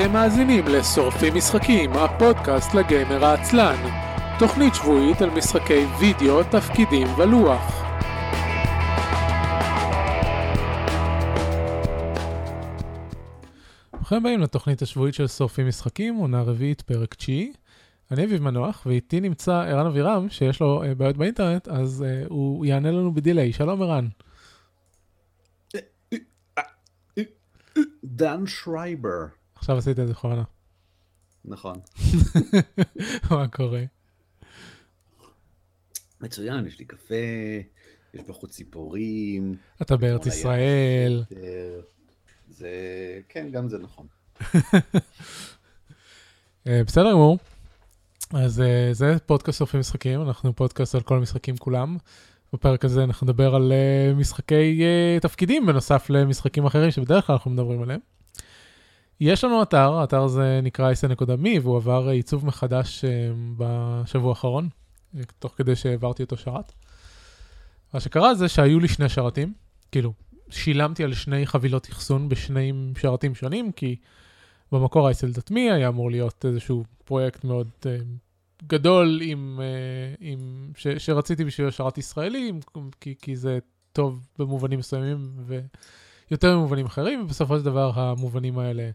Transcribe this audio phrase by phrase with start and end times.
[0.00, 3.76] אתם מאזינים לשורפים משחקים, הפודקאסט לגיימר העצלן.
[4.38, 7.82] תוכנית שבועית על משחקי וידאו, תפקידים ולוח.
[13.92, 17.52] ברוכים הבאים לתוכנית השבועית של שורפים משחקים, עונה רביעית, פרק תשיעי.
[18.10, 22.66] אני אביב מנוח, ואיתי נמצא ערן אבירם, שיש לו uh, בעיות באינטרנט, אז uh, הוא
[22.66, 23.52] יענה לנו בדיליי.
[23.52, 24.08] שלום ערן.
[28.04, 29.37] דן שרייבר.
[29.58, 30.42] עכשיו עשית את זה בכוונה.
[31.44, 31.80] נכון.
[33.30, 33.82] מה קורה?
[36.20, 37.14] מצוין, יש לי קפה,
[38.14, 39.56] יש בחוץ ציפורים.
[39.82, 41.24] אתה בארץ ישראל.
[42.50, 42.70] זה,
[43.28, 44.06] כן, גם זה נכון.
[46.66, 47.38] אה, בסדר גמור.
[48.34, 51.96] אז אה, זה פודקאסט שורפים משחקים, אנחנו פודקאסט על כל המשחקים כולם.
[52.52, 54.82] בפרק הזה אנחנו נדבר על אה, משחקי
[55.20, 58.00] תפקידים בנוסף למשחקים אחרים שבדרך כלל אנחנו מדברים עליהם.
[59.20, 63.10] יש לנו אתר, האתר הזה נקרא isn.me והוא עבר אה, עיצוב מחדש אה,
[63.56, 64.68] בשבוע האחרון,
[65.16, 66.72] אה, תוך כדי שהעברתי אותו שרת.
[67.94, 69.52] מה שקרה זה שהיו לי שני שרתים,
[69.92, 70.12] כאילו,
[70.50, 73.96] שילמתי על שני חבילות אחסון בשני שרתים שונים, כי
[74.72, 77.96] במקור isl.me היה אמור להיות איזשהו פרויקט מאוד אה,
[78.66, 82.60] גדול עם, אה, עם ש, שרציתי בשביל שרת ישראלי, עם-
[83.00, 83.58] כי, כי זה
[83.92, 85.30] טוב במובנים מסוימים
[86.30, 88.90] ויותר במובנים אחרים, ובסופו של דבר המובנים האלה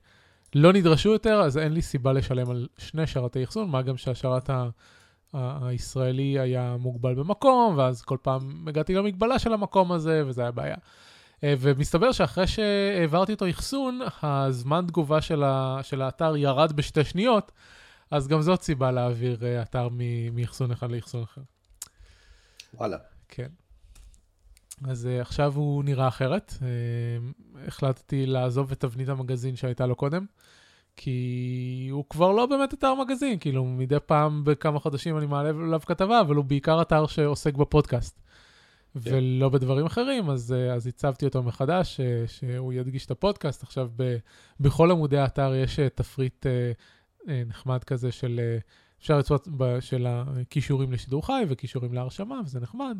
[0.55, 4.49] לא נדרשו יותר, אז אין לי סיבה לשלם על שני שרתי אחסון, מה גם שהשרת
[4.49, 4.69] ה...
[5.33, 10.75] הישראלי היה מוגבל במקום, ואז כל פעם הגעתי למגבלה של המקום הזה, וזה היה בעיה.
[11.43, 17.51] אה, ומסתבר שאחרי שהעברתי אותו אחסון, הזמן תגובה של, ה- של האתר ירד בשתי שניות,
[18.11, 19.89] אז גם זאת סיבה להעביר אה, אתר
[20.33, 21.41] מאחסון אחד לאחסון אחר.
[22.73, 22.97] וואלה.
[23.27, 23.47] כן.
[24.87, 26.53] אז uh, עכשיו הוא נראה אחרת.
[26.59, 26.63] Uh,
[27.67, 30.25] החלטתי לעזוב את תבנית המגזין שהייתה לו קודם,
[30.95, 35.81] כי הוא כבר לא באמת אתר מגזין, כאילו מדי פעם בכמה חודשים אני מעלה עליו
[35.85, 38.19] כתבה, אבל הוא בעיקר אתר שעוסק בפודקאסט.
[38.95, 43.63] ולא בדברים אחרים, אז, uh, אז הצבתי אותו מחדש, uh, שהוא ידגיש את הפודקאסט.
[43.63, 44.17] עכשיו, ב,
[44.59, 46.49] בכל עמודי האתר יש uh, תפריט uh,
[47.21, 49.47] uh, נחמד כזה של, uh, אפשר לצפות
[49.79, 52.99] של הכישורים לשידור חי וכישורים להרשמה, וזה נחמד.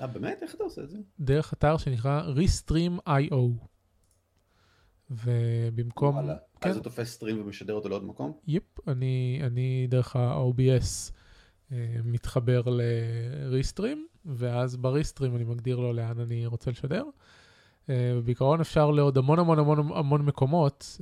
[0.00, 0.38] אה, באמת?
[0.42, 0.98] איך אתה עושה את זה?
[1.20, 3.66] דרך אתר שנקרא Restream.io.
[5.24, 6.14] ובמקום...
[6.14, 6.34] וואלה.
[6.60, 8.32] כן, אז הוא תופס סטרים ומשדר אותו לעוד מקום?
[8.46, 11.12] יפ, אני, אני דרך ה-OBS
[11.72, 17.04] אה, מתחבר לריסטרים, ואז בריסטרים אני מגדיר לו לאן אני רוצה לשדר.
[17.90, 21.00] אה, בעיקרון אפשר לעוד המון המון המון המון מקומות,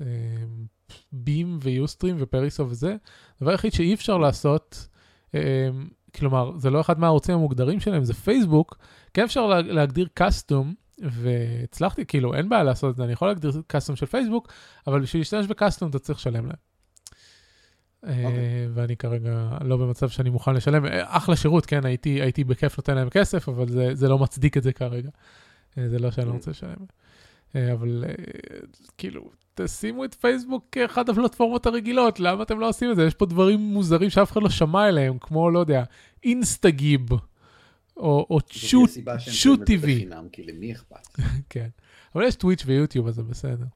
[1.12, 2.96] בים ויוסטרים ופריסו וזה.
[3.36, 4.88] הדבר היחיד שאי אפשר לעשות,
[5.34, 5.68] אה,
[6.16, 8.78] כלומר, זה לא אחד מהערוצים המוגדרים שלהם, זה פייסבוק,
[9.14, 13.52] כן אפשר לה, להגדיר קאסטום, והצלחתי, כאילו, אין בעיה לעשות את זה, אני יכול להגדיר
[13.66, 14.52] קאסטום של פייסבוק,
[14.86, 16.56] אבל בשביל להשתמש בקאסטום אתה צריך לשלם להם.
[18.06, 18.68] אה, אוקיי.
[18.74, 20.86] ואני כרגע לא במצב שאני מוכן לשלם.
[20.86, 24.56] אה, אחלה שירות, כן, הייתי, הייתי בכיף נותן להם כסף, אבל זה, זה לא מצדיק
[24.56, 25.10] את זה כרגע.
[25.78, 26.76] אה, זה לא שאני לא רוצה לשלם.
[27.54, 28.04] אבל
[28.98, 33.04] כאילו, תשימו את פייסבוק כאחת הפלטפורמות הרגילות, למה אתם לא עושים את זה?
[33.04, 35.84] יש פה דברים מוזרים שאף אחד לא שמע עליהם, כמו, לא יודע,
[36.24, 37.08] אינסטגיב,
[37.96, 38.26] או,
[39.60, 39.82] TV.
[39.82, 41.08] בחינם, כי למי אכפת?
[41.50, 41.68] כן.
[42.14, 43.66] אבל יש טוויץ' ויוטיוב, אז זה בסדר.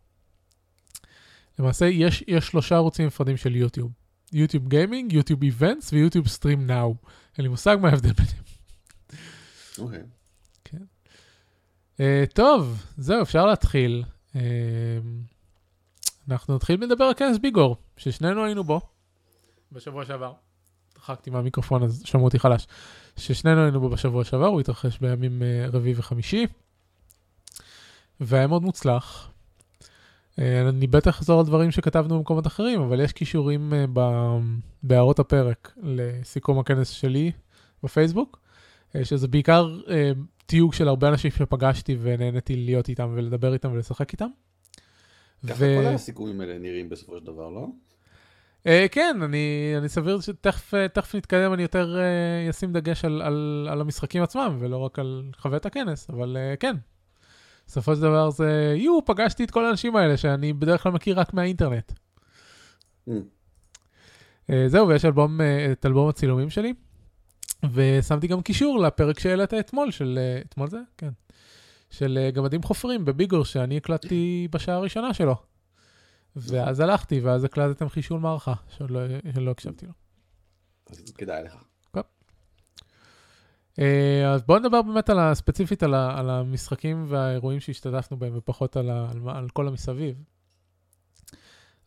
[1.58, 3.92] למעשה, יש, יש שלושה ערוצים נפרדים של יוטיוב.
[4.32, 6.94] יוטיוב גיימינג, יוטיוב איבנטס ויוטיוב סטרים נאו.
[7.38, 8.44] אין לי מושג מה ההבדל ביניהם.
[9.78, 10.02] אוקיי.
[11.96, 12.00] Uh,
[12.34, 14.04] טוב, זהו, אפשר להתחיל.
[14.32, 14.36] Uh,
[16.28, 18.80] אנחנו נתחיל לדבר על כנס ביגור, ששנינו היינו בו
[19.72, 20.32] בשבוע שעבר.
[21.06, 22.66] דחקתי מהמיקרופון אז שמעו אותי חלש.
[23.16, 26.46] ששנינו היינו בו בשבוע שעבר, הוא התרחש בימים uh, רביעי וחמישי.
[28.20, 29.30] והיה מאוד מוצלח.
[29.80, 34.38] Uh, אני בטח אחזור על דברים שכתבנו במקומות אחרים, אבל יש כישורים uh, ב-
[34.82, 37.32] בהערות הפרק לסיכום הכנס שלי
[37.82, 38.38] בפייסבוק,
[39.02, 39.78] שזה בעיקר
[40.46, 44.28] תיוג של הרבה אנשים שפגשתי ונהניתי להיות איתם ולדבר איתם ולשחק איתם.
[45.46, 47.66] ככה כל הסיכומים האלה נראים בסופו של דבר, לא?
[48.66, 53.68] Uh, כן, אני, אני סביר שתכף uh, נתקדם, אני יותר uh, אשים דגש על, על,
[53.70, 56.76] על המשחקים עצמם, ולא רק על חוויית הכנס, אבל כן.
[57.66, 61.34] בסופו של דבר זה, יו, פגשתי את כל האנשים האלה שאני בדרך כלל מכיר רק
[61.34, 61.92] מהאינטרנט.
[63.08, 63.12] Mm.
[64.66, 65.40] זהו, ויש אלבום,
[65.72, 66.74] את אלבום הצילומים שלי,
[67.72, 70.18] ושמתי גם קישור לפרק שהעלית אתמול, של,
[70.48, 70.78] אתמול זה?
[70.98, 71.10] כן.
[71.90, 75.36] של גמדים חופרים בביגור, שאני הקלטתי בשעה הראשונה שלו.
[76.36, 79.00] ואז הלכתי, ואז הקלטתם חישול מערכה, שלא,
[79.34, 79.92] שלא הקשבתי לו.
[80.90, 81.56] אז כדאי לך.
[83.78, 88.90] אה, אז בואו נדבר באמת על הספציפית על, על המשחקים והאירועים שהשתתפנו בהם, ופחות על,
[88.90, 90.16] על, על כל המסביב.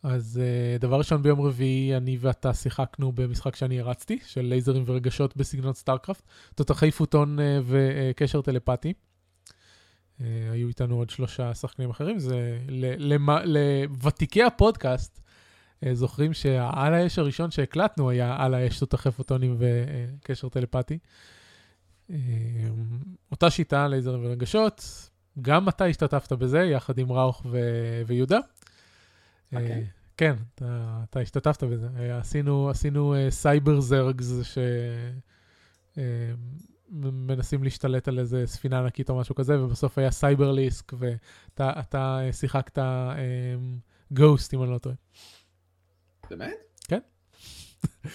[0.02, 5.36] אז אה, דבר ראשון, ביום רביעי אני ואתה שיחקנו במשחק שאני הרצתי, של לייזרים ורגשות
[5.36, 6.22] בסגנון StarCraft,
[6.54, 8.92] תותחי פוטון אה, וקשר טלפתי.
[10.20, 10.22] אה,
[10.52, 12.58] היו איתנו עוד שלושה שחקנים אחרים, זה
[13.44, 15.20] לוותיקי הפודקאסט,
[15.84, 20.98] uh, זוכרים שהעל האש הראשון שהקלטנו היה על האש תותחי פוטונים וקשר טלפתי.
[22.10, 22.12] אה,
[23.32, 25.10] אותה שיטה, לייזרים ורגשות,
[25.42, 28.38] גם אתה השתתפת בזה, יחד עם ראוך ו- ויהודה.
[28.38, 29.56] Okay.
[29.56, 29.86] אוקיי.
[30.16, 31.88] כן, אתה, אתה השתתפת בזה.
[32.18, 34.58] עשינו, עשינו cyber Zergs ש...
[36.90, 42.78] מנסים להשתלט על איזה ספינה ענקית או משהו כזה, ובסוף היה cyber lisk, ואתה שיחקת
[44.12, 44.94] Ghost, אם אני לא טועה.
[46.30, 46.54] באמת?
[46.88, 47.00] כן.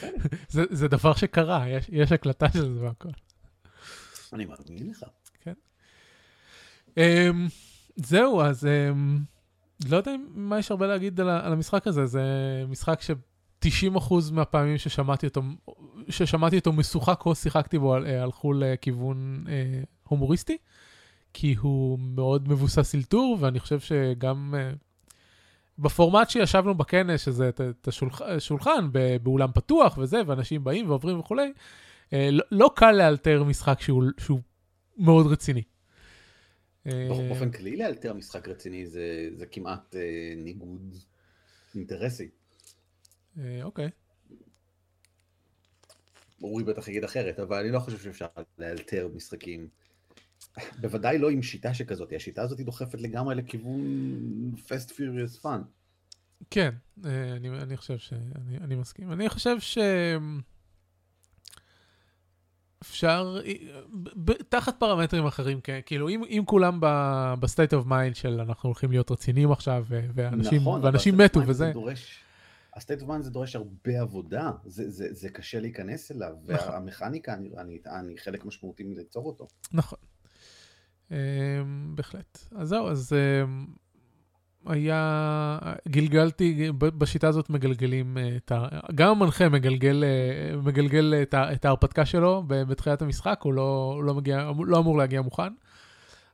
[0.50, 3.10] זה, זה דבר שקרה, יש, יש הקלטה של זה והכל.
[4.34, 5.04] אני מאמין לך.
[5.42, 5.54] כן.
[6.90, 6.98] Um,
[7.96, 12.24] זהו, אז um, לא יודע מה יש הרבה להגיד על, על המשחק הזה, זה
[12.68, 13.12] משחק ש...
[13.66, 15.42] 90% מהפעמים ששמעתי אותו,
[16.10, 20.58] ששמעתי אותו משוחק או שיחקתי בו, אה, הלכו לכיוון אה, הומוריסטי,
[21.34, 24.72] כי הוא מאוד מבוסס אלתור, ואני חושב שגם אה,
[25.80, 27.88] בפורמט שישבנו בכנס, שזה את
[28.22, 28.90] השולחן
[29.24, 31.54] באולם פתוח וזה, ואנשים באים ועוברים וכולי,
[32.14, 34.40] אה, לא, לא קל לאלתר משחק שהוא, שהוא
[34.98, 35.64] מאוד רציני.
[36.88, 40.96] אה, באופן כללי לאלתר משחק רציני זה, זה כמעט אה, ניגוד
[41.76, 42.30] אינטרסי.
[43.40, 43.90] אה, אוקיי.
[46.44, 48.26] אורי בטח יגיד אחרת, אבל אני לא חושב שאפשר
[48.58, 49.68] לאלתר משחקים.
[50.82, 53.82] בוודאי לא עם שיטה שכזאת, השיטה הזאת דוחפת לגמרי לכיוון
[54.56, 55.60] Fast Furious Fun.
[56.50, 56.70] כן,
[57.06, 58.14] אה, אני, אני חושב ש...
[58.14, 59.12] אני, אני מסכים.
[59.12, 59.78] אני חושב ש...
[62.82, 63.38] אפשר,
[64.50, 66.80] תחת פרמטרים אחרים, כן, כאילו אם, אם כולם
[67.40, 71.72] ב state of mind של אנחנו הולכים להיות רציניים עכשיו, ואנשים, נכון, ואנשים מתו וזה.
[71.74, 72.25] דורש,
[72.76, 76.70] ה state of mind זה דורש הרבה עבודה, זה, זה, זה קשה להיכנס אליו, נכון.
[76.70, 79.48] והמכניקה, אני, אני, אני חלק משמעותי מליצור אותו.
[79.74, 80.00] נכון,
[81.10, 81.14] אמ,
[81.96, 82.40] בהחלט.
[82.56, 83.70] אז זהו, אז um,
[84.66, 88.68] היה, גלגלתי, בשיטה הזאת מגלגלים אה, את ה...
[88.96, 94.14] גם המנחה מגלגל, אה, מגלגל את, ה, את ההרפתקה שלו בתחילת המשחק, הוא לא, לא,
[94.14, 95.54] מגיע, לא אמור להגיע מוכן.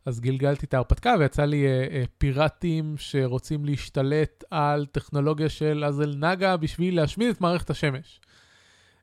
[0.06, 6.16] אז גלגלתי את ההרפתקה ויצא לי uh, uh, פיראטים שרוצים להשתלט על טכנולוגיה של אזל
[6.18, 8.20] נגה בשביל להשמיד את מערכת השמש.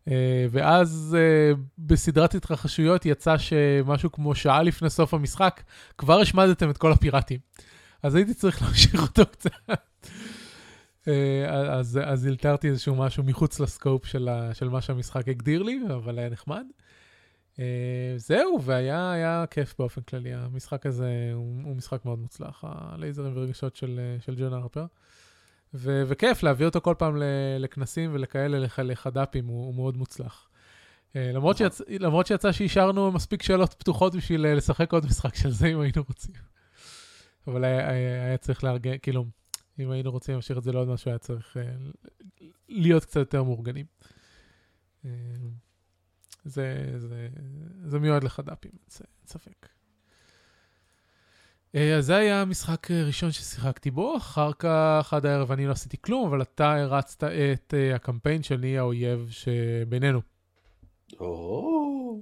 [0.08, 0.10] Uh,
[0.50, 5.62] ואז uh, בסדרת התרחשויות יצא שמשהו כמו שעה לפני סוף המשחק,
[5.98, 7.38] כבר השמדתם את כל הפיראטים.
[8.02, 9.50] אז הייתי צריך להמשיך אותו קצת.
[9.70, 11.08] uh,
[11.70, 16.18] אז, אז אלתרתי איזשהו משהו מחוץ לסקופ של, ה, של מה שהמשחק הגדיר לי, אבל
[16.18, 16.64] היה נחמד.
[16.64, 16.87] אה,
[18.16, 20.34] זהו, והיה כיף באופן כללי.
[20.34, 24.86] המשחק הזה הוא, הוא משחק מאוד מוצלח, הלייזרים ורגשות של, אה, של ג'ון הרפר.
[25.74, 27.16] ו- וכיף להביא אותו כל פעם
[27.58, 30.48] לכנסים ולכאלה, לח- לחד"פים, הוא, הוא מאוד מוצלח.
[31.16, 31.70] אה, למרות, נכון.
[31.70, 32.00] שיצ...
[32.00, 36.34] למרות שיצא שהשארנו מספיק שאלות פתוחות בשביל לשחק עוד משחק של זה, אם היינו רוצים.
[37.46, 39.24] אבל היה, היה, היה צריך לארגן, כאילו,
[39.78, 41.56] אם היינו רוצים להמשיך את זה לעוד משהו, היה צריך
[42.68, 43.86] להיות קצת יותר מאורגנים.
[46.44, 47.28] זה, זה,
[47.84, 49.68] זה מיועד לחד"פים, אין ספק.
[51.74, 55.96] אה, אז זה היה המשחק ראשון ששיחקתי בו, אחר כך עד הערב אני לא עשיתי
[56.00, 60.20] כלום, אבל אתה הרצת את uh, הקמפיין של נהיה האויב שבינינו.
[61.20, 62.20] או,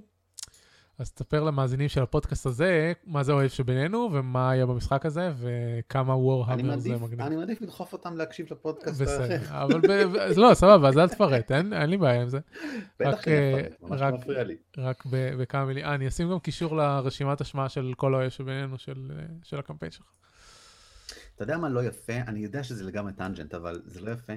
[0.99, 6.15] אז תספר למאזינים של הפודקאסט הזה מה זה האוהב שבינינו ומה היה במשחק הזה וכמה
[6.15, 7.21] וורהמר זה מגניב.
[7.21, 9.81] אני מעדיף לדחוף אותם להקשיב לפודקאסט בסדר, אבל
[10.37, 12.39] לא, סבבה, אז אל תפרט, אין לי בעיה עם זה.
[12.99, 14.55] בטח אני אפרט, ממש מפריע לי.
[14.77, 15.85] רק בכמה מילים.
[15.85, 18.77] אה, אני אשים גם קישור לרשימת השמעה של כל האוהב שבינינו
[19.43, 20.05] של הקמפיין שלך.
[21.35, 22.13] אתה יודע מה לא יפה?
[22.13, 24.33] אני יודע שזה לגמרי טנג'נט, אבל זה לא יפה.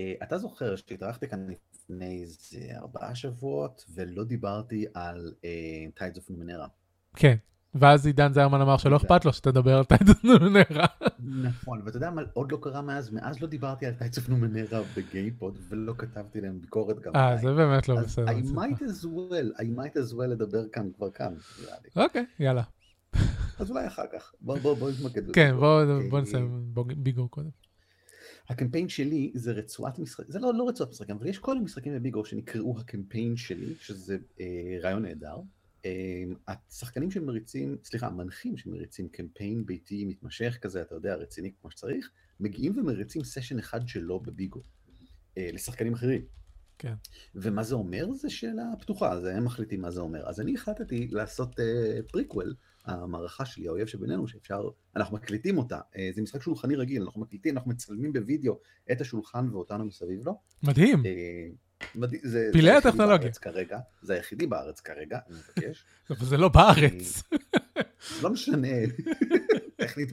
[0.00, 5.32] אה, אתה זוכר שהתארחתי כאן לפני איזה ארבעה שבועות, ולא דיברתי על
[5.98, 6.68] Tides of Numenera.
[7.16, 7.36] כן.
[7.74, 10.86] ואז עידן זרמן אמר שלא אכפת לו שתדבר על טייטס Numenera.
[11.18, 13.10] נכון, ואתה יודע מה עוד לא קרה מאז?
[13.10, 17.16] מאז לא דיברתי על Tides Numenera ב GamePod, ולא כתבתי להם ביקורת גם.
[17.16, 18.26] אה, זה באמת לא בסדר.
[18.26, 21.34] I might as well, I might as well לדבר כאן כבר כאן.
[21.96, 22.62] אוקיי, יאללה.
[23.58, 24.32] אז אולי אחר כך.
[24.40, 25.32] בוא נתמקד.
[25.32, 27.50] כן, בוא בוא נסיים ביגור קודם.
[28.50, 31.94] הקמפיין שלי זה רצועת משחקים, זה לא, לא רצועת משחקים, אבל יש כל מיני משחקים
[31.94, 35.36] בביגור שנקראו הקמפיין שלי, שזה אה, רעיון נהדר.
[35.84, 42.10] אה, השחקנים שמריצים, סליחה, המנחים שמריצים קמפיין ביתי מתמשך כזה, אתה יודע, רציני כמו שצריך,
[42.40, 44.62] מגיעים ומריצים סשן אחד שלו בביגור,
[45.38, 46.22] אה, לשחקנים אחרים.
[46.78, 46.94] כן.
[47.34, 48.12] ומה זה אומר?
[48.12, 50.28] זה שאלה פתוחה, זה הם מחליטים מה זה אומר.
[50.28, 52.54] אז אני החלטתי לעשות אה, פריקוול,
[52.84, 55.80] המערכה שלי, האויב שבינינו, שאפשר, אנחנו מקליטים אותה.
[55.96, 58.58] אה, זה משחק שולחני רגיל, אנחנו מקליטים, אנחנו מצלמים בווידאו
[58.92, 60.38] את השולחן ואותנו מסביב לו.
[60.62, 61.06] מדהים.
[61.06, 61.48] אה,
[61.94, 63.32] מדהים, זה, פילי הטכנולוגיה.
[63.32, 65.84] כרגע, זה היחידי בארץ כרגע, אני מבקש.
[66.10, 67.22] אבל זה לא בארץ.
[68.22, 68.68] לא משנה,
[69.76, 70.08] טכנית,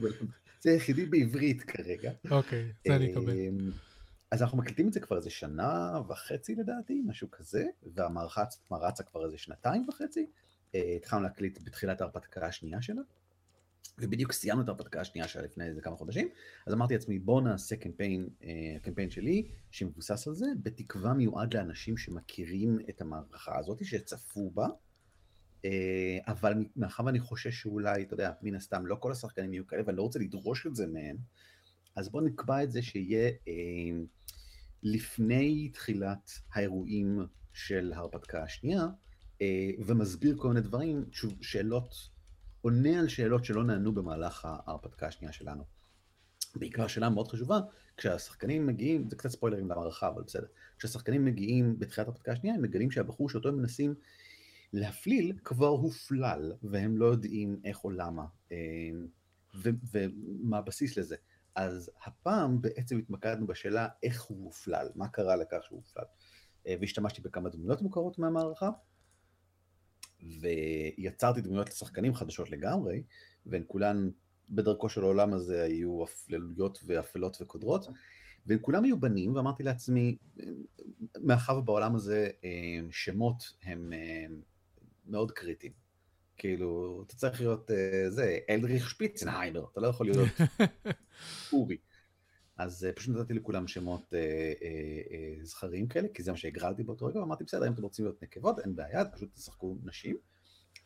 [0.61, 2.11] זה היחידי בעברית כרגע.
[2.31, 3.33] אוקיי, זה אני אקבל.
[4.31, 9.03] אז אנחנו מקליטים את זה כבר איזה שנה וחצי לדעתי, משהו כזה, והמערכה עצמה רצה
[9.03, 10.25] כבר איזה שנתיים וחצי.
[10.75, 13.01] אה, התחלנו להקליט בתחילת ההרפתקה השנייה שלה,
[13.99, 16.29] ובדיוק סיימנו את ההרפתקה השנייה שלה לפני איזה כמה חודשים,
[16.67, 21.97] אז אמרתי לעצמי בוא נעשה קמפיין, אה, הקמפיין שלי, שמבוסס על זה, בתקווה מיועד לאנשים
[21.97, 24.67] שמכירים את המערכה הזאת, שצפו בה,
[25.65, 29.83] אה, אבל מאחר ואני חושש שאולי, אתה יודע, מן הסתם לא כל השחקנים יהיו כאלה,
[29.85, 31.17] ואני לא רוצה לדרוש את זה מהם,
[31.95, 33.53] אז בואו נקבע את זה שיהיה אה,
[34.83, 37.19] לפני תחילת האירועים
[37.53, 38.87] של ההרפתקה השנייה, אה,
[39.85, 42.09] ומסביר כל מיני דברים, שוב, שאלות,
[42.61, 45.63] עונה על שאלות שלא נענו במהלך ההרפתקה השנייה שלנו.
[46.55, 47.59] בעיקר שאלה מאוד חשובה,
[47.97, 52.91] כשהשחקנים מגיעים, זה קצת ספוילרים למערכה, אבל בסדר, כשהשחקנים מגיעים בתחילת ההרפתקה השנייה, הם מגלים
[52.91, 53.95] שהבחור שאותו הם מנסים
[54.73, 58.57] להפליל כבר הופלל, והם לא יודעים איך או למה, אה,
[59.63, 61.15] ומה הבסיס לזה.
[61.55, 66.03] אז הפעם בעצם התמקדנו בשאלה איך הוא הופלל, מה קרה לכך שהוא הופלל.
[66.67, 68.69] אה, והשתמשתי בכמה דמויות מוכרות מהמערכה,
[70.41, 73.03] ויצרתי דמויות לשחקנים חדשות לגמרי,
[73.45, 74.09] והן כולן
[74.49, 77.87] בדרכו של העולם הזה היו אפללויות ואפלות וקודרות,
[78.45, 80.17] והם כולם היו בנים, ואמרתי לעצמי,
[81.21, 84.25] מאחר ובעולם הזה אה, שמות הם אה,
[85.05, 85.73] מאוד קריטיים.
[86.37, 90.29] כאילו, אתה צריך להיות אה, זה, אלדריך שפיצנהיימר, אתה לא יכול להיות
[91.53, 91.77] אורי.
[92.57, 94.53] אז אה, פשוט נתתי לכולם שמות אה, אה,
[95.11, 98.23] אה, זכרים כאלה, כי זה מה שהגרלתי באותו רגע, ואמרתי, בסדר, אם אתם רוצים להיות
[98.23, 100.17] נקבות, אין בעיה, פשוט תשחקו נשים,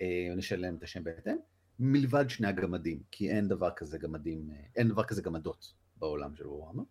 [0.01, 1.37] אה, נשלם את השם בהתאם,
[1.79, 6.47] מלבד שני הגמדים, כי אין דבר כזה גמדים, אה, אין דבר כזה גמדות בעולם של
[6.47, 6.83] ווארמה.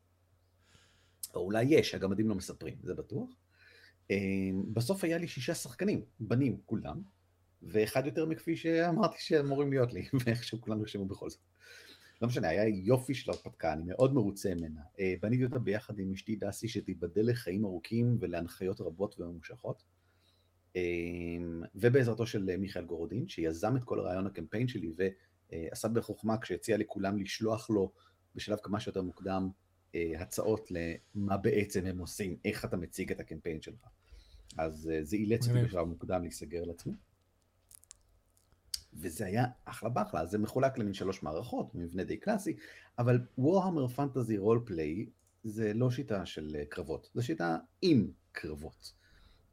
[1.34, 3.30] או אולי יש, הגמדים לא מספרים, זה בטוח.
[4.10, 4.16] אה,
[4.72, 7.02] בסוף היה לי שישה שחקנים, בנים כולם,
[7.62, 11.40] ואחד יותר מכפי שאמרתי שאמורים להיות לי, ואיכשהו כולם נרשמו בכל זאת.
[12.20, 14.80] לא משנה, היה יופי של הרפתקה, אני מאוד מרוצה ממנה.
[15.00, 19.82] אה, בניתי אותה ביחד עם אשתי דסי, שתיבדל לחיים ארוכים ולהנחיות רבות וממושכות.
[20.76, 20.82] אה,
[21.74, 24.92] ובעזרתו של מיכאל גורודין, שיזם את כל הרעיון הקמפיין שלי
[25.52, 27.92] ועשה בחוכמה כשהציע לכולם לשלוח לו
[28.34, 29.50] בשלב כמה שיותר מוקדם
[29.94, 33.86] אה, הצעות למה בעצם הם עושים, איך אתה מציג את הקמפיין שלך.
[34.58, 35.62] אז זה אילץ אותי.
[35.62, 36.92] בשלב מוקדם להיסגר לעצמי.
[38.94, 42.56] וזה היה אחלה באחלה, זה מחולק למין שלוש מערכות, מבנה די קלאסי,
[42.98, 45.06] אבל וורהמר פנטזי רול פליי
[45.44, 48.92] זה לא שיטה של אה, קרבות, זו שיטה עם קרבות.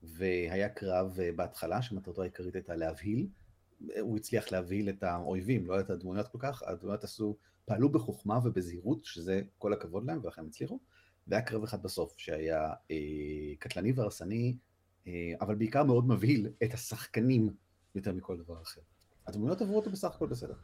[0.03, 3.27] והיה קרב אה, בהתחלה שמטרתו העיקרית הייתה להבהיל,
[3.99, 9.05] הוא הצליח להבהיל את האויבים, לא את הדמויות כל כך, הדמויות עשו, פעלו בחוכמה ובזהירות,
[9.05, 10.79] שזה כל הכבוד להם ולכן הם הצליחו,
[11.27, 14.57] והיה קרב אחד בסוף שהיה אה, קטלני והרסני,
[15.07, 17.49] אה, אבל בעיקר מאוד מבהיל את השחקנים
[17.95, 18.81] יותר מכל דבר אחר.
[19.27, 20.55] הדמויות עברו אותו בסך הכל בסדר.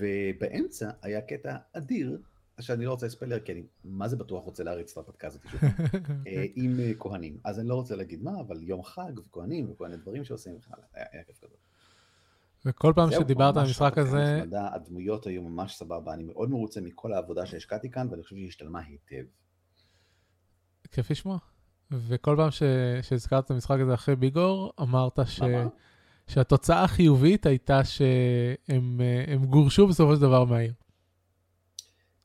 [0.00, 2.18] ובאמצע היה קטע אדיר,
[2.60, 5.60] שאני לא רוצה לספיילר, כי אני מה זה בטוח רוצה להריץ את ההרפתקה הזאת שוב,
[6.26, 7.38] אה, עם אה, כהנים.
[7.44, 10.70] אז אני לא רוצה להגיד מה, אבל יום חג וכהנים וכל מיני דברים שעושים וכן
[10.74, 11.56] הלאה, היה היה כיף גדול.
[12.66, 17.12] וכל פעם שדיברת על המשחק הזה, נחמדה, הדמויות היו ממש סבבה, אני מאוד מרוצה מכל
[17.12, 19.24] העבודה שהשקעתי כאן, ואני חושב שהיא השתלמה היטב.
[20.92, 21.38] כיף לשמוע.
[21.90, 22.62] וכל פעם ש-
[23.02, 25.40] שהזכרת את המשחק הזה אחרי ביגור, אמרת ש...
[25.40, 25.68] מה, מה?
[26.26, 30.72] שהתוצאה החיובית הייתה שהם אה, הם גורשו בסופו של דבר מהעיר.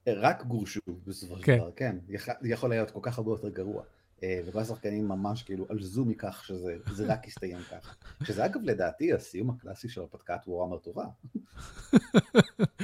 [0.08, 1.58] רק גורשו בסופו של כן.
[1.58, 3.84] דבר, כן, יכ- יכול להיות כל כך הרבה יותר גרוע.
[4.24, 7.94] אה, וכל השחקנים ממש כאילו עלזו מכך שזה זה רק הסתיים ככה.
[8.24, 11.06] שזה אגב לדעתי הסיום הקלאסי של הרפתקת וורהמר טובה.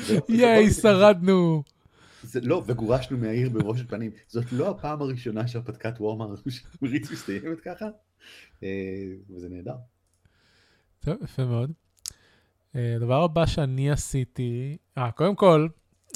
[0.07, 1.63] זה לא- זה ייי, לא- שרדנו!
[2.23, 4.11] זה לא, וגורשנו מהעיר בראש פנים.
[4.27, 7.85] זאת לא הפעם הראשונה שהרפתקת וורהמר שמריץ מסתיימת ככה,
[8.63, 8.69] אה,
[9.29, 9.75] וזה נהדר.
[11.05, 11.71] טוב, יפה מאוד.
[12.75, 15.67] הדבר הבא שאני עשיתי, אה, קודם כל,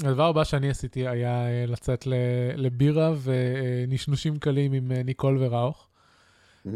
[0.03, 2.07] הדבר הבא שאני עשיתי היה אה, לצאת
[2.55, 5.87] לבירה ונשנושים קלים עם אה, ניקול וראוך.
[6.65, 6.69] Mm-hmm.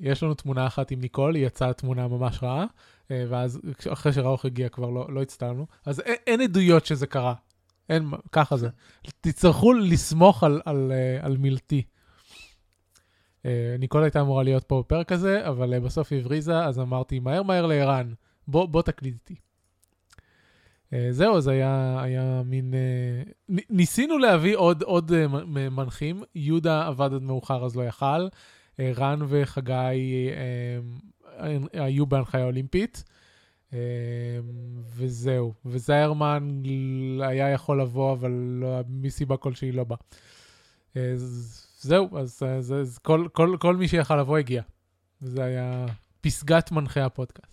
[0.00, 2.66] יש לנו תמונה אחת עם ניקול, היא יצאה תמונה ממש רעה,
[3.10, 3.60] ואז
[3.92, 5.66] אחרי שראוך הגיע כבר לא, לא הצטערנו.
[5.86, 7.34] אז אין, אין עדויות שזה קרה.
[7.88, 8.68] אין, ככה זה.
[9.20, 11.82] תצטרכו לסמוך על, על, על מילתי.
[13.78, 17.66] ניקול הייתה אמורה להיות פה בפרק הזה, אבל בסוף היא הבריזה, אז אמרתי, מהר מהר
[17.66, 18.12] לערן,
[18.48, 19.34] בוא, בוא תקליט איתי.
[20.90, 22.74] Uh, זהו, אז היה, היה מין...
[23.48, 25.12] ניסינו להביא עוד, עוד
[25.46, 28.28] מנחים, יהודה עבד עד מאוחר אז לא יכל,
[28.80, 30.30] רן וחגי
[31.72, 33.04] היו בהנחיה אולימפית,
[34.96, 35.54] וזהו.
[35.64, 36.62] וזיירמן
[37.20, 39.96] היה יכול לבוא, אבל לא, מסיבה כלשהי לא בא.
[40.94, 40.96] Uh,
[41.80, 44.62] זהו, אז, אז, אז כל, כל, כל מי שיכל לבוא הגיע.
[45.22, 45.86] וזה היה
[46.20, 47.50] פסגת מנחי הפודקאסט.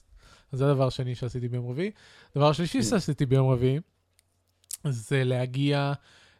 [0.51, 1.91] אז זה הדבר השני שעשיתי ביום רביעי.
[2.35, 3.79] דבר שלישי שעשיתי ביום רביעי,
[4.89, 5.93] זה להגיע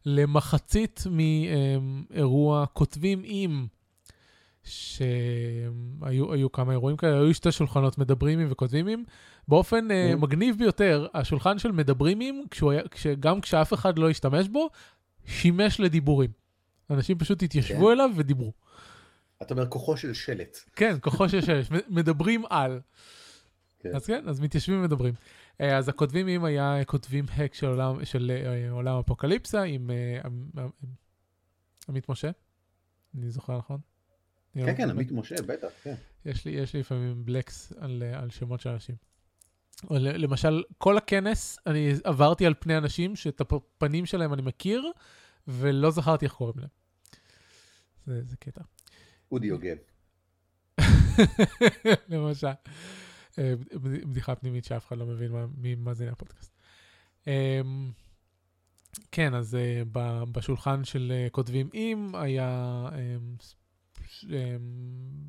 [0.05, 3.67] למחצית מאירוע כותבים עם,
[4.63, 9.03] שהיו כמה אירועים כאלה, היו שתי שולחנות מדברים עם וכותבים עם.
[9.47, 12.41] באופן uh, מגניב ביותר, השולחן של מדברים עם,
[13.19, 14.69] גם כשאף אחד לא השתמש בו,
[15.25, 16.29] שימש לדיבורים.
[16.89, 17.91] אנשים פשוט התיישבו כן.
[17.91, 18.53] אליו ודיברו.
[19.41, 20.57] אתה אומר כוחו של שלט.
[20.75, 22.79] כן, כוחו של שלט, מדברים על.
[23.79, 23.95] כן.
[23.95, 25.13] אז כן, אז מתיישבים ומדברים.
[25.61, 30.29] אה, אז הכותבים אם היה כותבים האק של עולם, של אה, עולם אפוקליפסה עם אה,
[31.89, 32.31] עמית משה,
[33.17, 33.79] אני זוכר נכון?
[34.53, 35.95] כן, כן, עמית משה, בטח, כן.
[36.25, 38.95] יש לי, יש לי לפעמים בלקס על, על שמות של אנשים.
[39.91, 44.91] למשל, כל הכנס, אני עברתי על פני אנשים שאת הפנים שלהם אני מכיר,
[45.47, 46.69] ולא זכרתי איך קוראים להם.
[48.07, 48.61] זה, זה קטע.
[49.31, 49.77] אודי יוגב.
[52.09, 52.47] למשל.
[53.39, 56.51] אה, בדיחה פנימית שאף אחד לא מבין מי מאזיני הפודקאסט.
[57.27, 57.91] אמ,
[59.11, 59.81] כן, אז אה,
[60.31, 62.89] בשולחן של אה, כותבים עם היה...
[62.95, 63.35] אמ,
[64.23, 65.27] אמ,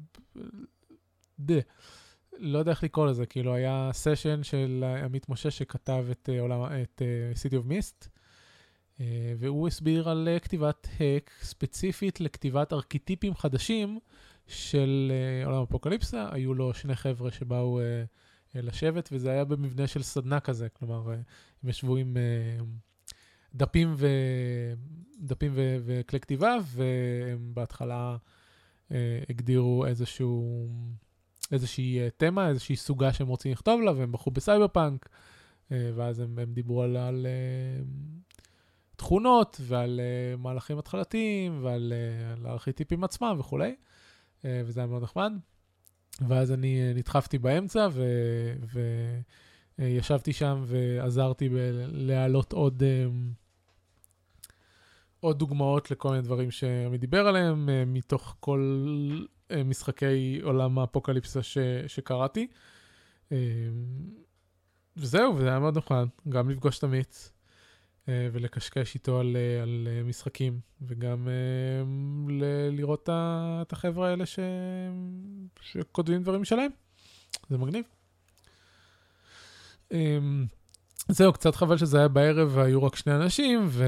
[2.39, 7.03] לא יודע איך לקרוא לזה, כאילו היה סשן של עמית משה שכתב את עולם, את
[7.35, 8.09] City of Mist,
[9.39, 13.99] והוא הסביר על כתיבת האק ספציפית לכתיבת ארכיטיפים חדשים
[14.47, 17.81] של uh, עולם אפוקליפסה, היו לו שני חבר'ה שבאו
[18.55, 21.11] לשבת, וזה היה במבנה של סדנה כזה, כלומר,
[21.63, 22.17] הם ישבו עם
[23.55, 24.07] דפים, ו...
[25.21, 25.77] דפים ו...
[25.85, 28.17] וכלי כתיבה, והם בהתחלה
[29.29, 30.69] הגדירו איזשהו,
[31.53, 35.09] איזושהי תמה, איזושהי סוגה שהם רוצים לכתוב לה, והם בחרו בסייבר פאנק,
[35.71, 36.97] ואז הם, הם דיברו על...
[36.97, 37.27] על
[38.99, 41.93] תכונות ועל uh, מהלכים התחלתיים ועל
[42.43, 43.75] uh, הארכיטיפים עצמם וכולי.
[44.45, 45.33] אה, וזה היה מאוד נחמד.
[46.29, 47.89] ואז אני אה, נדחפתי באמצע
[49.79, 51.49] וישבתי שם ועזרתי
[51.87, 53.07] להעלות עוד, אה,
[55.21, 58.89] עוד דוגמאות לכל מיני דברים שעמי דיבר עליהם, מתוך כל
[59.65, 62.47] משחקי עולם האפוקליפסה ש, שקראתי.
[64.97, 66.89] וזהו, וזה היה מאוד נחמד, גם לפגוש את אה,
[68.09, 71.29] ולקשקש איתו על, אה, על אה, משחקים, וגם
[72.29, 73.09] ל- לראות
[73.63, 74.39] את החבר'ה האלה ש...
[75.61, 76.71] שכותבים דברים שלהם.
[77.51, 77.85] זה מגניב.
[81.09, 83.85] זהו, קצת חבל שזה היה בערב והיו רק שני אנשים, ו...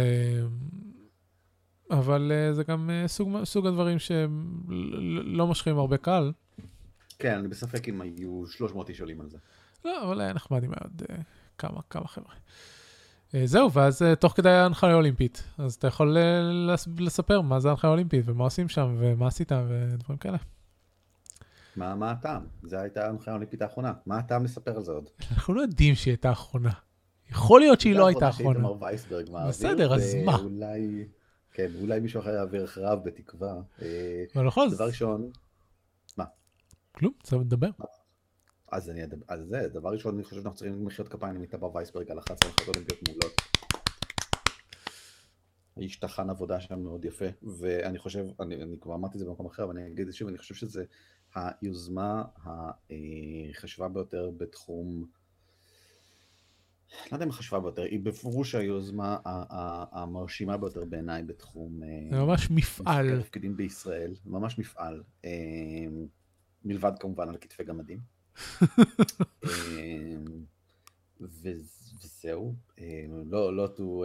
[1.91, 6.33] אבל זה גם סוג, סוג הדברים שלא מושכים הרבה קל.
[7.19, 9.39] כן, אני בספק אם היו 300 איש עולים על זה.
[9.85, 11.03] לא, אבל היה נחמד עם עוד
[11.59, 12.35] כמה, כמה חבר'ה.
[13.35, 17.69] אה, זהו, ואז אה, תוך כדי ההנחיה האולימפית, אז אתה יכול אה, לספר מה זה
[17.69, 20.39] ההנחיה האולימפית, ומה עושים שם, ומה עשית, ודברים כאלה.
[21.77, 22.43] מה, מה הטעם?
[22.63, 23.93] זו הייתה ההנחיה האולימפית האחרונה.
[24.07, 25.09] מה הטעם לספר על זה עוד?
[25.33, 26.71] אנחנו לא יודעים שהיא הייתה אחרונה.
[27.31, 28.59] יכול להיות שהיא לא הייתה אחרונה.
[28.59, 29.49] שאיתמר וייסברג מעביר.
[29.49, 30.37] בסדר, אז מה?
[30.37, 31.05] אולי,
[31.53, 33.55] כן, אולי מישהו אחר יעביר אחריו בתקווה.
[34.37, 34.71] אבל נכון.
[34.71, 35.31] דבר ראשון,
[36.17, 36.25] מה?
[36.93, 37.71] כלום, צריך לדבר.
[38.71, 42.19] אז אני, אז זה, דבר ראשון, אני חושב שאנחנו צריכים מחיאות כפיים למתאבר וייסברג על
[42.19, 43.33] 11 הנחיות אולימפיות מעולות.
[45.77, 49.47] האיש טחן עבודה שם מאוד יפה, ואני חושב, אני, אני כבר אמרתי את זה במקום
[49.47, 50.85] אחר, אבל אני אגיד את זה שוב, אני חושב שזה
[51.35, 52.25] היוזמה
[53.55, 55.07] החשובה ביותר בתחום,
[56.93, 59.19] לא יודע אם החשובה ביותר, היא בפירוש היוזמה
[59.93, 61.83] המרשימה ביותר בעיניי בתחום...
[62.11, 63.23] זה ממש מפעל.
[63.23, 65.03] תפקידים בישראל, ממש מפעל.
[65.25, 65.31] אה,
[66.65, 68.20] מלבד כמובן על כתפי גמדים.
[69.45, 70.45] אמ,
[71.21, 74.05] וזהו, אמ, לא, לא, לא,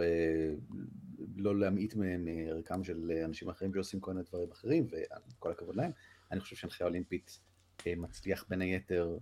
[1.36, 5.90] לא להמעיט מערכם של אנשים אחרים שעושים כל מיני דברים אחרים, וכל הכבוד להם.
[6.32, 7.40] אני חושב שהנחיה אולימפית
[7.86, 9.18] אה, מצליח בין היתר,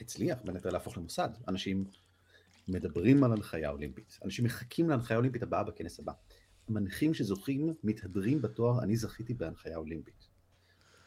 [0.00, 1.28] הצליח בין היתר להפוך למוסד.
[1.48, 1.84] אנשים
[2.68, 4.18] מדברים על הנחיה אולימפית.
[4.24, 6.12] אנשים מחכים להנחיה אולימפית הבאה בכנס הבא.
[6.68, 10.19] המנחים שזוכים מתהדרים בתואר אני זכיתי בהנחיה אולימפית.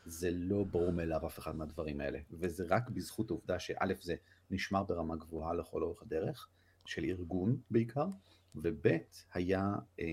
[0.06, 4.16] זה לא ברור מאליו אף אחד מהדברים האלה, וזה רק בזכות העובדה שא' זה
[4.52, 6.48] נשמר ברמה גבוהה לכל אורך הדרך,
[6.86, 8.08] של ארגון בעיקר,
[8.56, 8.88] וב'
[9.34, 10.06] היה אה,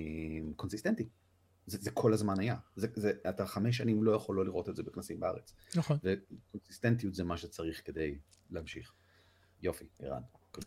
[0.57, 1.09] קונסיסטנטי.
[1.67, 2.57] זה, זה כל הזמן היה.
[2.77, 5.55] זה, זה, אתה חמש שנים לא יכול לא לראות את זה בכנסים בארץ.
[5.77, 5.99] נכון.
[6.03, 8.19] וקונסיסטנטיות זה מה שצריך כדי
[8.51, 8.93] להמשיך.
[9.63, 10.23] יופי, ערן.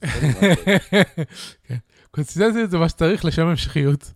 [1.64, 1.78] כן.
[2.12, 4.14] קונסיסטנטיות זה מה שצריך לשם המשכיות.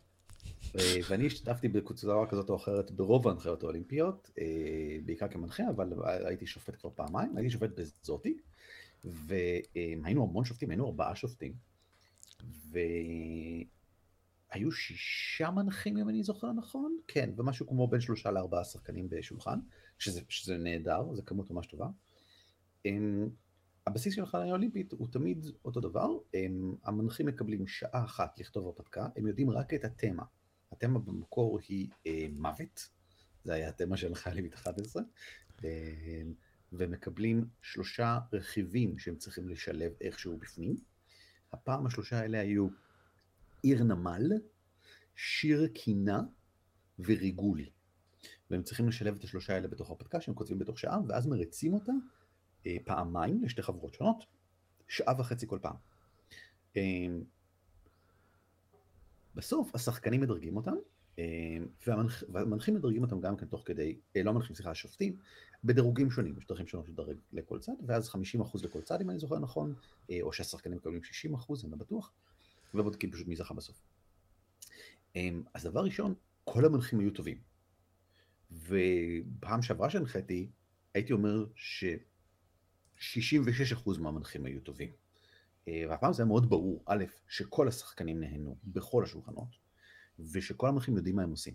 [1.10, 6.76] ואני השתתפתי בקבוצה כזאת או אחרת ברוב ההנחיות האולימפיות, אה, בעיקר כמנחה, אבל הייתי שופט
[6.76, 8.38] כבר פעמיים, הייתי שופט בזאתי,
[9.04, 11.54] והיינו המון שופטים, היינו ארבעה שופטים,
[12.70, 13.62] והיו
[14.72, 19.60] שישה מנחים אם אני זוכר נכון, כן, ומשהו כמו בין שלושה לארבעה שחקנים בשולחן,
[20.00, 21.88] שזה, שזה נהדר, זו כמות ממש טובה.
[23.88, 26.10] הבסיס של החלטה האולימפית הוא תמיד אותו דבר,
[26.84, 30.24] המנחים מקבלים שעה אחת לכתוב הרפתקה, הם יודעים רק את התמה.
[30.78, 32.90] התמה במקור היא אה, מוות,
[33.44, 35.04] זה היה התמה של החיילים 11,
[35.64, 35.70] אה,
[36.74, 40.76] ומקבלים שלושה רכיבים שהם צריכים לשלב איכשהו בפנים.
[41.54, 42.68] הפעם השלושה האלה היו
[43.64, 44.32] עיר נמל,
[45.16, 46.22] שיר קינה
[47.00, 47.70] וריגולי.
[48.52, 51.92] והם צריכים לשלב את השלושה האלה בתוך הרפתקה שהם כותבים בתוך שעה, ואז מריצים אותה
[52.66, 54.26] אה, פעמיים לשתי חברות שונות,
[54.88, 55.76] שעה וחצי כל פעם.
[59.38, 60.76] בסוף השחקנים מדרגים אותם,
[61.20, 65.18] אה, והמנח, והמנחים מדרגים אותם גם כן תוך כדי, אה, לא מנחים, סליחה, השופטים,
[65.64, 69.40] בדירוגים שונים, יש דרכים שונות לדרג לכל צד, ואז 50% לכל צד אם אני זוכר
[69.40, 69.76] נכון,
[70.12, 72.14] אה, או שהשחקנים מקבלים 60%, אני לא בטוח,
[72.74, 73.82] ובודקים פשוט מי זכה בסוף.
[75.54, 77.38] אז דבר ראשון, כל המנחים היו טובים.
[78.52, 80.50] ופעם שעברה שהנחיתי,
[80.94, 84.92] הייתי אומר ש-66% מהמנחים היו טובים.
[85.68, 89.50] אה, והפעם זה היה מאוד ברור, א', שכל השחקנים נהנו בכל השולחנות,
[90.20, 91.54] ושכל המנחים יודעים מה הם עושים.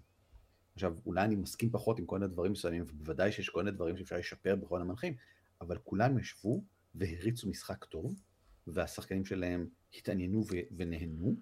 [0.74, 3.96] עכשיו, אולי אני מסכים פחות עם כל מיני דברים מסוימים, ובוודאי שיש כל מיני דברים
[3.96, 5.14] שאפשר לשפר בכל המנחים,
[5.60, 8.20] אבל כולם ישבו והריצו משחק טוב,
[8.66, 11.36] והשחקנים שלהם התעניינו ו- ונהנו,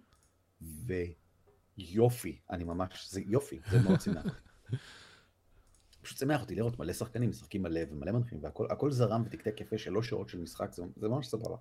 [1.78, 4.28] ויופי, אני ממש, זה יופי, זה מאוד אותי.
[6.02, 10.09] פשוט שימח אותי לראות מלא שחקנים משחקים מלא ומלא מנחים, והכל זרם ותקתק יפה שלוש
[10.09, 11.56] שעות של משחק, זה, זה ממש סבבה.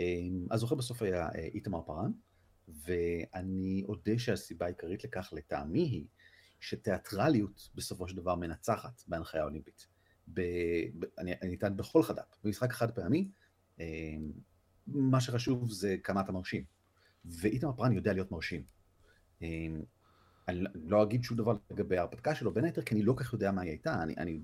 [0.00, 2.10] אמ, הזוכה בסוף היה אה, איתמר פארן,
[2.68, 6.06] ואני אודה שהסיבה העיקרית לכך לטעמי היא
[6.60, 9.86] שתיאטרליות בסופו של דבר מנצחת בהנחיה האולימפית.
[10.34, 10.40] ב,
[10.98, 13.30] ב, אני, ניתן בכל חד"פ, במשחק חד פעמי,
[13.80, 14.32] אמ,
[14.86, 16.64] מה שחשוב זה כמה אתה מרשים.
[17.24, 18.62] ואיתמר פארן יודע להיות מרשים.
[19.42, 19.82] אמ,
[20.48, 23.32] אני לא אגיד שום דבר לגבי ההרפתקה שלו, בין היתר כי אני לא כל כך
[23.32, 24.40] יודע מה היא הייתה, אני, אני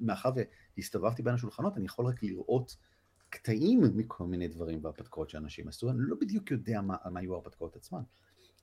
[0.00, 0.30] מאחר
[0.76, 2.76] והסתובבתי בין השולחנות, אני יכול רק לראות
[3.30, 7.76] קטעים מכל מיני דברים בהרפתקאות שאנשים עשו, אני לא בדיוק יודע מה, מה היו ההרפתקאות
[7.76, 8.02] עצמן,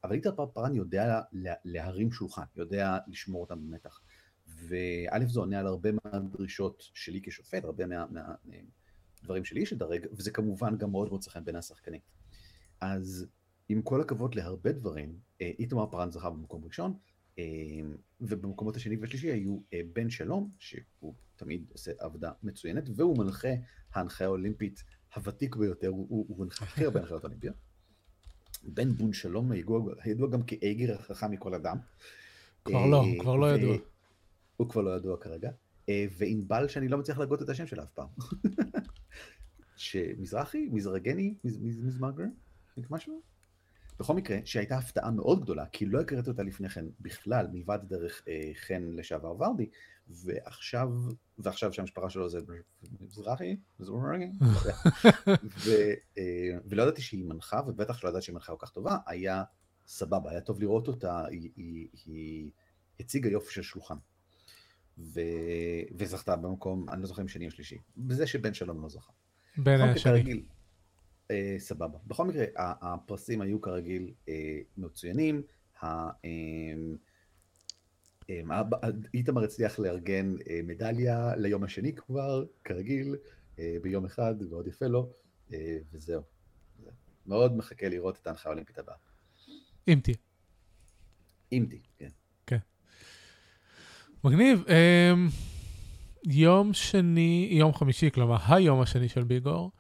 [0.03, 4.01] אבל איתר פרפרן יודע לה, להרים שולחן, יודע לשמור אותם במתח.
[4.47, 10.91] וא' זה עונה על הרבה מהדרישות שלי כשופט, הרבה מהדברים שלי שדרג, וזה כמובן גם
[10.91, 12.01] מאוד מוצא חן בין השחקנים.
[12.81, 13.27] אז
[13.69, 16.97] עם כל הכבוד להרבה דברים, אה, איתמר פרן זכה במקום ראשון,
[18.21, 23.47] ובמקומות השני והשלישי היו אה, בן שלום, שהוא תמיד עושה עבודה מצוינת, והוא מנחה
[23.93, 24.83] ההנחיה האולימפית
[25.15, 27.55] הוותיק ביותר, הוא, הוא מנחה הכי הרבה הנחיות אולימפיות.
[28.63, 31.77] בן בון שלום הידוע, הידוע גם כאגר החכם מכל אדם.
[32.65, 33.77] כבר לא, אה, כבר לא ידוע.
[34.57, 35.51] הוא כבר לא ידוע כרגע.
[36.17, 38.07] וענבל שאני לא מצליח להגות את השם שלה אף פעם.
[39.77, 42.23] שמזרחי, מזרגני, מזמגר,
[42.89, 43.21] משהו?
[43.99, 48.21] בכל מקרה, שהייתה הפתעה מאוד גדולה, כי לא הכרתי אותה לפני כן בכלל, מלבד דרך
[48.27, 49.69] אה, חן לשעבר ורדי,
[50.09, 50.89] ועכשיו,
[51.37, 52.39] ועכשיו שהמשפחה שלו זה
[53.01, 54.31] מזרחי, מזרחי,
[56.17, 59.43] אה, ולא ידעתי שהיא מנחה, ובטח שלא ידעתי שהיא מנחה כל כך טובה, היה
[59.87, 62.51] סבבה, היה טוב לראות אותה, היא, היא, היא
[62.99, 63.95] הציגה יופי של שולחן.
[64.97, 65.21] ו...
[65.97, 69.11] וזכתה במקום, אני לא זוכר אם שני או שלישי, בזה שבן שלום לא זכה.
[69.57, 70.43] בן השני.
[71.31, 71.97] אה, סבבה.
[72.07, 75.41] בכל מקרה, הפרסים היו כרגיל אה, מצוינים.
[75.83, 76.73] אה, אה,
[79.13, 83.15] איתמר הצליח לארגן אה, מדליה ליום השני כבר, כרגיל,
[83.59, 85.09] אה, ביום אחד, ועוד יפה לו,
[85.53, 86.21] אה, וזהו.
[87.25, 88.95] מאוד מחכה לראות את ההנחיה האולימפית הבאה.
[89.87, 90.15] אם תהיה.
[91.51, 92.09] אם תהיה, כן.
[92.47, 92.57] כן.
[94.23, 94.63] מגניב.
[94.69, 95.13] אה,
[96.25, 99.71] יום שני, יום חמישי, כלומר היום השני של ביגור,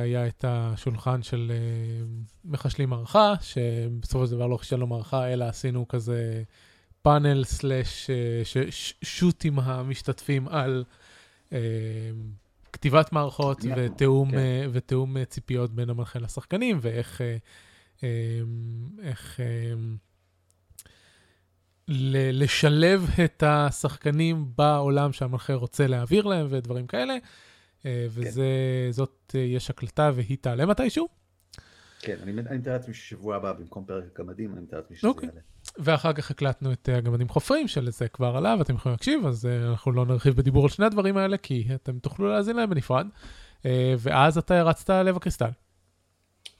[0.00, 2.06] היה את השולחן של אה,
[2.44, 6.42] מחשלים מערכה, שבסופו של דבר לא חשבנו מערכה, אלא עשינו כזה
[7.02, 8.10] פאנל סלאש
[9.02, 10.84] שוט עם המשתתפים על
[12.72, 14.38] כתיבת מערכות בניית ותיאום, כן.
[14.38, 17.36] אה, ותיאום אה, ציפיות בין המנחה לשחקנים, ואיך אה,
[18.04, 18.08] אה,
[19.02, 19.74] איך, אה,
[22.32, 27.16] לשלב את השחקנים בעולם שהמנחה רוצה להעביר להם ודברים כאלה.
[27.86, 31.08] אה, וזאת, אה, יש הקלטה והיא תעלה מתישהו.
[32.00, 35.28] כן, אני אני מתאר לעצמי ששבוע הבא במקום פרק הגמדים, אני מתאר לעצמי שזה אוקיי.
[35.28, 35.40] יעלה.
[35.78, 39.92] ואחר כך הקלטנו את אה, הגמדים חופרים, שלזה כבר עלה, ואתם יכולים להקשיב, אז אנחנו
[39.92, 43.06] לא נרחיב בדיבור על שני הדברים האלה, כי אתם תוכלו להאזין להם בנפרד.
[43.98, 45.50] ואז אתה הרצת לב הקריסטל.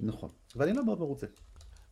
[0.00, 1.26] נכון, ואני לא מאוד מרוצה.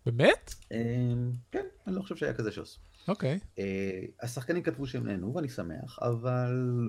[0.07, 0.55] באמת?
[0.73, 2.79] אמ, כן, אני לא חושב שהיה כזה שוס.
[3.09, 3.38] אוקיי.
[3.59, 6.85] אה, השחקנים כתבו שהם נהנו ואני שמח, אבל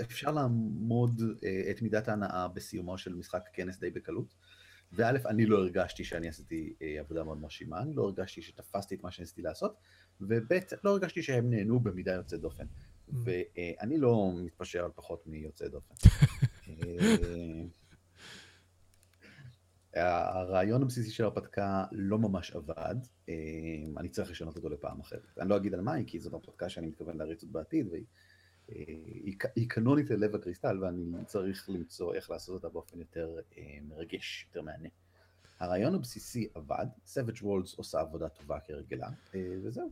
[0.00, 4.34] אפשר לעמוד אה, את מידת ההנאה בסיומו של משחק כנס די בקלות.
[4.92, 9.02] וא', אני לא הרגשתי שאני עשיתי אה, עבודה מאוד מרשימה, אני לא הרגשתי שתפסתי את
[9.02, 9.76] מה שניסיתי לעשות,
[10.20, 10.52] וב',
[10.84, 12.64] לא הרגשתי שהם נהנו במידה יוצאת דופן.
[13.08, 15.94] ואני לא מתפשר על פחות מיוצא דופן.
[19.96, 22.94] הרעיון הבסיסי של ההרפתקה לא ממש עבד,
[23.28, 23.34] אה,
[23.96, 25.38] אני צריך לשנות אותו לפעם אחרת.
[25.40, 28.04] אני לא אגיד על מה היא, כי זאת הרפתקה שאני מתכוון להריץ עוד בעתיד, והיא
[29.58, 34.62] אה, קנונית ללב הקריסטל, ואני צריך למצוא איך לעשות אותה באופן יותר אה, מרגש, יותר
[34.62, 34.88] מהנה.
[35.60, 39.90] הרעיון הבסיסי עבד, Savage Worlds עושה עבודה טובה כהרגלה, אה, וזהו.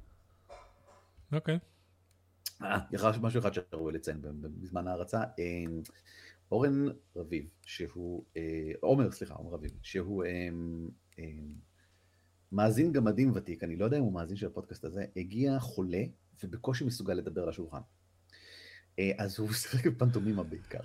[1.32, 1.58] אוקיי.
[2.92, 5.64] יש משהו אחד שראוי לציין ב- ב- בזמן ההרצה, אה,
[6.52, 6.86] אורן
[7.16, 10.48] רביב, שהוא, אה, עומר, סליחה, עומר רביב, שהוא אה,
[11.18, 11.24] אה,
[12.52, 16.02] מאזין גמדים ותיק, אני לא יודע אם הוא מאזין של הפודקאסט הזה, הגיע חולה
[16.44, 17.80] ובקושי מסוגל לדבר לשולחן.
[19.18, 20.80] אז הוא שיחק בפנטומימה בעיקר.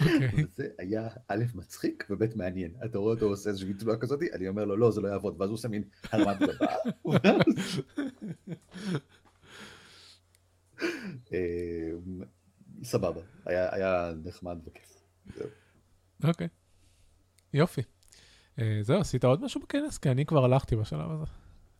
[0.00, 0.44] אוקיי.
[0.44, 2.74] וזה היה א' מצחיק וב' מעניין.
[2.84, 5.50] אתה רואה אותו עושה איזושהי תנועה כזאת, אני אומר לו לא, זה לא יעבוד, ואז
[5.50, 6.66] הוא עושה מין הרמת גבה.
[12.80, 15.02] אה, סבבה, היה היה נחמד וכיף.
[16.24, 16.48] אוקיי.
[17.54, 17.82] יופי.
[18.58, 19.98] אה, זהו, עשית עוד משהו בכנס?
[19.98, 21.24] כי אני כבר הלכתי בשלב הזה.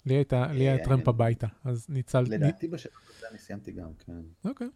[0.06, 2.30] לי הייתה, לי היה אה, טרמפ הביתה, אז ניצלתי.
[2.30, 4.12] לדעתי בשלב הזה אני סיימתי גם, כן.
[4.44, 4.68] אוקיי.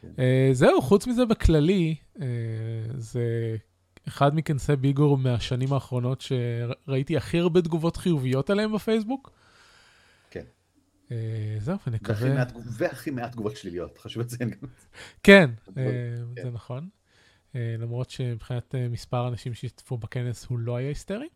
[0.00, 0.08] כן.
[0.18, 2.26] אה, זהו, חוץ מזה בכללי, אה,
[2.96, 3.56] זה
[4.08, 9.30] אחד מכנסי ביגור מהשנים האחרונות שראיתי הכי הרבה תגובות חיוביות עליהם בפייסבוק.
[11.12, 12.44] אה, זהו, ונקווה...
[12.78, 14.68] והכי מעט תגובות שליליות, חשוב לציין גם.
[15.22, 16.42] כן, אבל- אה, כן.
[16.42, 16.88] זה נכון.
[17.54, 21.28] אה, למרות שמבחינת מספר האנשים שהשתתפו בכנס הוא לא היה היסטרי,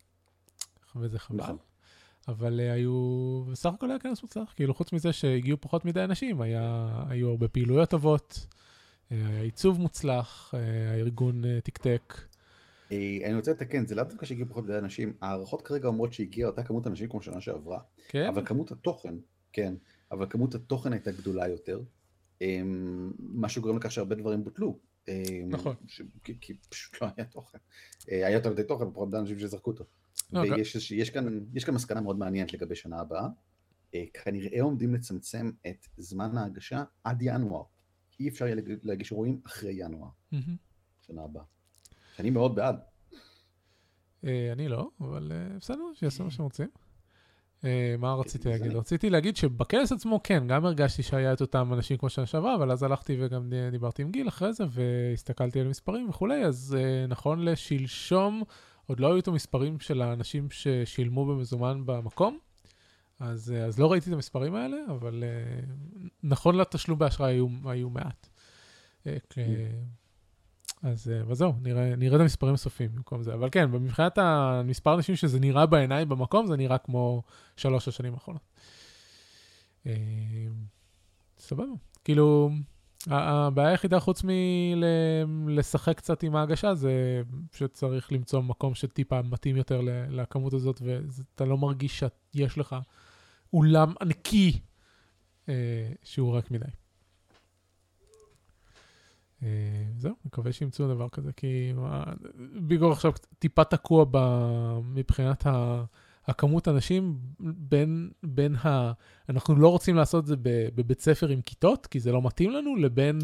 [0.95, 1.37] וזה חבל.
[1.37, 1.57] נכון.
[2.27, 6.89] אבל היו, בסך הכל היה כנס מוצלח, כאילו חוץ מזה שהגיעו פחות מדי אנשים, היה,
[7.09, 8.47] היו הרבה פעילויות טובות,
[9.09, 10.53] היה עיצוב מוצלח,
[10.91, 12.13] הארגון תקתק.
[12.91, 16.63] אני רוצה לתקן, זה לאו דווקא שהגיעו פחות מדי אנשים, ההערכות כרגע אומרות שהגיעה אותה
[16.63, 17.79] כמות אנשים כמו שנה שעברה.
[18.07, 18.27] כן?
[18.27, 19.15] אבל כמות התוכן,
[19.57, 19.73] כן,
[20.11, 21.81] אבל כמות התוכן הייתה גדולה יותר,
[22.41, 24.79] אמ, מה שגורם לכך שהרבה דברים בוטלו.
[25.07, 25.13] אמ,
[25.49, 25.75] נכון.
[25.87, 27.57] ש- כי, כי פשוט לא היה תוכן.
[28.11, 29.83] אה, היה יותר מדי תוכן, פחות אנשים שזרקו אותו.
[30.33, 33.27] לא, ויש איזושהי- יש כאן, יש כאן מסקנה מאוד מעניינת לגבי שנה הבאה.
[33.95, 37.63] אה, כנראה עומדים לצמצם את זמן ההגשה עד ינואר.
[38.19, 40.55] אי אפשר יהיה להגיש אירועים אחרי ינואר, מהמם.
[41.07, 41.43] שנה הבאה.
[42.15, 42.75] שאני מאוד בעד.
[44.25, 46.67] אה, אני לא, אבל בסדר, שיעשו מה שהם רוצים.
[47.65, 48.75] אה, מה רציתי להגיד?
[48.75, 52.71] רציתי להגיד שבכנס עצמו, כן, גם הרגשתי שהיה את אותם אנשים כמו שנה שעברה, אבל
[52.71, 57.45] אז הלכתי וגם דיברתי עם גיל אחרי זה, והסתכלתי על מספרים וכולי, אז אה, נכון
[57.45, 58.43] לשלשום,
[58.85, 62.37] עוד לא היו את המספרים של האנשים ששילמו במזומן במקום,
[63.19, 65.23] אז, אה, אז לא ראיתי את המספרים האלה, אבל
[66.23, 68.29] נכון לתשלום באשראי היו, היו מעט.
[70.83, 73.33] אז אה, זהו, נראה, נראה את המספרים הסופיים במקום זה.
[73.33, 77.23] אבל כן, מבחינת המספר האנשים שזה נראה בעיניים במקום, זה נראה כמו
[77.57, 78.41] שלוש השנים האחרונות.
[79.85, 79.93] אה,
[81.39, 81.73] סבבה.
[82.03, 82.49] כאילו,
[83.07, 84.23] הבעיה היחידה חוץ
[85.27, 87.21] מלשחק קצת עם ההגשה, זה
[87.53, 92.75] שצריך למצוא מקום שטיפה מתאים יותר לכמות הזאת, ואתה לא מרגיש שיש לך
[93.53, 94.59] אולם ענקי
[95.49, 95.53] אה,
[96.03, 96.65] שהוא ריק מדי.
[99.43, 99.47] אה,
[99.97, 101.73] זהו, מקווה שימצאו דבר כזה, כי
[102.61, 104.17] ביגור עכשיו טיפה תקוע ב...
[104.83, 105.83] מבחינת ה...
[106.27, 108.91] הכמות אנשים בין, בין ה...
[109.29, 110.35] אנחנו לא רוצים לעשות את זה
[110.75, 113.19] בבית ספר עם כיתות, כי זה לא מתאים לנו, לבין,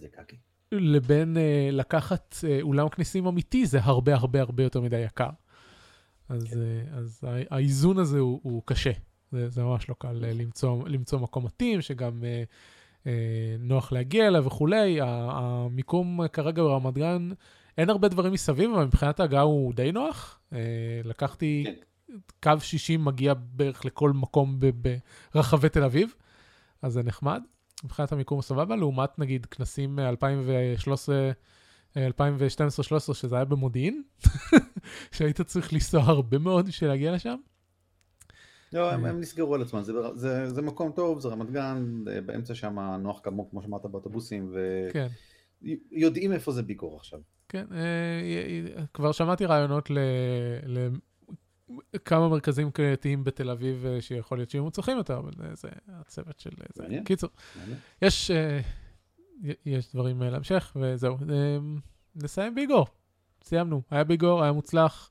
[0.00, 0.36] זה קקי.
[0.72, 5.30] לבין אה, לקחת אה, אולם כנסים אמיתי, זה הרבה הרבה הרבה יותר מדי יקר.
[6.28, 6.58] אז, כן.
[6.58, 8.92] אה, אז ה- האיזון הזה הוא, הוא קשה.
[9.32, 12.42] זה, זה ממש לא קל אה, למצוא, למצוא מקום מתאים, שגם אה,
[13.58, 14.98] נוח להגיע אליו וכולי.
[15.02, 17.28] המיקום כרגע ברמת גן,
[17.78, 20.38] אין הרבה דברים מסביב, אבל מבחינת ההגעה הוא די נוח.
[20.52, 20.58] אה,
[21.04, 21.64] לקחתי...
[21.66, 21.74] כן.
[22.42, 24.60] קו 60 מגיע בערך לכל מקום
[25.34, 26.14] ברחבי תל אביב,
[26.82, 27.42] אז זה נחמד.
[27.84, 30.88] מבחינת המיקום סבבה, לעומת נגיד כנסים מ-2013,
[31.94, 31.98] 2012-2013,
[33.14, 34.02] שזה היה במודיעין,
[35.12, 37.36] שהיית צריך לנסוע הרבה מאוד בשביל להגיע לשם.
[38.72, 42.54] לא, הם, הם נסגרו על עצמם, זה, זה, זה מקום טוב, זה רמת גן, באמצע
[42.54, 44.54] שם נוח כמוך, כמו שאמרת, באוטובוסים,
[45.62, 46.34] ויודעים כן.
[46.34, 47.20] איפה זה ביקור עכשיו.
[47.48, 47.66] כן,
[48.94, 49.98] כבר שמעתי רעיונות ל...
[52.04, 56.84] כמה מרכזים קריאתיים בתל אביב שיכול להיות שיהיו מוצלחים יותר, אבל זה הצוות של זה.
[57.04, 57.30] קיצור.
[58.02, 58.30] יש,
[59.66, 61.16] יש דברים להמשך, וזהו.
[62.16, 62.86] נסיים ביגור.
[63.44, 63.82] סיימנו.
[63.90, 65.10] היה ביגור, היה מוצלח.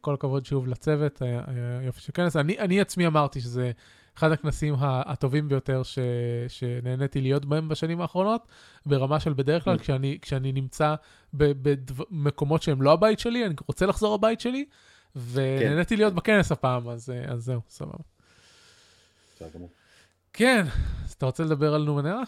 [0.00, 2.36] כל הכבוד שוב לצוות, היה, היה יופי של כנס.
[2.36, 3.72] אני, אני עצמי אמרתי שזה
[4.18, 5.98] אחד הכנסים הטובים ביותר ש,
[6.48, 8.46] שנהניתי להיות בהם בשנים האחרונות,
[8.86, 9.78] ברמה של בדרך כלל, mm.
[9.78, 10.94] כשאני, כשאני נמצא
[11.32, 14.64] במקומות שהם לא הבית שלי, אני רוצה לחזור הבית שלי,
[15.16, 17.98] ונהניתי להיות בכנס הפעם, אז, אז זהו, סבבה.
[20.32, 20.66] כן,
[21.04, 22.22] אז אתה רוצה לדבר על Numenera?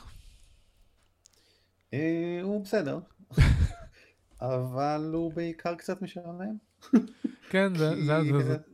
[1.95, 2.99] אה, הוא בסדר,
[4.41, 6.57] אבל הוא בעיקר קצת משעמם.
[7.51, 7.73] כן,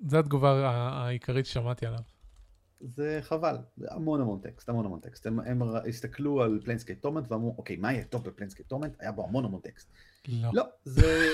[0.07, 2.01] זו התגובה העיקרית ששמעתי עליו.
[2.81, 5.27] זה חבל, זה המון המון טקסט, המון המון טקסט.
[5.27, 8.96] הם, הם הסתכלו על Planescape Torment ואמרו, אוקיי, מה יהיה טוב ב Planescape Torment?
[9.01, 9.92] היה בו המון המון טקסט.
[10.29, 10.51] לא.
[10.53, 11.29] לא, זה...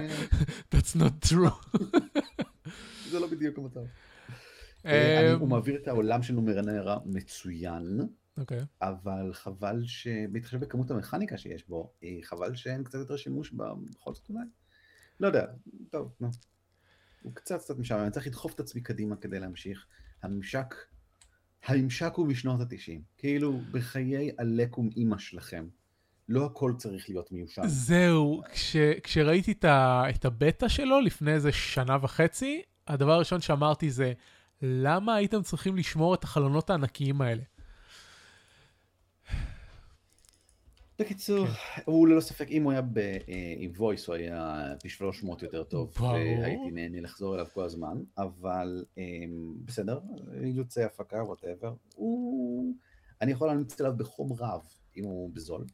[0.74, 1.78] That's not true.
[3.10, 3.80] זה לא בדיוק המצב.
[4.86, 8.00] אה, הוא מעביר את העולם של נומרנרה מצוין,
[8.38, 8.60] אוקיי.
[8.82, 10.08] אבל חבל ש...
[10.32, 14.44] בהתחשב בכמות המכניקה שיש בו, אה, חבל שאין קצת יותר שימוש בכל זאת אולי.
[15.20, 15.46] לא יודע,
[15.90, 16.30] טוב, נו.
[17.22, 19.86] הוא קצת קצת משעמם, אני צריך לדחוף את עצמי קדימה כדי להמשיך.
[20.22, 20.74] הממשק,
[21.66, 23.02] הממשק הוא משנות התשעים.
[23.18, 25.68] כאילו, בחיי עלקום אימא שלכם.
[26.28, 27.62] לא הכל צריך להיות מיושן.
[27.66, 33.90] זהו, כש, כשראיתי את, ה, את הבטא שלו לפני איזה שנה וחצי, הדבר הראשון שאמרתי
[33.90, 34.12] זה,
[34.62, 37.42] למה הייתם צריכים לשמור את החלונות הענקיים האלה?
[40.98, 41.82] בקיצור, כן.
[41.84, 45.64] הוא ללא ספק, אם הוא היה ב, אה, עם voice הוא היה פי 300 יותר
[45.64, 49.02] טוב, והייתי נהנה לחזור אליו כל הזמן, אבל אה,
[49.64, 50.00] בסדר,
[50.42, 52.74] אילוצי הפקה, וואטאבר, הוא...
[53.20, 54.62] אני יכול להמליץ עליו בחום רב,
[54.96, 55.64] אם הוא בזול.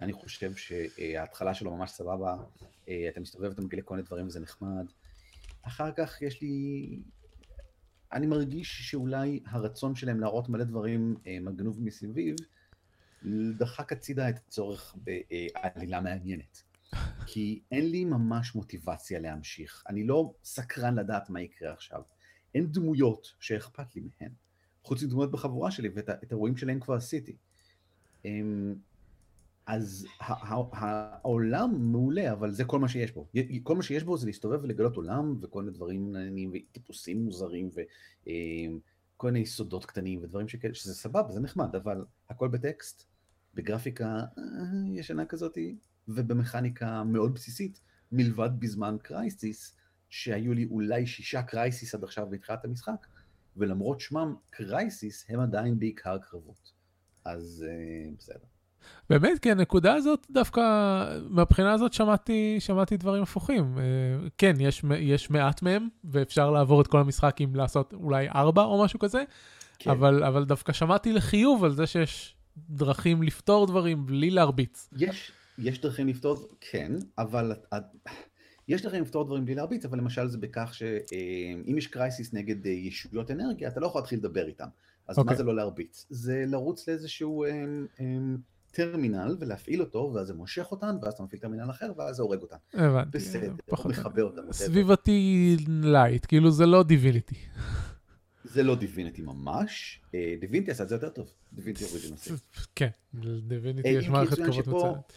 [0.00, 2.36] אני חושב שההתחלה שלו ממש סבבה,
[2.88, 4.86] אה, אתה מסתובב, אתה מגלה כל מיני דברים וזה נחמד.
[5.62, 6.98] אחר כך יש לי...
[8.12, 12.36] אני מרגיש שאולי הרצון שלהם להראות מלא דברים מגנוב מסביב,
[13.58, 16.62] דחק הצידה את הצורך בעלילה מעניינת.
[17.26, 19.84] כי אין לי ממש מוטיבציה להמשיך.
[19.88, 22.02] אני לא סקרן לדעת מה יקרה עכשיו.
[22.54, 24.32] אין דמויות שאכפת לי מהן.
[24.82, 27.36] חוץ מדמויות בחבורה שלי, ואת האירועים שלהם כבר עשיתי.
[28.24, 28.74] אמ,
[29.66, 33.26] אז העולם מעולה, אבל זה כל מה שיש בו.
[33.62, 39.30] כל מה שיש בו זה להסתובב ולגלות עולם, וכל מיני דברים מעניינים, וטיפוסים מוזרים, וכל
[39.30, 43.09] מיני סודות קטנים, ודברים שכאלה, שזה סבבה, זה נחמד, אבל הכל בטקסט,
[43.54, 44.42] בגרפיקה אה,
[44.94, 45.76] ישנה כזאתי,
[46.08, 47.80] ובמכניקה מאוד בסיסית,
[48.12, 49.76] מלבד בזמן crisis,
[50.10, 53.06] שהיו לי אולי שישה crisis עד עכשיו בתחילת המשחק,
[53.56, 56.72] ולמרות שמם crisis, הם עדיין בעיקר קרבות.
[57.24, 58.44] אז אה, בסדר.
[59.10, 60.60] באמת, כי הנקודה הזאת, דווקא
[61.28, 63.74] מהבחינה הזאת שמעתי, שמעתי דברים הפוכים.
[63.76, 68.62] Uh, כן, יש, יש מעט מהם, ואפשר לעבור את כל המשחק עם לעשות אולי ארבע
[68.62, 69.24] או משהו כזה,
[69.78, 69.90] כן.
[69.90, 72.36] אבל, אבל דווקא שמעתי לחיוב על זה שיש
[72.68, 74.88] דרכים לפתור דברים בלי להרביץ.
[74.96, 77.52] יש, יש דרכים לפתור, כן, אבל
[78.68, 82.72] יש דרכים לפתור דברים בלי להרביץ, אבל למשל זה בכך שאם יש קרייסיס נגד אה,
[82.72, 84.68] ישויות אנרגיה, אתה לא יכול להתחיל לדבר איתם.
[85.08, 85.20] אז okay.
[85.20, 85.36] מה אוקיי.
[85.36, 86.06] זה לא להרביץ?
[86.10, 88.36] זה לרוץ לאיזשהו הם, הם,
[88.72, 92.42] טרמינל ולהפעיל אותו, ואז זה מושך אותן, ואז אתה מפעיל טרמינל אחר, ואז זה הורג
[92.42, 92.56] אותן.
[92.74, 93.18] הבנתי.
[93.18, 94.52] בסדר, פחות מחבר אותן.
[94.52, 97.34] סביבתי lite, כאילו זה לא Divinity.
[98.52, 100.00] זה לא Divinity ממש,
[100.40, 102.36] Divinity עשה את זה יותר טוב, Divinity Original Sin.
[102.74, 102.88] כן,
[103.48, 105.12] Divinity יש מערכת קרבות מצוינת.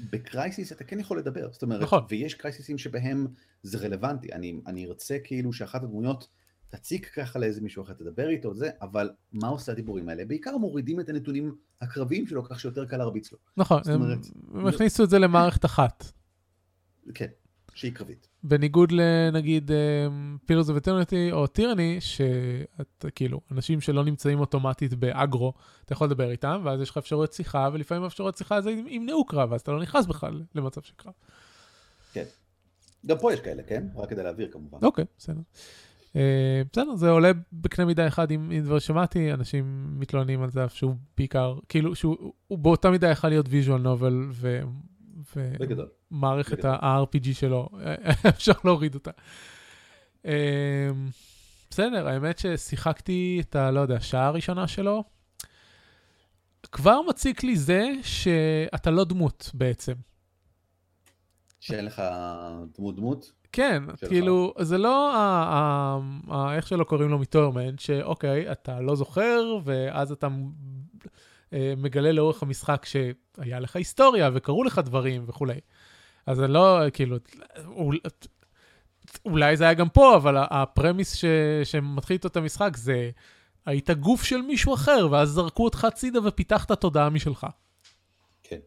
[0.00, 2.04] ב crisis אתה כן יכול לדבר, זאת אומרת, נכון.
[2.08, 3.26] ויש crisis ים שבהם
[3.62, 6.28] זה רלוונטי, אני, אני ארצה כאילו שאחת הדמויות
[6.68, 10.24] תציק ככה לאיזה מישהו אחר, תדבר איתו, זה, אבל מה עושה הדיבורים האלה?
[10.24, 13.38] בעיקר מורידים את הנתונים הקרביים שלו, כך שיותר קל להרביץ לו.
[13.56, 14.18] נכון, הם, אומרת,
[14.54, 16.04] הם הכניסו את זה למערכת אחת.
[17.14, 17.26] כן.
[17.76, 18.28] שהיא קרבית.
[18.42, 19.70] בניגוד לנגיד
[20.46, 25.52] פילוס וטרניטי או טירני, שאתה כאילו, אנשים שלא נמצאים אוטומטית באגרו,
[25.84, 29.52] אתה יכול לדבר איתם, ואז יש לך אפשרויות שיחה, ולפעמים אפשרויות שיחה זה ימנעו קרב,
[29.52, 31.12] אז אתה לא נכנס בכלל למצב של קרב.
[32.12, 32.24] כן.
[33.06, 33.86] גם פה יש כאלה, כן?
[33.96, 34.78] רק כדי להעביר כמובן.
[34.82, 35.40] אוקיי, בסדר.
[36.12, 36.18] Uh,
[36.72, 41.58] בסדר, זה עולה בקנה מידה אחד עם, דבר שמעתי, אנשים מתלוננים על זה שהוא בעיקר,
[41.68, 44.28] כאילו שהוא באותה מידה יכול להיות ויז'ואל נובל,
[46.10, 47.68] ומערכת ה-RPG שלו,
[48.28, 49.10] אפשר להוריד אותה.
[50.24, 50.30] אמ,
[51.70, 53.70] בסדר, האמת ששיחקתי את ה...
[53.70, 55.04] לא יודע, השעה הראשונה שלו.
[56.72, 59.92] כבר מציק לי זה שאתה לא דמות בעצם.
[61.60, 62.02] שאין לך
[62.78, 63.32] דמות דמות?
[63.52, 63.82] כן.
[64.08, 65.98] כאילו, זה לא ה- ה-
[66.34, 70.28] ה- איך שלא קוראים לו מטורמנט, שאוקיי, אתה לא זוכר, ואז אתה
[71.52, 75.60] מגלה לאורך המשחק שהיה לך היסטוריה, וקרו לך דברים וכולי.
[76.26, 77.16] אז אני לא, כאילו,
[77.66, 78.00] אול-
[79.24, 81.24] אולי זה היה גם פה, אבל הפרמיס ש-
[81.64, 83.10] שמתחיל איתו את המשחק זה,
[83.66, 87.46] היית גוף של מישהו אחר, ואז זרקו אותך הצידה ופיתחת תודעה משלך.
[88.42, 88.58] כן.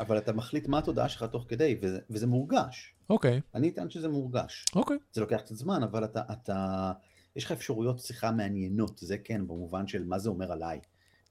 [0.00, 2.94] אבל אתה מחליט מה התודעה שלך תוך כדי, וזה, וזה מורגש.
[3.10, 4.64] אוקיי, אני אטען שזה מורגש.
[4.76, 4.96] אוקיי.
[5.12, 6.92] זה לוקח קצת זמן, אבל אתה, אתה,
[7.36, 10.80] יש לך אפשרויות שיחה מעניינות, זה כן, במובן של מה זה אומר עליי.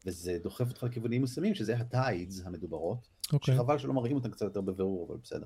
[0.06, 3.56] וזה דוחף אותך לכיוונים מסוימים, שזה הטיידס המדוברות, אוקיי.
[3.56, 5.46] שחבל שלא מראים אותם קצת יותר בבירור, אבל בסדר.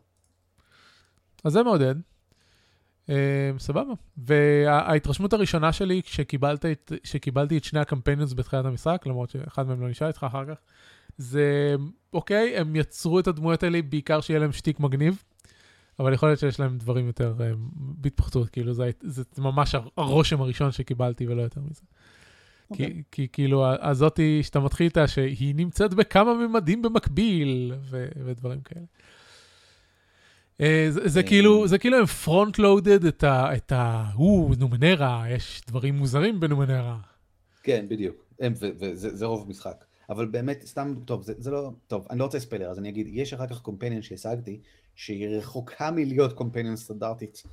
[1.44, 1.96] אז זה מעודד.
[3.06, 3.10] Uh,
[3.60, 3.94] סבבה.
[4.18, 9.90] וההתרשמות הראשונה שלי כשקיבלת את, כשקיבלתי את שני הקמפיינוס בתחילת המשחק, למרות שאחד מהם לא
[9.90, 10.58] נשאר איתך אחר כך,
[11.18, 11.76] זה,
[12.14, 15.24] אוקיי, הם יצרו את הדמויות האלה בעיקר שיהיה להם שטיק מגניב,
[16.00, 17.42] אבל יכול להיות שיש להם דברים יותר uh,
[17.72, 21.82] בהתפחתות, כאילו זה, זה ממש הרושם הראשון שקיבלתי ולא יותר מזה.
[22.72, 22.86] אוקיי.
[22.86, 28.86] כי, כי כאילו הזאתי שאתה מתחיל איתה, שהיא נמצאת בכמה ממדים במקביל, ו, ודברים כאלה.
[30.62, 31.28] אה, זה, זה אה.
[31.28, 33.56] כאילו, זה כאילו הם פרונט לואודד את ה...
[33.56, 34.06] את ה...
[34.16, 36.98] או, נומנרה, יש דברים מוזרים בנומנרה.
[37.64, 38.16] כן, בדיוק.
[38.40, 39.86] הם, ו- וזה זה רוב המשחק.
[40.10, 43.08] אבל באמת, סתם, טוב, זה, זה לא, טוב, אני לא רוצה ספיילר, אז אני אגיד,
[43.12, 44.60] יש אחר כך companion שהשגתי,
[44.96, 47.44] שהיא רחוקה מלהיות companion סטנדרטית,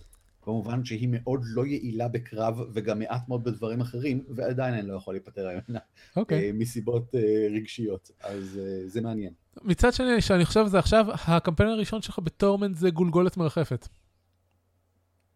[0.46, 5.14] במובן שהיא מאוד לא יעילה בקרב, וגם מעט מאוד בדברים אחרים, ועדיין אני לא יכול
[5.14, 5.80] להיפטר ממנה,
[6.16, 6.46] אוקיי.
[6.46, 9.32] אה, מסיבות אה, רגשיות, אז אה, זה מעניין.
[9.62, 13.88] מצד שני, שאני חושב זה עכשיו, ה companion הראשון שלך ב Torment זה גולגולת מרחפת.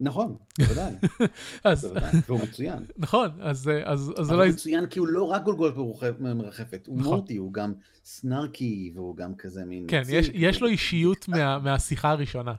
[0.00, 0.94] נכון, בוודאי,
[1.64, 1.94] אז,
[2.26, 2.84] והוא מצוין.
[2.96, 4.48] נכון, אז, אז, אז אבל אולי...
[4.48, 5.74] הוא מצוין כי הוא לא רק גולגולת
[6.20, 7.18] מרחפת, הוא נכון.
[7.18, 7.72] מוטי, הוא גם
[8.04, 9.84] סנארקי, והוא גם כזה מין...
[9.88, 12.54] כן, יש, יש לו אישיות מה, מהשיחה הראשונה.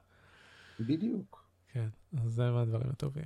[0.79, 1.38] בדיוק.
[2.11, 3.25] כן, אז זה מהדברים הטובים.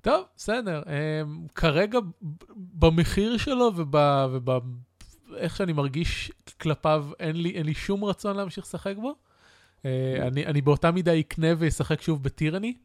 [0.00, 0.82] טוב, בסדר.
[0.82, 2.06] Um, כרגע ב-
[2.52, 9.14] במחיר שלו ובאיך שאני מרגיש כלפיו, אין לי, אין לי שום רצון להמשיך לשחק בו.
[9.78, 9.86] Uh,
[10.22, 12.76] אני, אני באותה מידה אקנה ואשחק שוב בטירני,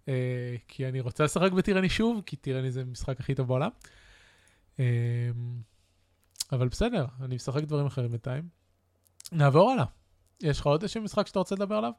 [0.00, 0.08] uh,
[0.68, 3.70] כי אני רוצה לשחק בטירני שוב, כי טירני זה המשחק הכי טוב בעולם.
[4.76, 4.80] Um,
[6.52, 8.48] אבל בסדר, אני משחק דברים אחרים בינתיים.
[9.32, 9.84] נעבור הלאה.
[10.40, 11.92] יש לך עוד איזשהו משחק שאתה רוצה לדבר עליו?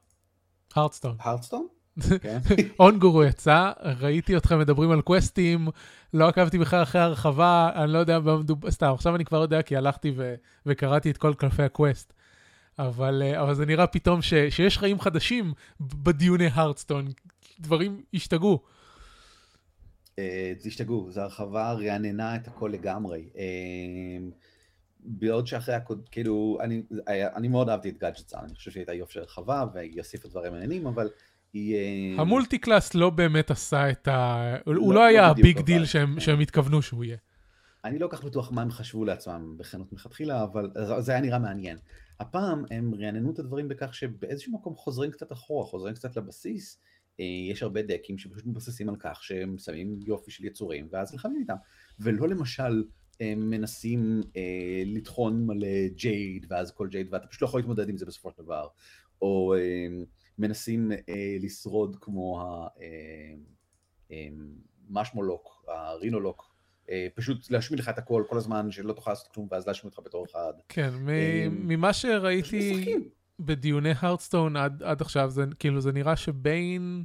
[0.76, 1.16] הרדסטון.
[1.20, 1.68] הרדסטון?
[2.22, 2.38] כן.
[2.80, 5.68] אונגורו יצא, ראיתי אתכם מדברים על קווסטים,
[6.14, 9.62] לא עקבתי בכלל אחרי הרחבה, אני לא יודע במה מדובר, סתם, עכשיו אני כבר יודע
[9.62, 10.36] כי הלכתי ו-
[10.66, 12.14] וקראתי את כל קלפי ה quest.
[12.80, 17.08] אבל, אה, אבל זה נראה פתאום ש- שיש חיים חדשים בדיוני Hearthstone,
[17.60, 18.60] דברים השתגעו.
[20.20, 23.30] אה, תשתגעו, זו הרחבה רעננה את הכל לגמרי.
[23.38, 24.18] אה,
[25.00, 29.14] בעוד שאחרי הקוד, כאילו, אני, אני מאוד אהבתי את Gadgetzan, אני חושב שהיא הייתה יופי
[29.14, 31.10] של הרחבה, והיא הוסיפה דברים מעניינים, אבל
[31.54, 31.76] היא...
[31.76, 34.56] אה, ה multi class לא באמת עשה את ה...
[34.66, 36.20] הוא לא- לא היה לא בדיוק ה big deal שהם כן.
[36.20, 37.18] שהם התכוונו שהוא יהיה.
[37.86, 41.22] אני לא כל כך בטוח מה הם חשבו לעצמם בכנות מלכתחילה, אבל זה- זה היה
[41.22, 41.78] נראה מעניין.
[42.20, 46.80] הפעם הם רעננו את הדברים בכך שבאיזשהו מקום חוזרים קצת אחורה, חוזרים קצת לבסיס.
[47.20, 51.38] אה, יש הרבה דקים שפשוט מתבססים על כך שהם שמים יופי של יצורים, ואז נלחמים
[51.42, 51.56] איתם.
[52.00, 52.84] ולא למשל
[53.20, 54.42] הם מנסים אה,
[54.86, 58.44] לטחון מלא ג'ייד, ואז כל ג'ייד, ואתה פשוט לא יכול להתמודד עם זה בסופו של
[58.44, 58.68] דבר.
[59.22, 59.88] או אה,
[60.38, 62.68] מנסים אה, לשרוד כמו ה...
[62.82, 63.36] אה,
[64.12, 64.28] אה,
[64.90, 66.54] משמולוק, הרינולוק,
[66.90, 70.06] אה, פשוט להשמיד לך את הכל כל הזמן, שלא תוכל לעשות כלום, ואז להשמיד אותך
[70.06, 70.54] בתור אחד.
[70.70, 72.86] כן, מ- אמ, ממה שראיתי...
[73.40, 77.04] בדיוני הרדסטון עד, עד עכשיו, זה כאילו זה נראה שביין,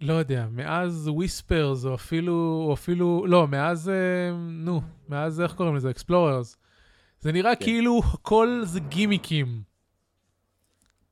[0.00, 5.76] לא יודע, מאז וויספרס, או אפילו, או אפילו, לא, מאז, אה, נו, מאז איך קוראים
[5.76, 5.90] לזה?
[5.90, 6.56] אקספלוררס.
[7.20, 7.64] זה נראה כן.
[7.64, 9.62] כאילו הכל זה גימיקים.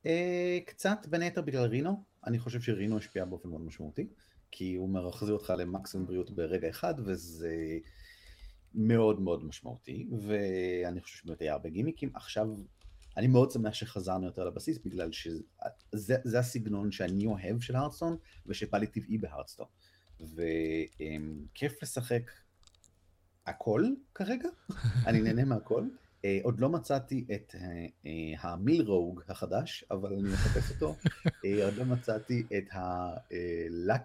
[0.05, 4.07] אה, קצת בין היתר בגלל רינו, אני חושב שרינו השפיע באופן מאוד משמעותי,
[4.51, 7.55] כי הוא מחזיר אותך למקסימום בריאות ברגע אחד, וזה
[8.75, 12.09] מאוד מאוד משמעותי, ואני חושב שבאמת היה הרבה גימיקים.
[12.13, 12.47] עכשיו,
[13.17, 18.77] אני מאוד שמח שחזרנו יותר לבסיס, בגלל שזה זה הסגנון שאני אוהב של הרדסטון, ושבא
[18.77, 19.65] לי טבעי בהרדסטון.
[20.21, 22.31] וכיף לשחק
[23.45, 23.85] הכל
[24.15, 24.49] כרגע,
[25.07, 25.87] אני נהנה מהכל.
[26.25, 30.95] אה, עוד לא מצאתי את אה, אה, המילרוג החדש, אבל אני מחפש אותו.
[31.65, 32.69] עוד לא מצאתי את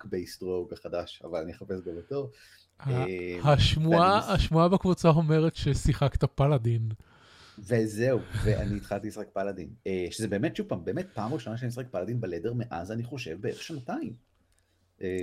[0.05, 2.31] based רוג החדש, אבל אני אחפש גם אותו.
[3.45, 6.89] השמועה, בקבוצה אומרת ששיחקת פלאדין.
[7.59, 9.69] וזהו, ואני התחלתי לשחק פלאדין.
[10.11, 13.63] שזה באמת, שוב פעם, באמת פעם ראשונה שאני משחק פלאדין בלדר מאז, אני חושב, בערך
[13.63, 14.13] שנתיים.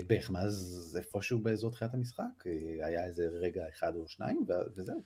[0.07, 2.43] בערך מאז איפשהו באזור תחילת המשחק,
[2.83, 5.03] היה איזה רגע אחד או שניים, וזהו.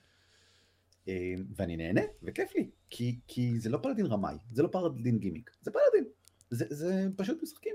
[1.08, 5.50] אה, ואני נהנה, וכיף לי, כי, כי זה לא פלאדין רמאי, זה לא פלאדין גימיק,
[5.60, 6.10] זה פלאדין,
[6.50, 7.74] זה, זה פשוט משחקים,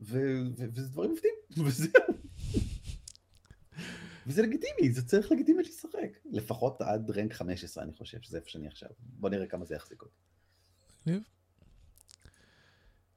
[0.00, 0.18] ו,
[0.56, 1.34] ו, וזה דברים מפתיעים,
[1.66, 1.90] וזהו.
[4.26, 8.66] וזה לגיטימי, זה צריך לגיטימי לשחק, לפחות עד רנק 15 אני חושב, שזה איפה שאני
[8.66, 10.14] עכשיו, בוא נראה כמה זה יחזיק אותי.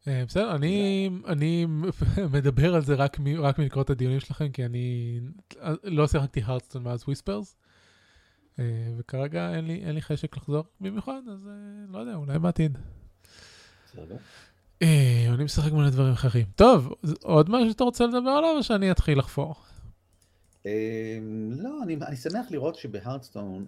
[0.07, 1.65] אה, בסדר, אני, אני
[2.33, 5.19] מדבר על זה רק, רק מלקרוא את הדיונים שלכם, כי אני
[5.83, 7.60] לא שיחקתי הרדסטון מאז וויספרס, אה,
[8.97, 11.53] וכרגע אין לי, אין לי חשק לחזור במיוחד, אז אה,
[11.89, 12.77] לא יודע, אולי בעתיד.
[14.81, 16.45] אני משחק מלא דברים אחרים.
[16.55, 16.93] טוב,
[17.23, 19.55] עוד משהו שאתה רוצה לדבר עליו, או שאני אתחיל לחפור?
[21.51, 23.65] לא, אני, אני שמח לראות שבהרדסטון,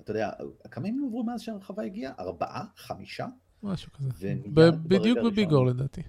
[0.00, 0.30] אתה יודע,
[0.70, 2.12] כמה ימים עברו מאז שהרחבה הגיעה?
[2.18, 2.64] ארבעה?
[2.76, 3.26] חמישה?
[3.62, 4.34] משהו כזה.
[4.82, 6.02] בדיוק בביגור לדעתי.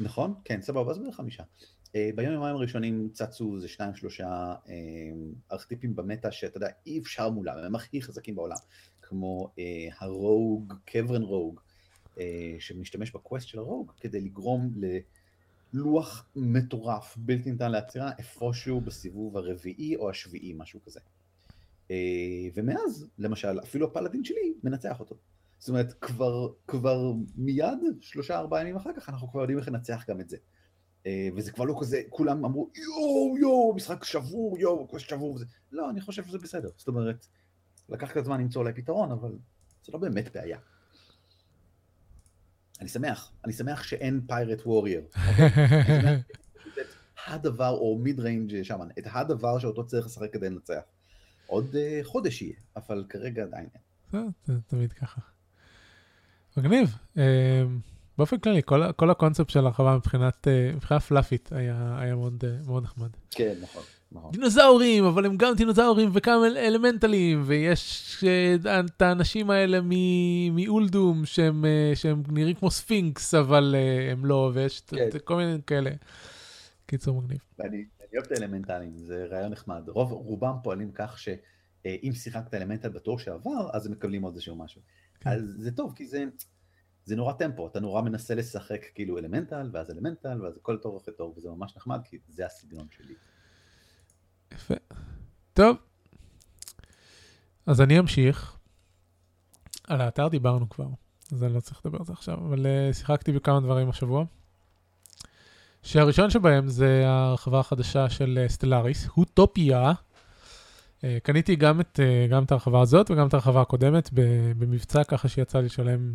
[0.00, 1.42] נכון, כן, סבבה, אז בערך חמישה.
[1.42, 4.74] אה, ביום יומיים הראשונים צצו איזה שניים שלושה אה,
[5.52, 8.56] ארכטיפים במטה שאתה יודע, אי אפשר מולם, הם הכי חזקים בעולם,
[9.02, 11.60] כמו אה, הרוג, קברן רוג,
[12.58, 14.72] שמשתמש בקווסט של הרוג כדי לגרום
[15.74, 21.00] ללוח מטורף, בלתי ניתן לעצירה, איפשהו בסיבוב הרביעי או השביעי, משהו כזה.
[22.54, 25.16] ומאז, למשל, אפילו ה paladin שלי מנצח אותו.
[25.58, 30.04] זאת אומרת, כבר, כבר מיד, שלושה ארבעה ימים אחר כך, אנחנו כבר יודעים איך לנצח
[30.08, 30.36] גם את זה.
[31.06, 35.44] אה, וזה כבר לא כזה, כולם אמרו, יואו, יואו, משחק שבור, יואו, quest שבור וזה.
[35.72, 36.68] לא, אני חושב שזה בסדר.
[36.76, 37.26] זאת אומרת,
[37.88, 39.32] לקח קצת זמן למצוא אולי פתרון, אבל
[39.84, 40.58] זה לא באמת בעיה.
[42.80, 45.04] אני שמח, אני שמח שאין Pirate Warrior.
[47.26, 50.80] הדבר, או mid-range שם, את הדבר שאותו צריך לשחק כדי לנצח.
[51.46, 54.30] עוד אה, חודש יהיה, אבל כרגע עדיין אין.
[54.46, 55.20] זה תמיד ככה.
[56.56, 56.94] מגניב.
[58.18, 62.44] באופן כללי, כל, כל הקונספט של הרחבה מבחינת, אה, מבחינה fluff ית היה, היה מאוד,
[62.46, 63.10] אה, מאוד נחמד.
[63.30, 63.82] כן, נכון.
[64.12, 64.30] נכון.
[64.32, 69.78] דינוזאורים, אבל הם גם דינוזאורים וכמה אלמנטלים, ויש אה, את האנשים האלה
[70.52, 71.64] מ Uldum שהם,
[71.94, 73.74] שהם נראים כמו ספינקס, אבל
[74.12, 75.08] הם לא, ויש כן.
[75.24, 75.90] כל מיני כאלה.
[76.86, 77.38] קיצור מגניב.
[77.60, 79.88] אני, אני אוהב את האלמנטלים, זה רעיון נחמד.
[79.88, 84.80] רוב, רובם פועלים כך שאם שיחקת אלמנטל בתור שעבר, אז הם מקבלים עוד איזשהו משהו.
[85.20, 85.30] כן.
[85.30, 86.24] אז זה טוב, כי זה,
[87.06, 91.14] זה נורא טמפו, אתה נורא מנסה לשחק כאילו אלמנטל, ואז אלמנטל, ואז הכל טוב אחרי
[91.14, 93.14] טוב, וזה ממש נחמד, כי זה הסגנון שלי.
[94.52, 94.74] יפה.
[95.52, 95.76] טוב,
[97.66, 98.56] אז אני אמשיך.
[99.88, 100.88] על האתר דיברנו כבר,
[101.32, 104.24] אז אני לא צריך לדבר על זה עכשיו, אבל uh, שיחקתי בכמה דברים השבוע.
[105.82, 109.92] שהראשון שבהם זה הרחבה החדשה של סטלאריס, הוטופיה.
[111.04, 114.10] אה, קניתי גם את, אה, גם את הרחבה הזאת וגם את הרחבה הקודמת
[114.58, 116.14] במבצע, ככה שיצא לי לשלם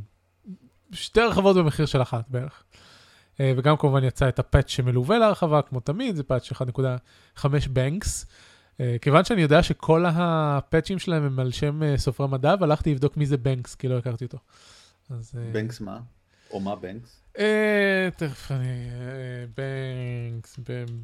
[0.93, 2.63] שתי הרחבות במחיר של אחת בערך.
[3.39, 8.25] אה, וגם כמובן יצא את הפאץ' שמלווה להרחבה, כמו תמיד, זה פאץ' 1.5 בנקס.
[9.01, 13.37] כיוון שאני יודע שכל הפאצ'ים שלהם הם על שם סופרי מדע, והלכתי לבדוק מי זה
[13.37, 14.37] בנקס, כי לא הכרתי אותו.
[15.09, 15.33] אז...
[15.51, 15.99] בנקס מה?
[16.51, 17.21] או מה בנקס?
[18.17, 18.89] תכף אני...
[19.57, 20.59] בנקס,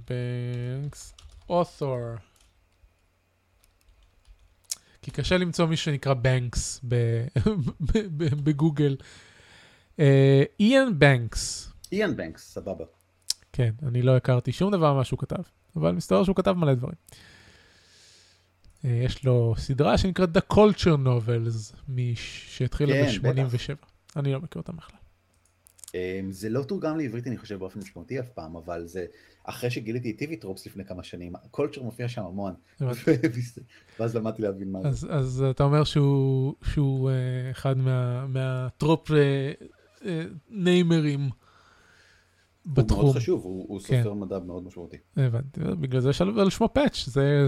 [0.09, 1.13] בנקס,
[1.49, 2.19] author.
[5.01, 6.81] כי קשה למצוא מישהו שנקרא בנקס
[8.43, 8.95] בגוגל.
[10.59, 11.73] איאן בנקס.
[11.91, 12.85] איאן בנקס, סבבה.
[13.53, 15.41] כן, אני לא הכרתי שום דבר ממה שהוא כתב,
[15.75, 16.95] אבל מסתבר שהוא כתב מלא דברים.
[18.85, 21.75] אה, יש לו סדרה שנקראת The Culture Novels,
[22.15, 23.87] שהתחילה כן, ב-87.
[24.15, 24.97] אני לא מכיר אותם בכלל.
[25.95, 29.05] אמ, זה לא תורגם לעברית אני חושב באופן משמעותי אף פעם, אבל זה
[29.43, 32.53] אחרי שגיליתי את TV Tropes לפני כמה שנים, Culture מופיע שם המון,
[33.99, 35.07] ואז למדתי להבין מה זה.
[35.09, 37.75] אז אתה אומר שהוא אה, אחד
[38.27, 39.51] מה trope אה, אה,
[40.49, 41.29] namer ים.
[42.65, 42.99] בתחום.
[42.99, 44.03] הוא מאוד חשוב, הוא, כן.
[44.03, 44.97] סופר מדע מאוד משמעותי.
[45.17, 47.47] הבנתי, בגלל זה יש על שמו patch, זה,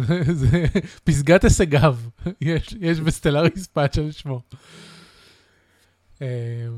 [1.03, 1.95] פסגת הישגיו,
[2.41, 4.41] יש, יש ב Stellaris patch על שמו.
[6.21, 6.27] אה,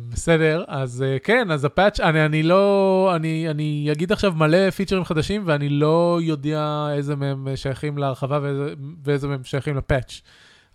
[0.09, 4.69] בסדר, אז אה, כן, אז ה patch, אני, אני לא, אני, אני אגיד עכשיו מלא
[4.69, 10.21] פיצ'רים חדשים, ואני לא יודע איזה מהם שייכים להרחבה ואיזה, ואיזה מהם שייכים ל patch.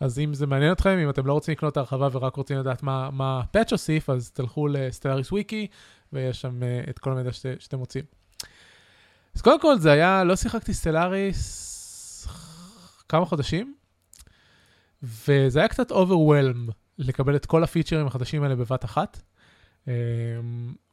[0.01, 2.83] אז אם זה מעניין אתכם, אם אתם לא רוצים לקנות את ההרחבה ורק רוצים לדעת
[2.83, 5.67] מה, מה ה patch הוסיף, אז תלכו ל Stellaris Wiki,
[6.13, 8.05] ויש שם אה, את כל המידע שת, שאתם רוצים.
[9.35, 12.29] אז קודם כל, זה היה, לא שיחקתי סטלאריס
[13.09, 13.75] כמה חודשים,
[15.03, 16.73] וזה היה קצת overwhelm.
[16.99, 19.23] לקבל את כל הפיצ'רים החדשים האלה בבת אחת.
[19.89, 19.93] אמ,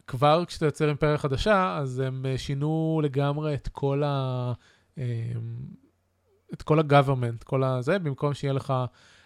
[0.08, 4.54] כבר כשאתה יוצר אימפריה חדשה, אז הם אה, שינו לגמרי את כל ה...
[4.97, 5.04] אמ,
[6.54, 8.74] את כל ה-government, כל הזה, במקום שיהיה לך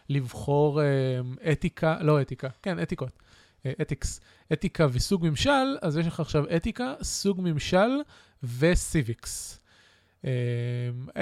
[0.10, 3.20] לבחור אמ, אתיקה, לא אתיקה, כן, אתיקות,
[3.82, 4.20] אתיקס,
[4.54, 7.90] אתיקה וסוג ממשל, אז יש לך עכשיו אתיקה, סוג ממשל
[8.44, 9.60] ו civics.
[10.26, 10.32] אה,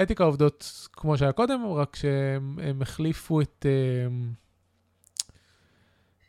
[0.02, 3.66] אתיקה עובדות כמו שהיה קודם, רק שהם הם החליפו את...
[3.68, 4.08] אה,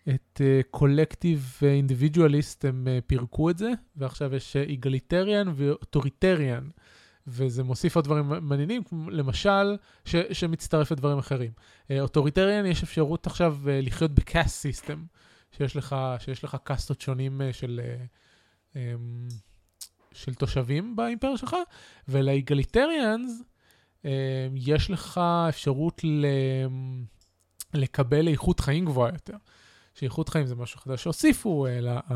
[0.10, 6.70] את collective אה, individualist, הם אה, פירקו את זה, ועכשיו יש egalitarian ו authoritarian,
[7.28, 11.52] וזה מוסיף עוד דברים מעניינים, למשל, ש, שמצטרף לדברים אחרים.
[12.00, 15.04] authoritarian, אה, יש אפשרות עכשיו אה, לחיות ב caste system,
[15.52, 17.82] שיש לך, שיש לך קאסטות שונים uh, של,
[18.74, 18.78] um,
[20.14, 21.56] של תושבים באימפריה שלך,
[22.08, 23.42] ולאיגליטריאנס
[24.56, 26.26] יש לך אפשרות ל,
[27.74, 29.38] לקבל איכות חיים גבוהה יותר.
[29.94, 32.14] שאיכות חיים זה משהו חדש שהוסיפו, אלא um,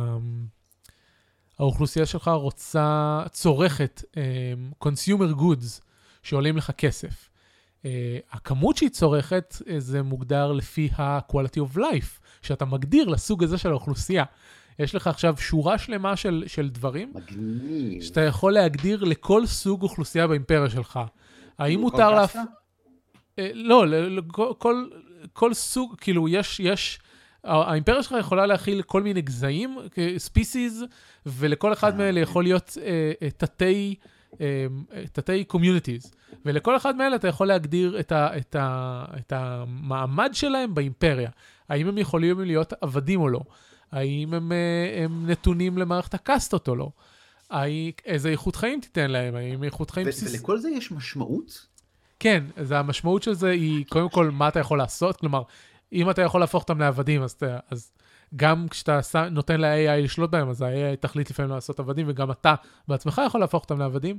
[1.61, 5.81] האוכלוסייה שלך רוצה, צורכת um, consumer goods
[6.23, 7.29] שעולים לך כסף.
[7.81, 7.85] Uh,
[8.31, 13.69] הכמות שהיא צורכת uh, זה מוגדר לפי ה-quality of life, שאתה מגדיר לסוג הזה של
[13.69, 14.23] האוכלוסייה.
[14.79, 18.01] יש לך עכשיו שורה שלמה של, של דברים, מגניב.
[18.01, 20.99] שאתה יכול להגדיר לכל סוג אוכלוסייה באימפריה שלך.
[21.57, 22.35] האם מותר להפ...
[23.37, 23.85] לא,
[24.27, 24.87] כל, כל,
[25.33, 26.99] כל סוג, כאילו, יש, יש
[27.43, 29.77] האימפריה שלך יכולה להכיל כל מיני גזעים,
[30.17, 30.85] species,
[31.25, 33.95] ולכל אחד מאלה יכול להיות אה, אה, תתי...
[34.41, 34.65] אה,
[35.11, 36.11] תתי communities,
[36.45, 41.29] ולכל אחד מאלה אתה יכול להגדיר את, ה, את, ה, את המעמד שלהם באימפריה.
[41.69, 43.39] האם הם יכולים להיות עבדים או לא?
[43.91, 44.51] האם הם,
[45.03, 46.91] הם נתונים למערכת הקאסטות או לא?
[48.05, 49.35] איזה איכות חיים תיתן להם?
[49.35, 50.07] האם איכות חיים...
[50.07, 50.35] בסיס...
[50.35, 51.67] ולכל זה יש משמעות?
[52.19, 55.41] כן, אז המשמעות של זה היא קודם כל מה אתה יכול לעשות, כלומר,
[55.93, 57.37] אם אתה יכול להפוך אותם לעבדים, אז,
[57.71, 57.91] אז
[58.35, 62.55] גם כשאתה נותן ל-AI לשלוט בהם, אז ה-AI תחליט לפעמים לעשות עבדים, וגם אתה
[62.87, 64.17] בעצמך יכול להפוך אותם לעבדים.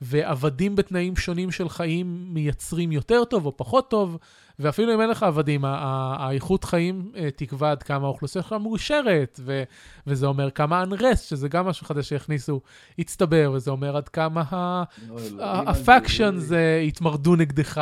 [0.00, 4.18] ועבדים בתנאים שונים של חיים מייצרים יותר טוב או פחות טוב,
[4.58, 9.62] ואפילו אם אין לך עבדים, האיכות חיים אה, תקבע עד כמה האוכלוסייה שלך מאושרת, ו-
[10.06, 12.60] וזה אומר כמה unrest, שזה גם משהו חדש שהכניסו,
[12.98, 16.54] הצטבר, וזה אומר עד כמה ה-factions
[16.88, 17.80] התמרדו נגדך.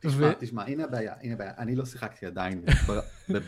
[0.00, 0.32] תשמע, ו...
[0.38, 2.64] תשמע, הנה הבעיה, הנה הבעיה, אני לא שיחקתי עדיין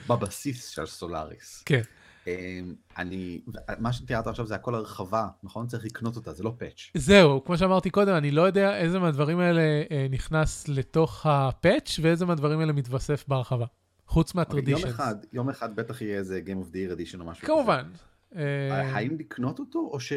[0.08, 1.62] בבסיס של סולאריס.
[1.66, 1.82] כן.
[2.26, 3.40] אמ, אני,
[3.78, 5.66] מה שתיארת עכשיו זה הכל הרחבה, נכון?
[5.66, 6.90] צריך לקנות אותה, זה לא פאץ'.
[6.94, 12.26] זהו, כמו שאמרתי קודם, אני לא יודע איזה מהדברים האלה אה, נכנס לתוך הפאץ' ואיזה
[12.26, 13.66] מהדברים האלה מתווסף בהרחבה.
[14.06, 14.80] חוץ מהטרדישנס.
[14.80, 17.52] יום אחד, יום אחד בטח יהיה איזה Game of the Year Edition או משהו כזה.
[17.52, 17.90] כמובן.
[18.36, 20.12] אה, האם לקנות אותו, או ש...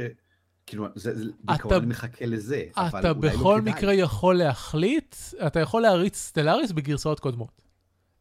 [0.66, 5.16] כאילו, זה, זה בעיקרון אני מחכה לזה, אבל אתה בכל לא מקרה יכול להחליט,
[5.48, 7.62] אתה יכול להריץ סטלאריס בגרסאות קודמות.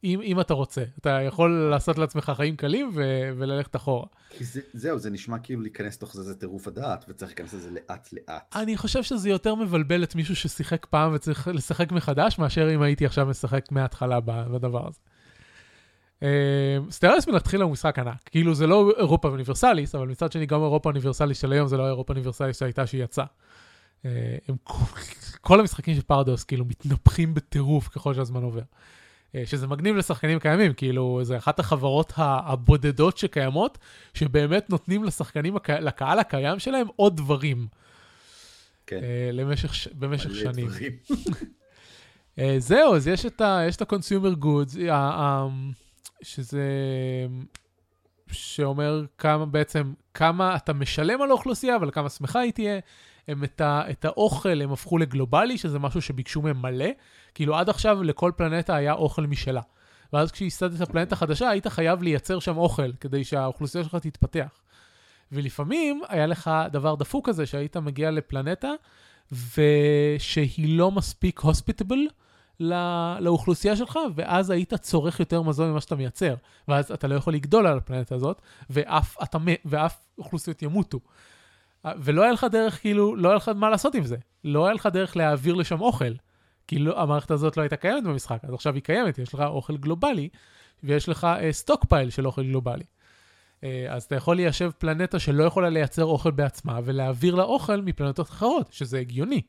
[0.05, 0.85] אם, אם אתה רוצה.
[0.99, 4.07] אתה יכול לעשות לעצמך חיים קלים ו- וללכת אחורה.
[4.41, 8.09] זה, זהו, זה נשמע כאילו להיכנס לתוך זה, זה טירוף הדעת, וצריך להיכנס לזה לאט
[8.13, 8.57] לאט.
[8.57, 13.07] אני חושב שזה יותר מבלבל את מישהו ששיחק פעם וצריך לשחק מחדש, מאשר אם הייתי
[13.07, 14.99] עכשיו משחק מההתחלה בדבר הזה.
[16.23, 20.63] אה, Stellaris מלכתחילה הוא משחק ענק, כאילו זה לא Europa Universalis, אבל מצד שני גם
[20.63, 23.25] Europa Universalis של היום זה לא Europa Universalis שהייתה שהיא יצאה.
[24.05, 24.11] אה,
[25.41, 28.63] כל המשחקים של פרדוס כאילו מתנפחים בטירוף ככל שהזמן עובר.
[29.35, 33.79] אה, שזה מגניב לשחקנים קיימים, כאילו זה אחת החברות הבודדות שקיימות,
[34.15, 37.67] שבאמת נותנים לשחקנים, לקהל הקיים שלהם עוד דברים.
[38.87, 39.01] כן.
[39.33, 40.69] למשך, במשך שנים.
[42.59, 44.79] זהו, אז יש את ה-consumer goods,
[46.25, 46.63] שזה...
[48.33, 52.81] שאומר כמה בעצם, כמה אתה משלם על האוכלוסייה, אבל כמה שמחה היא תהיה.
[53.29, 56.89] הם את, ה, את האוכל הם הפכו לגלובלי, שזה משהו שביקשו מהם מלא.
[57.35, 59.61] כאילו עד עכשיו לכל פלנטה היה אוכל משלה.
[60.13, 64.61] ואז כשייסדת פלנטה חדשה, היית חייב לייצר שם אוכל, כדי שהאוכלוסייה שלך תתפתח.
[65.33, 68.71] ולפעמים היה לך דבר דפוק כזה, שהיית מגיע לפלנטה,
[69.33, 72.07] ושהיא לא מספיק הוספיטבל,
[72.61, 76.35] לא, לאוכלוסייה שלך, ואז היית צורך יותר מזון ממה שאתה מייצר.
[76.69, 81.01] ואז אתה לא יכול לגדול על הפלנטה הזאת, ואף, אתה, ואף אוכלוסיות ימותו.
[81.85, 84.17] ולא היה לך דרך, כאילו, לא היה לך מה לעשות עם זה.
[84.45, 86.13] לא היה לך דרך להעביר לשם אוכל.
[86.67, 90.29] כאילו, המערכת הזאת לא הייתה קיימת במשחק, אז עכשיו היא קיימת, יש לך אוכל גלובלי,
[90.83, 92.85] ויש לך סטוק uh, פייל של אוכל גלובלי.
[92.85, 98.29] Uh, אז אתה יכול ליישב פלנטה שלא יכולה לייצר אוכל בעצמה, ולהעביר לה אוכל מפלנטות
[98.29, 99.43] אחרות, שזה הגיוני.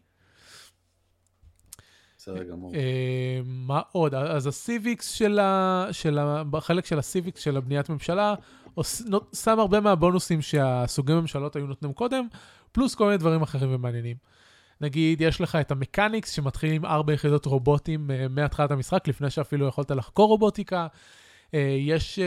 [2.25, 2.75] בסדר גמור.
[2.75, 4.15] אה, מה עוד?
[4.15, 5.87] אז הסיביקס של ה...
[5.91, 6.43] של ה...
[6.43, 8.35] בחלק של הסיביקס של הבניית ממשלה,
[9.33, 12.27] שם הרבה מהבונוסים שהסוגי ממשלות היו נותנים קודם,
[12.71, 14.17] פלוס כל מיני דברים אחרים ומעניינים.
[14.81, 19.67] נגיד, יש לך את המקניקס שמתחיל עם ארבע יחידות רובוטים uh, מהתחלת המשחק, לפני שאפילו
[19.67, 20.87] יכולת לחקור רובוטיקה.
[21.47, 22.19] Uh, יש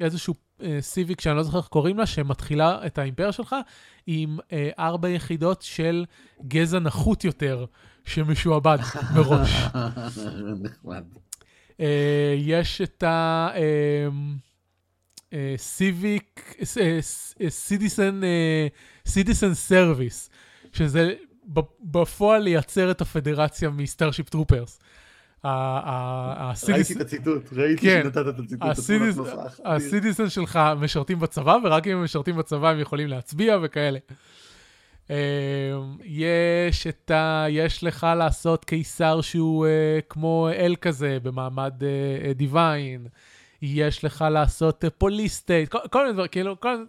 [0.00, 0.34] איזשהו
[0.80, 3.56] סיביק שאני לא זוכר איך קוראים לה, שמתחילה את האימפריה שלך
[4.06, 4.38] עם
[4.78, 6.04] ארבע יחידות של
[6.48, 7.66] גזע נחות יותר,
[8.04, 8.78] שמשועבד
[9.14, 9.66] מראש.
[10.62, 11.04] נחמד.
[11.80, 13.48] אה, יש את ה...
[15.56, 16.54] civic,
[17.48, 18.20] citizen,
[19.06, 20.30] citizen service,
[20.72, 21.14] שזה
[21.80, 24.78] בפועל לייצר את הפדרציה מ Starship Troopers.
[25.44, 28.00] ראיתי את הציטוט, ראיתי כן.
[28.02, 28.68] שנתת את הציטוט.
[29.64, 33.98] ה citizens שלך משרתים בצבא, ורק אם הם משרתים בצבא הם יכולים להצביע וכאלה.
[35.10, 35.16] אה,
[36.04, 37.46] יש את ה...
[37.48, 41.74] יש לך לעשות קיסר שהוא אה, כמו אל כזה, במעמד
[42.34, 43.06] divine.
[43.62, 46.84] יש לך לעשות police state, כל, כל מיני דברים, כאילו, כל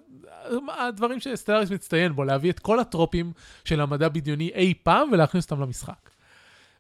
[0.78, 3.32] הדברים ש Stellaris מצטיין בו, להביא את כל הטרופים
[3.66, 6.10] של המדע בדיוני אי פעם ולהכניס אותם למשחק.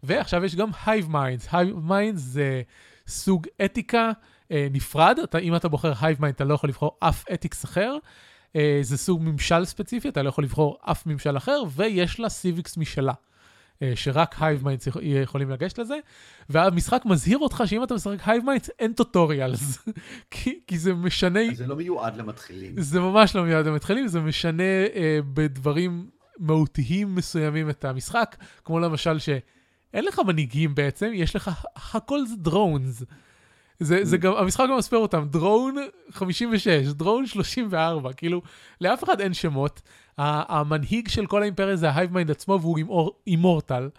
[0.04, 1.52] ועכשיו יש גם Hive Minds.
[1.52, 2.62] Hive Minds זה
[3.08, 4.12] סוג אתיקה
[4.52, 7.98] אה, נפרד, אתה, אם אתה בוחר Hive Mind אתה לא יכול לבחור אף ethics אחר.
[8.56, 12.78] אה, זה סוג ממשל ספציפי, אתה לא יכול לבחור אף ממשל אחר, ויש לה סיביקס
[12.78, 13.14] משלה.
[13.82, 15.96] אה, שרק Minds יכול- יכולים לגשת לזה,
[16.50, 19.78] והמשחק מזהיר אותך שאם אתה משחק Hive Minds אין טוטוריאלס,
[20.32, 22.82] כי, כי זה משנה, זה לא מיועד למתחילים.
[22.82, 24.64] זה ממש לא מיועד למתחילים, זה משנה
[24.96, 28.36] אה, בדברים מהותיים מסוימים את המשחק,
[28.66, 31.52] כמו למשל שאין לך מנהיגים בעצם, יש לך,
[31.94, 33.04] הכל זה דרונס.
[33.80, 35.76] זה, זה גם, המשחק גם מספר אותם, drone
[36.12, 38.42] 56, drone 34, כאילו,
[38.82, 39.82] לאף אחד אין שמות.
[40.18, 43.90] המנהיג של כל האימפריה זה ה hive mind עצמו, והוא immor, immortal.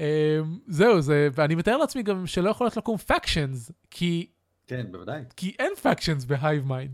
[0.00, 4.26] אה, זהו, זה, ואני מתאר לעצמי גם שלא יכולות לקום factions, כי
[4.66, 5.20] כן, בוודאי.
[5.36, 6.92] כי אין factions ב hive mind.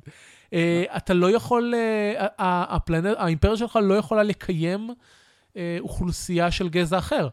[0.97, 1.75] אתה לא יכול,
[2.19, 7.29] אה, ה planet, האימפריה שלך לא יכולה לקיים אה, אוכלוסייה של גזע אחר.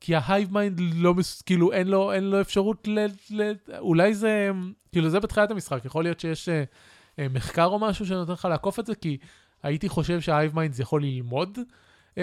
[0.00, 3.52] כי ה hive mind לא, מס- כאילו אין לו, אין לו אפשרות ל, ל...
[3.78, 4.50] אולי זה,
[4.92, 6.52] כאילו זה בתחילת המשחק, יכול להיות שיש אה,
[7.16, 9.16] אה, מחקר או משהו שנותן לך לעקוף את זה, כי
[9.62, 11.58] הייתי חושב שה hive mind יכול ללמוד
[12.14, 12.18] אה,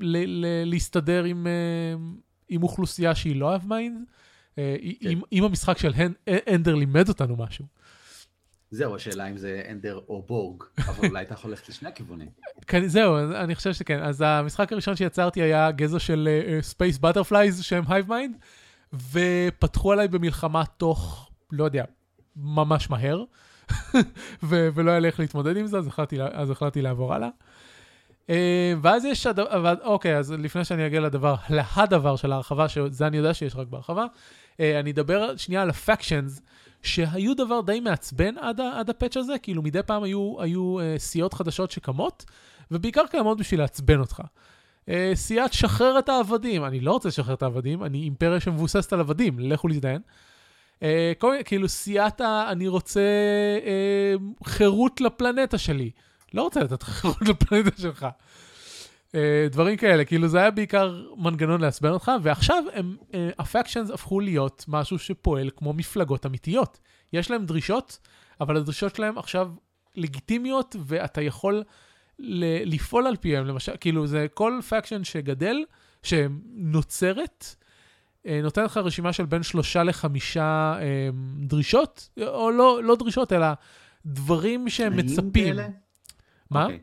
[0.00, 4.04] ל, ל, להסתדר עם, אה, עם אוכלוסייה שהיא לא hive mind.
[4.58, 7.64] אה, אם, אם המשחק של הנ- אנדר לימד אותנו משהו.
[8.70, 12.28] זהו, השאלה אם זה אנדר או בורג, אבל אולי אתה יכול ללכת לשני הכיוונים.
[12.66, 14.02] כן, זהו, אני חושב שכן.
[14.02, 16.28] אז המשחק הראשון שיצרתי היה גזע של
[16.60, 18.36] space butterflies שהם hive mind,
[18.92, 21.84] ופתחו עליי במלחמה תוך, לא יודע,
[22.36, 23.24] ממש מהר,
[24.42, 27.28] ו- ולא היה לי איך להתמודד עם זה, אז החלטתי, אז החלטתי לעבור הלאה.
[28.30, 29.38] אה, ואז יש, הד...
[29.82, 34.04] אוקיי, אז לפני שאני אגיע לדבר, להדבר של ההרחבה, שזה אני יודע שיש רק בהרחבה,
[34.60, 36.42] אה, אני אדבר שנייה על ה factions,
[36.82, 40.94] שהיו דבר די מעצבן עד, עד ה patch הזה, כאילו מדי פעם היו, היו אה,
[40.98, 42.24] סיעות חדשות שקמות,
[42.70, 44.22] ובעיקר קיימות בשביל לעצבן אותך.
[44.88, 49.00] אה, סיעת שחרר את העבדים, אני לא רוצה לשחרר את העבדים, אני אימפריה שמבוססת על
[49.00, 50.00] עבדים, לכו להזדיין.
[50.82, 52.44] אה, כל כאילו סיעת ה...
[52.50, 53.00] אני רוצה
[53.66, 54.14] אה,
[54.44, 55.90] חירות לפלנטה שלי.
[56.34, 58.06] לא רוצה לתת חירות לפלנטה שלך.
[59.14, 64.20] אה, דברים כאלה, כאילו זה היה בעיקר מנגנון לעצבן אותך, ועכשיו הם, אה, הפקשנס הפכו
[64.20, 66.80] להיות משהו שפועל כמו מפלגות אמיתיות.
[67.12, 67.98] יש להם דרישות,
[68.40, 69.50] אבל הדרישות שלהם עכשיו
[69.96, 71.62] לגיטימיות, ואתה יכול
[72.18, 75.56] ל- לפעול על פיהם, למשל, כאילו זה כל פקשן שגדל,
[76.02, 77.56] שנוצרת,
[78.26, 81.08] אה, נותן לך רשימה של בין שלושה לחמישה אה,
[81.40, 83.46] דרישות, או לא, לא דרישות, אלא
[84.06, 85.56] דברים שהם מצפים.
[86.50, 86.64] מה?
[86.64, 86.80] אוקיי.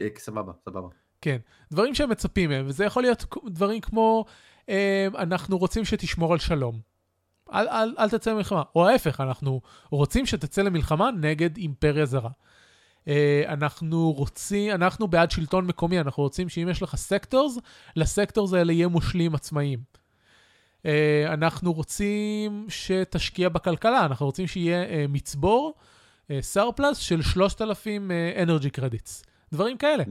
[0.00, 0.88] אה, סבבה, סבבה.
[1.20, 1.36] כן,
[1.72, 4.24] דברים שהם מצפים מהם, וזה יכול להיות דברים כמו,
[4.68, 6.80] אה, אנחנו רוצים שתשמור על שלום.
[7.52, 8.62] אל, אל, אל תצא למלחמה.
[8.74, 9.60] או ההפך, אנחנו
[9.90, 12.30] רוצים שתצא למלחמה נגד אימפריה זרה.
[13.08, 17.58] אה, אנחנו רוצים, אנחנו בעד שלטון מקומי, אנחנו רוצים שאם יש לך sectors,
[17.96, 19.78] ל sectors האלה יהיה מושלים עצמאיים.
[20.86, 25.74] אה, אנחנו רוצים שתשקיע בכלכלה, אנחנו רוצים שיהיה אה, מצבור,
[26.40, 28.10] surplus של 3,000
[28.42, 29.24] energy credits.
[29.52, 30.04] דברים כאלה.
[30.04, 30.08] Mm.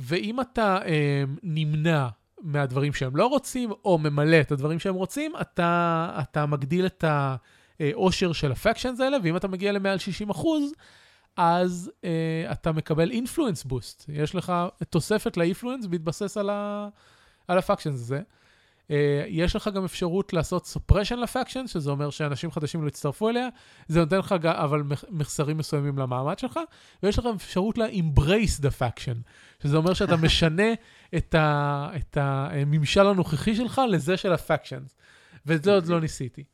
[0.00, 2.08] ואם אתה אה, נמנע
[2.40, 7.04] מהדברים שהם לא רוצים, או ממלא את הדברים שהם רוצים, אתה, אתה מגדיל את
[7.80, 10.72] העושר של ה factions האלה, ואם אתה מגיע למעל 60 אחוז,
[11.36, 14.04] אז אה, אתה מקבל influence boost.
[14.08, 14.52] יש לך
[14.90, 16.88] תוספת ל influence בהתבסס על, ה,
[17.48, 18.20] על ה factions הזה.
[18.90, 23.28] אה, יש לך גם אפשרות לעשות suppression ל factions, שזה אומר שאנשים חדשים לא יצטרפו
[23.28, 23.48] אליה.
[23.88, 26.60] זה נותן לך גם, אבל מח- מחסרים מסוימים למעמד שלך,
[27.02, 29.16] ויש לך אפשרות ל-embrace the faction,
[29.62, 30.72] שזה אומר שאתה משנה
[31.16, 34.94] את, ה, את הממשל הנוכחי שלך לזה של הפקשנס.
[35.46, 36.44] ואת זה עוד לא ניסיתי.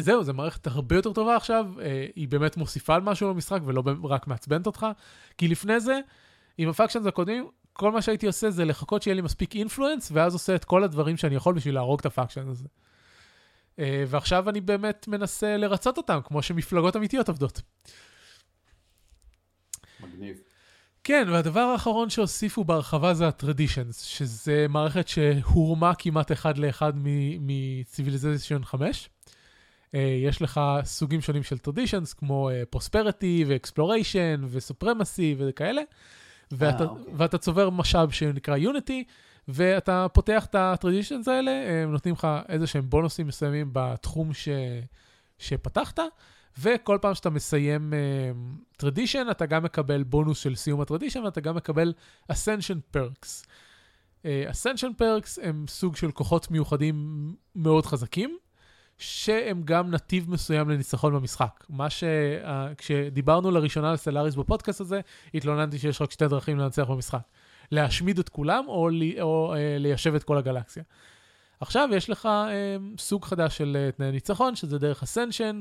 [0.00, 3.82] זהו, זו מערכת הרבה יותר טובה עכשיו, אה, היא באמת מוסיפה על משהו למשחק ולא
[4.02, 4.86] רק מעצבנת אותך,
[5.38, 6.00] כי לפני זה,
[6.58, 10.54] עם הפקשנס הקודמים, כל מה שהייתי עושה זה לחכות שיהיה לי מספיק אינפלואנס, ואז עושה
[10.54, 12.68] את כל הדברים שאני יכול בשביל להרוג את הפקשן הזה.
[13.78, 17.60] אה, ועכשיו אני באמת מנסה לרצות אותם, כמו שמפלגות אמיתיות עובדות.
[20.00, 20.40] מגניב.
[21.04, 29.08] כן, והדבר האחרון שהוסיפו בהרחבה זה ה-Traditions, שזה מערכת שהורמה כמעט אחד לאחד מ-Civilization 5.
[29.86, 35.82] Uh, יש לך סוגים שונים של Traditions, כמו uh, Prosperity ו-Exploration ו-Supremacy וכאלה,
[36.52, 37.14] ואתה, אוקיי.
[37.16, 39.04] ואתה צובר משאב שנקרא יוניטי,
[39.48, 44.48] ואתה פותח את הטרדישנס האלה, הם נותנים לך איזה שהם בונוסים מסוימים בתחום ש,
[45.38, 45.98] שפתחת,
[46.58, 47.92] וכל פעם שאתה מסיים
[48.76, 51.92] tradition, אתה גם מקבל בונוס של סיום ה tradition, ואתה גם מקבל
[52.32, 53.46] Ascension Perks.
[54.24, 58.38] Ascension Perks הם סוג של כוחות מיוחדים מאוד חזקים,
[59.00, 61.64] שהם גם נתיב מסוים לניצחון במשחק.
[61.68, 62.04] מה ש...
[62.04, 62.46] uh,
[62.78, 65.00] כשדיברנו לראשונה על סטלאריס בפודקאסט הזה,
[65.34, 67.22] התלוננתי שיש רק שתי דרכים לנצח במשחק.
[67.72, 70.82] להשמיד את כולם או, לי, או uh, ליישב את כל הגלקסיה.
[71.60, 75.60] עכשיו יש לך uh, סוג חדש של uh, תנאי ניצחון, שזה דרך ascension,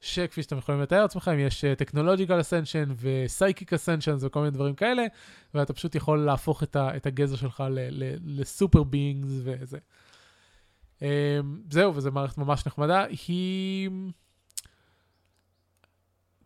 [0.00, 5.02] שכפי שאתם יכולים לתאר לעצמכם, יש technological ascension ו psychic ascension וכל מיני דברים כאלה,
[5.54, 7.64] ואתה פשוט יכול להפוך את, ה, את הגזע שלך
[8.24, 9.78] ל super beings וזה.
[10.98, 11.02] Um,
[11.70, 13.04] זהו, וזו מערכת ממש נחמדה.
[13.28, 13.90] היא...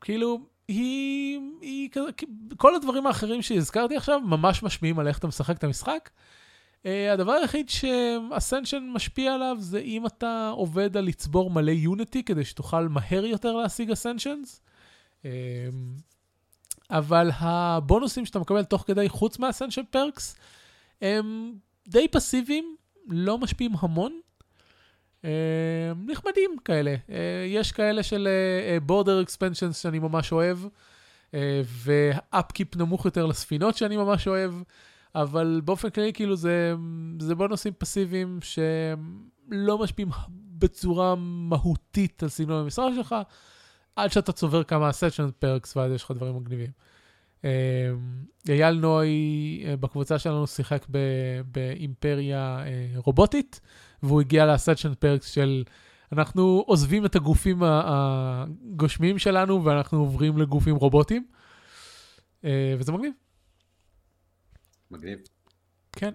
[0.00, 0.38] כאילו,
[0.68, 1.40] היא...
[1.60, 2.10] היא כזה...
[2.56, 6.10] כל הדברים האחרים שהזכרתי עכשיו ממש משפיעים על איך אתה משחק את המשחק.
[6.82, 12.44] Uh, הדבר היחיד שאסנשן משפיע עליו זה אם אתה עובד על לצבור מלא יוניטי כדי
[12.44, 14.60] שתוכל מהר יותר להשיג אסנשנס.
[15.22, 15.26] Uh,
[16.90, 20.36] אבל הבונוסים שאתה מקבל תוך כדי, חוץ מהאסנשן פרקס,
[21.02, 21.54] הם
[21.88, 22.76] די פסיביים,
[23.08, 24.20] לא משפיעים המון.
[25.22, 25.24] Uh,
[26.06, 26.94] נחמדים כאלה.
[27.08, 27.12] Uh,
[27.46, 28.28] יש כאלה של
[28.86, 30.58] בורדר uh, אקספנשנס שאני ממש אוהב,
[31.84, 34.54] ואפקיפ נמוך יותר לספינות שאני ממש אוהב.
[35.14, 36.74] אבל באופן כללי, כאילו, זה,
[37.20, 40.10] זה בונוסים פסיביים שלא משפיעים
[40.58, 43.14] בצורה מהותית על סגנון המשרד שלך,
[43.96, 46.70] עד שאתה צובר כמה סשן פרקס ואז יש לך דברים מגניבים.
[48.48, 49.08] אייל נוי
[49.80, 50.86] בקבוצה שלנו שיחק
[51.44, 52.64] באימפריה
[52.96, 53.60] רובוטית,
[54.02, 55.64] והוא הגיע לסשן פרקס של
[56.12, 61.26] אנחנו עוזבים את הגופים הגושמיים שלנו ואנחנו עוברים לגופים רובוטיים,
[62.44, 63.12] וזה מגניב.
[64.90, 65.18] מגניב.
[65.92, 66.12] כן.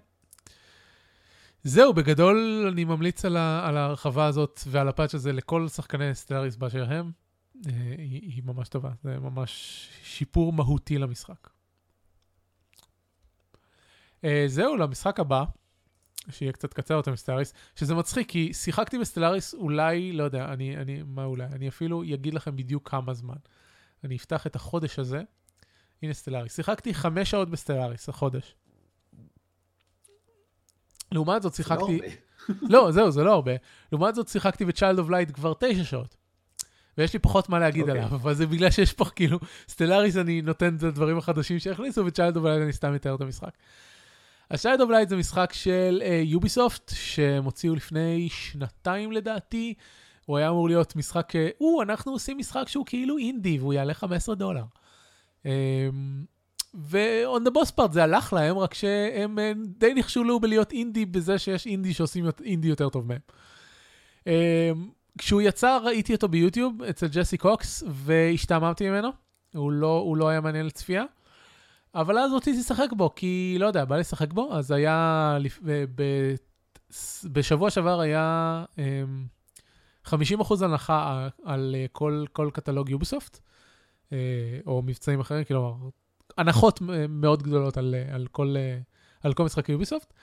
[1.63, 6.15] זהו, בגדול אני ממליץ על, ה, על ההרחבה הזאת ועל ה patch הזה לכל שחקני
[6.15, 7.11] סטלאריס באשר הם.
[7.65, 11.49] היא, היא ממש טובה, זה ממש שיפור מהותי למשחק.
[14.47, 15.43] זהו, למשחק הבא,
[16.29, 21.03] שיהיה קצת קצר יותר מסטלאריס, שזה מצחיק, כי שיחקתי בסטלאריס אולי, לא יודע, אני, אני,
[21.05, 23.35] מה אולי, אני אפילו אגיד לכם בדיוק כמה זמן.
[24.03, 25.21] אני אפתח את החודש הזה,
[26.01, 26.55] הנה סטלאריס.
[26.55, 28.55] שיחקתי חמש שעות בסטלאריס, החודש.
[31.11, 31.99] לעומת זאת שיחקתי...
[32.73, 33.51] לא, זהו, זה לא הרבה.
[33.91, 36.17] לעומת זאת שיחקתי ב-Child of Light כבר תשע שעות.
[36.97, 37.91] ויש לי פחות מה להגיד okay.
[37.91, 42.35] עליו, אבל זה בגלל שיש פה כאילו, סטלאריס אני נותן את הדברים החדשים שהכניסו, ו-Child
[42.35, 43.51] of Light אני סתם מתאר את המשחק.
[44.49, 49.73] אז Child of Light זה משחק של יוביסופט, uh, שהם הוציאו לפני שנתיים לדעתי.
[50.25, 53.93] הוא היה אמור להיות משחק, או, uh, אנחנו עושים משחק שהוא כאילו אינדי, והוא יעלה
[53.93, 54.63] 15 דולר.
[55.43, 55.47] Um,
[56.73, 59.39] ו-on the boss part זה הלך להם, רק שהם
[59.77, 63.19] די נכשלו בלהיות אינדי בזה שיש אינדי שעושים אינדי יותר טוב מהם.
[64.23, 64.29] Um,
[65.17, 69.09] כשהוא יצא ראיתי אותו ביוטיוב אצל ג'סי קוקס והשתעממתי ממנו,
[69.53, 71.03] הוא לא, הוא לא היה מעניין לצפייה,
[71.97, 75.37] אבל אז רציתי לשחק בו, כי לא יודע, בא לשחק בו, אז היה,
[75.95, 76.03] ב,
[77.31, 78.65] בשבוע שעבר היה
[80.05, 83.39] um, 50% הנחה על כל, כל קטלוג יוביסופט,
[84.09, 84.13] uh,
[84.67, 85.91] או מבצעים אחרים, כאילו
[86.37, 88.55] הנחות מאוד גדולות על, על, כל,
[89.23, 90.13] על כל משחקי יוביסופט.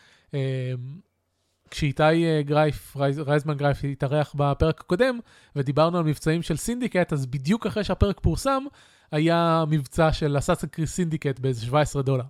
[1.70, 5.18] כשאיתי גרייף, רייז, רייזמן גרייף התארח בפרק הקודם,
[5.56, 8.64] ודיברנו על מבצעים של סינדיקט, אז בדיוק אחרי שהפרק פורסם,
[9.10, 12.24] היה מבצע של Assassin's Creed Syndicate באיזה 17 דולר.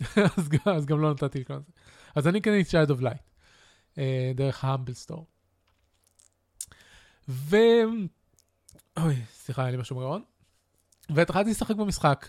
[0.16, 1.72] אז, אז גם לא נתתי לקרות לזה.
[2.14, 3.30] אז אני קניתי Child of Light,
[4.34, 5.26] דרך ה Humble Store.
[7.28, 7.56] ו...
[8.96, 10.22] אוי, סליחה, היה לי משהו בגרון.
[11.10, 12.28] והתחלתי לשחק במשחק.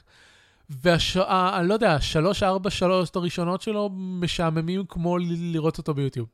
[0.70, 6.28] והשעה, אני לא יודע, שלוש, ארבע, שלוש הראשונות שלו משעממים כמו לראות אותו ביוטיוב.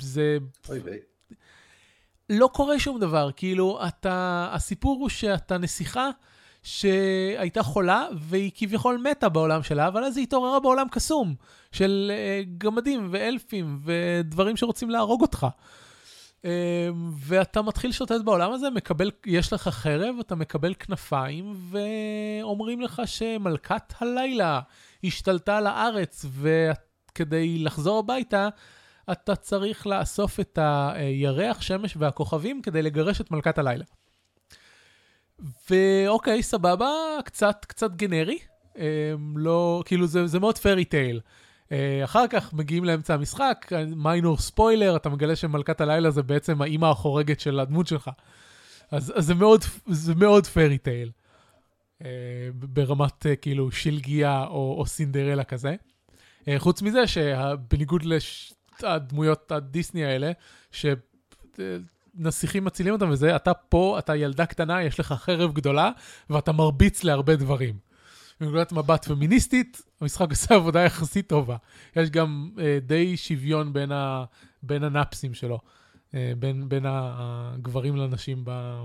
[0.00, 0.38] זה...
[0.68, 0.98] אוי ויי.
[2.30, 4.48] לא קורה שום דבר, כאילו, אתה...
[4.52, 6.10] הסיפור הוא שאתה נסיכה
[6.62, 11.34] שהייתה חולה, והיא כביכול מתה בעולם שלה, אבל אז היא התעוררה בעולם קסום,
[11.72, 15.46] של uh, גמדים ואלפים ודברים שרוצים להרוג אותך.
[16.42, 16.44] Uh,
[17.16, 23.94] ואתה מתחיל לשוטט בעולם הזה, מקבל, יש לך חרב, אתה מקבל כנפיים, ואומרים לך שמלכת
[24.00, 24.60] הלילה
[25.04, 28.48] השתלטה על הארץ, וכדי לחזור הביתה,
[29.12, 33.84] אתה צריך לאסוף את הירח, שמש והכוכבים כדי לגרש את מלכת הלילה.
[35.70, 36.90] ואוקיי, סבבה,
[37.24, 38.38] קצת, קצת גנרי.
[38.74, 38.78] Um,
[39.36, 41.20] לא, כאילו זה, זה מאוד פרי טייל.
[41.66, 41.70] Uh,
[42.04, 43.66] אחר כך מגיעים לאמצע המשחק,
[43.96, 48.10] מיינור ספוילר, אתה מגלה שמלכת הלילה זה בעצם האימא החורגת של הדמות שלך.
[48.90, 49.26] אז, אז
[49.86, 51.10] זה מאוד, פרי טייל.
[52.04, 55.74] אה, ברמת אה, כאילו שלגיה או, או סינדרלה כזה.
[56.48, 58.02] אה, חוץ מזה שבניגוד
[58.82, 60.32] לדמויות הדיסני האלה,
[62.18, 65.90] שנסיכים מצילים אותם וזה, אתה פה, אתה ילדה קטנה, יש לך חרב גדולה,
[66.30, 67.78] ואתה מרביץ להרבה דברים.
[68.40, 71.56] מנקודת מבט פמיניסטית, המשחק עושה עבודה יחסית טובה.
[71.96, 74.24] יש גם אה, די שוויון בין, ה,
[74.62, 75.58] בין הנאפסים שלו,
[76.14, 78.80] אה, בין, בין הגברים לנשים ב,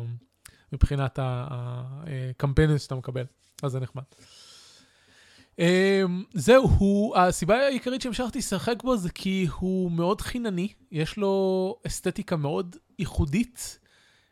[0.74, 3.26] מבחינת הקמפיינס שאתה מקבל,
[3.64, 4.04] אז זה נחמד.
[5.58, 5.62] Um,
[6.34, 12.36] זהו, הוא, הסיבה העיקרית שהמשכתי לשחק בו זה כי הוא מאוד חינני, יש לו אסתטיקה
[12.36, 13.80] מאוד ייחודית.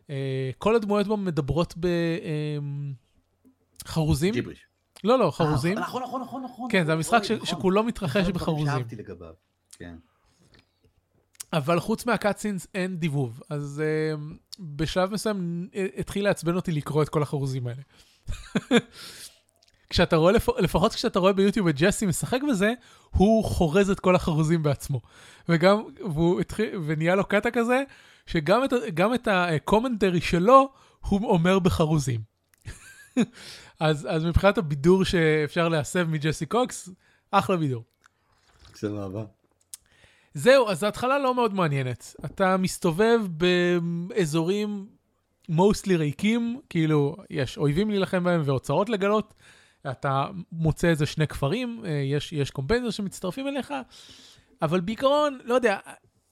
[0.02, 0.10] Uh,
[0.58, 1.76] כל הדמויות בו מדברות
[3.84, 4.34] בחרוזים.
[4.34, 4.66] ג'יבריש.
[5.04, 5.78] לא, לא, חרוזים.
[5.78, 6.72] נכון, נכון, נכון, נכון.
[6.72, 7.46] כן, זה המשחק נכון.
[7.46, 8.86] שכולו מתרחש אחד הדברים בחרוזים.
[9.72, 9.96] כן.
[11.54, 14.20] אבל חוץ מהקאטסינס אין דיבוב, אז uh,
[14.60, 17.82] בשלב מסוים uh, התחיל לעצבן אותי לקרוא את כל החרוזים האלה.
[19.92, 20.50] כשאתה רואה, לפ...
[20.60, 22.74] לפחות כשאתה רואה ביוטיוב את ג'סי משחק בזה,
[23.10, 25.02] הוא חורז את כל החרוזים בעצמו.
[25.50, 27.84] וגם, והוא התחיל, ונהיה לו קטע כזה,
[28.26, 28.74] שגם את,
[29.16, 30.70] את ה commentary שלו,
[31.00, 32.22] הוא אומר בחרוזים.
[33.80, 36.90] אז, אז מבחינת הבידור שאפשר להסב מג'סי קוקס,
[37.32, 37.84] אחלה בידור.
[38.76, 39.24] סבבה.
[40.34, 42.16] זהו, אז ההתחלה לא מאוד מעניינת.
[42.26, 44.88] אתה מסתובב באזורים
[45.50, 49.34] mostly ריקים, כאילו, יש אויבים להילחם בהם ואוצרות לגלות.
[49.92, 53.74] אתה מוצא איזה שני כפרים, אה, יש, יש קומפנזר שמצטרפים אליך,
[54.62, 55.78] אבל בעיקרון, לא יודע,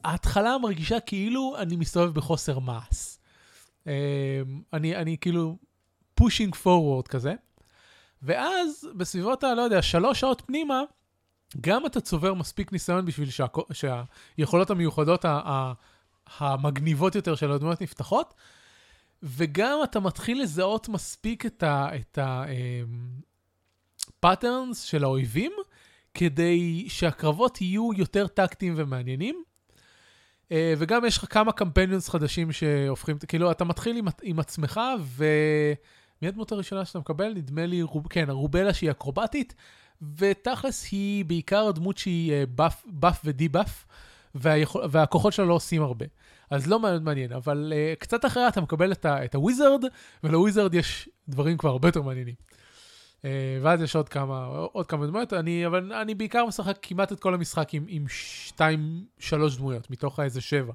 [0.04, 3.18] ההתחלה מרגישה כאילו אני מסתובב בחוסר מעש.
[3.88, 4.42] אה,
[4.74, 5.58] אני, אני כאילו
[6.22, 7.34] pushing forward כזה,
[8.22, 10.82] ואז בסביבות ה, לא יודע, שלוש שעות פנימה,
[11.62, 15.74] גם אתה צובר מספיק ניסיון בשביל שה, שהיכולות המיוחדות ה, ה,
[16.38, 18.34] המגניבות יותר של הדמויות נפתחות,
[19.24, 21.90] וגם אתה מתחיל לזהות מספיק את ה...
[21.96, 22.44] את ה
[24.20, 25.52] patterns של האויבים,
[26.14, 29.44] כדי שהקרבות יהיו יותר טקטיים ומעניינים.
[30.52, 34.82] אה, וגם יש לך כמה companions חדשים שהופכים, כאילו, אתה מתחיל עם, עם עצמך,
[35.16, 37.34] ומי הדמות הראשונה שאתה מקבל?
[37.34, 39.56] נדמה לי, רוב, כן, רובלה שהיא אקרובטית,
[40.18, 43.86] ותכלס היא בעיקר הדמות שהיא buff, buff ו debuff,
[44.36, 46.06] והכוחות שלה לא עושים הרבה.
[46.50, 49.84] אז לא מאוד מעניין, אבל uh, קצת אחרי אתה מקבל את הוויזרד,
[50.24, 52.36] ולוויזרד יש דברים כבר הרבה יותר מעניינים.
[53.20, 53.24] Uh,
[53.62, 57.34] ואז יש עוד כמה, עוד כמה דמויות, אני, אבל אני בעיקר משחק כמעט את כל
[57.34, 60.74] המשחק עם, עם שתיים, שלוש דמויות, מתוך האיזה שבע.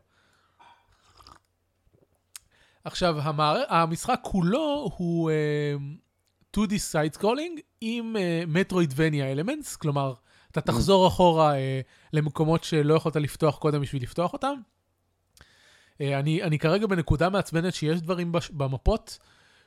[2.84, 3.62] עכשיו, המער...
[3.68, 5.30] המשחק כולו הוא
[6.52, 8.16] uh, 2D side scrolling עם
[8.46, 10.14] מטרואידבניה uh, אלמנטס, כלומר,
[10.50, 11.56] אתה תחזור אחורה uh,
[12.12, 14.54] למקומות שלא יכולת לפתוח קודם בשביל לפתוח אותם.
[15.38, 19.18] Uh, אני, אני כרגע בנקודה מעצבנת שיש דברים בש, במפות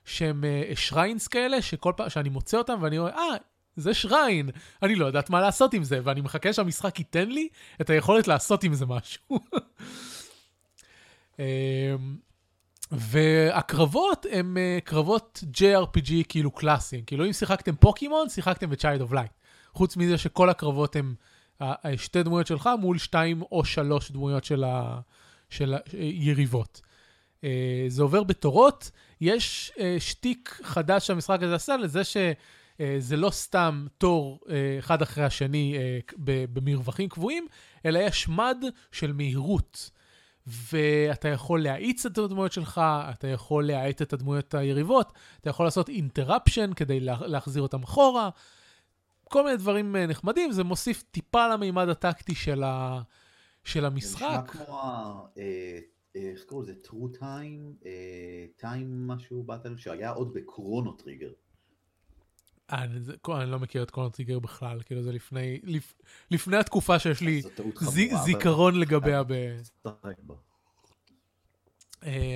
[0.08, 0.44] שהם
[0.76, 3.36] שריינס uh, כאלה, שכל פעם שאני מוצא אותם ואני רואה, אה,
[3.76, 4.50] זה שריין,
[4.84, 7.48] אני לא יודעת מה לעשות עם זה, ואני מחכה שהמשחק ייתן לי
[7.82, 9.40] את היכולת לעשות עם זה משהו.
[11.34, 11.40] uh,
[12.92, 19.34] והקרבות הם uh, קרבות JRPG כאילו קלאסיים, כאילו אם שיחקתם פוקימון, שיחקתם ב-Child of Light.
[19.74, 21.16] חוץ מזה שכל הקרבות הם
[21.98, 25.00] שתי דמויות שלך מול שתיים או שלוש דמויות של, ה,
[25.50, 26.82] של היריבות.
[27.42, 27.46] Uh,
[27.88, 28.92] זה עובר בתורות,
[29.22, 34.50] יש uh, שטיק חדש שהמשחק הזה עשה לזה שזה uh, לא סתם תור uh,
[34.80, 36.14] אחד אחרי השני uh,
[36.54, 37.48] במרווחים קבועים,
[37.86, 38.58] אלא יש מד
[38.92, 39.90] של מהירות.
[40.48, 45.90] ואתה יכול להאיץ את הדמויות שלך, אתה יכול להאט את הדמויות היריבות, אתה יכול לעשות
[45.90, 48.30] interruption כדי להחזיר אותם אחורה.
[49.24, 53.02] כל מיני דברים נחמדים, זה מוסיף טיפה למימד הטקטי של, ה...
[53.64, 54.52] של המשחק.
[54.54, 55.28] זה נשמע כמו.
[56.18, 56.74] איך קראו לזה?
[56.86, 57.86] true time?
[58.62, 61.32] time משהו battle שהיה עוד בקרונו טריגר.
[62.72, 65.94] אני, זה, אני לא מכיר את קרונו טריגר בכלל, כאילו זה לפני, לפ,
[66.32, 67.42] לפני התקופה שיש לי
[67.82, 68.82] ז, זיכרון אבל...
[68.82, 69.58] לגביה ב...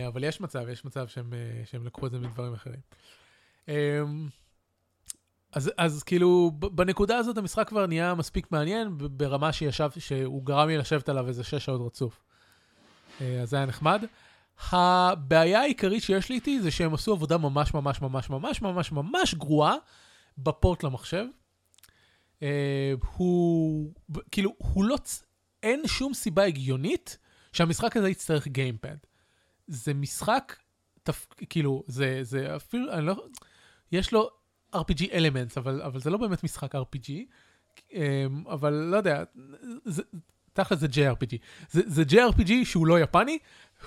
[0.08, 1.34] אבל יש מצב, יש מצב שהם,
[1.66, 2.80] שהם לקחו את זה מדברים אחרים.
[5.52, 10.78] אז, אז כאילו, בנקודה הזאת המשחק כבר נהיה מספיק מעניין, ברמה שישב, שהוא גרם לי
[10.78, 12.24] לשבת עליו איזה שש שעות רצוף.
[13.20, 14.04] אז זה היה נחמד.
[14.72, 19.36] הבעיה העיקרית שיש לי איתי זה שהם עשו עבודה ממש ממש ממש ממש ממש ממש
[19.36, 19.76] גרועה
[20.38, 21.26] בפורט למחשב.
[23.16, 23.94] הוא,
[24.32, 24.98] כאילו, הוא לא,
[25.64, 27.18] אין שום סיבה הגיונית
[27.54, 28.96] שהמשחק הזה יצטרך גיימפד.
[29.68, 30.56] זה משחק,
[31.04, 33.26] תפ, כאילו, זה, זה אפילו, אני לא,
[33.92, 34.30] יש לו
[34.76, 37.12] RPG אלמנטס, אבל, אבל זה לא באמת משחק RPG,
[38.46, 39.24] אבל לא יודע,
[39.86, 40.04] זה,
[40.54, 41.38] תכל'ס זה JRPG.
[41.72, 43.38] זה, זה JRPG שהוא לא יפני,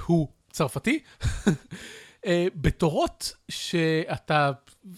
[0.07, 0.99] הוא צרפתי,
[2.27, 4.51] אה, בתורות שאתה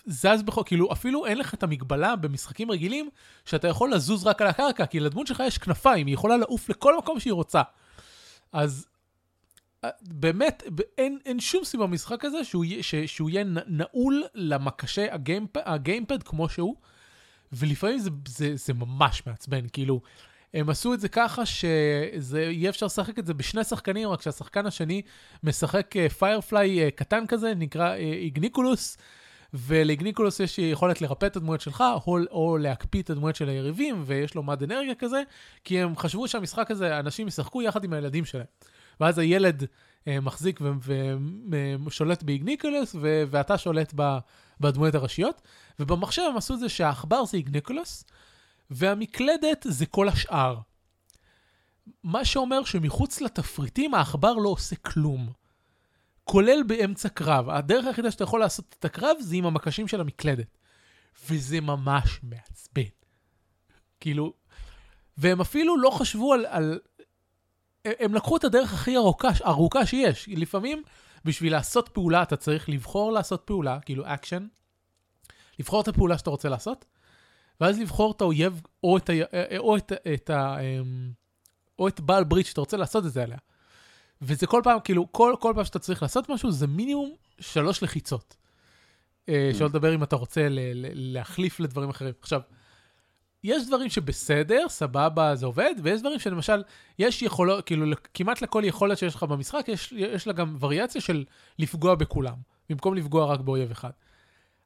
[0.06, 3.10] זז בכל, כאילו אפילו אין לך את המגבלה במשחקים רגילים
[3.44, 6.98] שאתה יכול לזוז רק על הקרקע, כי לדמות שלך יש כנפיים, היא יכולה לעוף לכל
[6.98, 7.62] מקום שהיא רוצה.
[8.52, 8.86] אז
[9.84, 10.62] אה, באמת,
[10.98, 16.48] אין, אין שום סיבה במשחק הזה שהוא, ש, שהוא יהיה נעול למקשי הגיימפ, הגיימפד כמו
[16.48, 16.76] שהוא,
[17.52, 20.00] ולפעמים זה, זה, זה ממש מעצבן, כאילו,
[20.54, 24.66] הם עשו את זה ככה שזה יהיה אפשר לשחק את זה בשני שחקנים, רק שהשחקן
[24.66, 25.02] השני
[25.42, 28.96] משחק פיירפליי אה, קטן כזה, נקרא איגניקולוס,
[29.54, 34.34] ולאיגניקולוס יש יכולת לרפא את הדמויות שלך, או, או להקפיא את הדמויות של היריבים, ויש
[34.34, 35.22] לו מד אנרגיה כזה,
[35.64, 38.46] כי הם חשבו שהמשחק הזה, אנשים ישחקו יחד עם הילדים שלהם.
[39.00, 39.64] ואז הילד
[40.08, 40.60] אה, מחזיק
[41.86, 43.94] ושולט באיגניקולוס, ואתה שולט
[44.60, 45.42] בדמויות הראשיות.
[45.80, 48.04] ובמחשב הם עשו את זה שהעכבר זה איגניקולוס,
[48.70, 50.58] והמקלדת זה כל השאר.
[52.04, 55.32] מה שאומר שמחוץ לתפריטים העכבר לא עושה כלום.
[56.24, 57.50] כולל באמצע קרב.
[57.50, 60.56] הדרך היחידה שאתה יכול לעשות את הקרב זה עם המקשים של המקלדת.
[61.28, 62.82] וזה ממש מעצבן.
[64.00, 64.32] כאילו,
[65.18, 66.80] והם אפילו לא חשבו על, על...
[67.84, 70.28] הם לקחו את הדרך הכי ארוכה, ארוכה שיש.
[70.28, 70.82] לפעמים,
[71.24, 74.46] בשביל לעשות פעולה, אתה צריך לבחור לעשות פעולה, כאילו אקשן,
[75.58, 76.84] לבחור את הפעולה שאתה רוצה לעשות,
[77.60, 79.12] ואז לבחור את האויב או את, ה,
[79.58, 81.10] או את, את, ה, אמ,
[81.78, 83.38] או את בעל ברית שאתה רוצה לעשות את זה עליה.
[84.22, 88.36] וזה כל פעם, כאילו, כל, כל פעם שאתה צריך לעשות משהו, זה מינימום שלוש לחיצות.
[89.28, 89.56] אה, mm.
[89.56, 92.12] שלא לדבר אם אתה רוצה ל, ל, להחליף לדברים אחרים.
[92.20, 92.40] עכשיו,
[93.44, 96.62] יש דברים שבסדר, סבבה, זה עובד, ויש דברים שלמשל,
[96.98, 101.24] יש יכולות, כאילו, כמעט לכל יכולת שיש לך במשחק, יש, יש לה גם וריאציה של
[101.58, 102.36] לפגוע בכולם,
[102.70, 103.90] במקום לפגוע רק באויב אחד.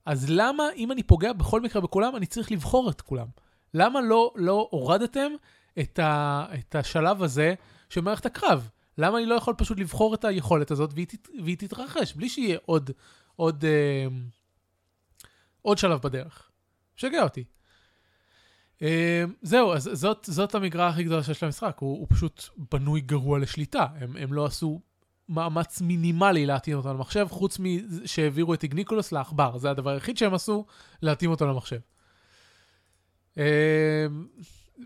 [0.07, 3.27] אז למה, אם אני פוגע בכל מקרה בכולם, אני צריך לבחור את כולם?
[3.75, 5.33] למה לא, לא הורדתם
[5.79, 7.55] את, ה, את השלב הזה
[7.89, 8.69] של מערכת הקרב?
[8.99, 12.59] למה אני לא יכול פשוט לבחור את היכולת הזאת והיא, תת, והיא תתרחש, בלי שיהיה
[12.67, 12.91] עוד,
[13.37, 14.07] עוד, אה,
[15.63, 16.51] עוד שלב בדרך?
[16.97, 17.45] משגע אותי.
[18.83, 23.39] אה, זהו, אז זאת, זאת המגרעה הכי גדולה שיש למשחק, הוא, הוא פשוט בנוי גרוע
[23.39, 23.87] לשליטה.
[23.97, 24.81] הם, הם לא עשו
[25.31, 29.59] מאמץ מינימלי להתאים אותו למחשב, חוץ משהעבירו את איגניקולוס לעכבר.
[29.59, 30.67] זה הדבר היחיד שהם עשו,
[31.03, 31.79] להתאים אותו למחשב.
[33.37, 33.43] אמ,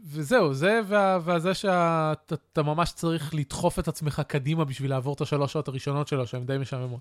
[0.07, 0.81] וזהו, זה
[1.25, 6.27] וזה שאתה ממש צריך לדחוף את עצמך קדימה בשביל לעבור את השלוש שעות הראשונות שלו,
[6.27, 7.01] שהן די משעממות.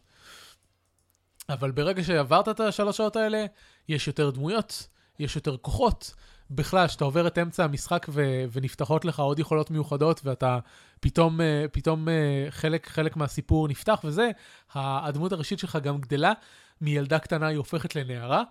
[1.49, 3.45] אבל ברגע שעברת את השלוש שעות האלה,
[3.89, 4.87] יש יותר דמויות,
[5.19, 6.13] יש יותר כוחות,
[6.55, 10.59] בכלל, כשאתה עובר את אמצע המשחק ו- ונפתחות לך עוד יכולות מיוחדות, ואתה
[10.99, 14.29] פתאום, אה, פתאום אה, חלק, חלק מהסיפור נפתח וזה,
[14.73, 16.33] הדמות הראשית שלך גם גדלה,
[16.81, 18.43] מילדה קטנה היא הופכת לנערה,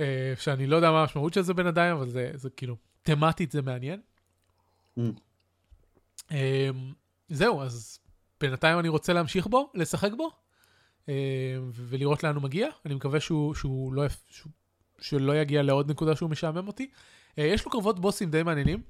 [0.00, 3.62] אה, שאני לא יודע מה המשמעות של זה בינתיים, אבל זה, זה כאילו, תמטית זה
[3.62, 4.00] מעניין.
[4.98, 6.32] Mm.
[7.28, 7.98] זהו, אז
[8.40, 10.30] בינתיים אני רוצה להמשיך בו, לשחק בו,
[11.72, 12.68] ולראות לאן הוא מגיע.
[12.86, 14.04] אני מקווה שהוא, שהוא לא...
[14.30, 14.52] שהוא,
[15.00, 16.90] שלא יגיע לעוד נקודה שהוא משעמם אותי.
[17.38, 18.82] אה, יש לו קרבות בוסים די מעניינים.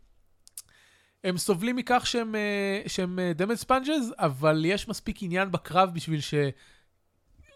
[1.25, 6.21] הם סובלים מכך שהם, אה, שהם דמד אה, ספנג'ז, אבל יש מספיק עניין בקרב בשביל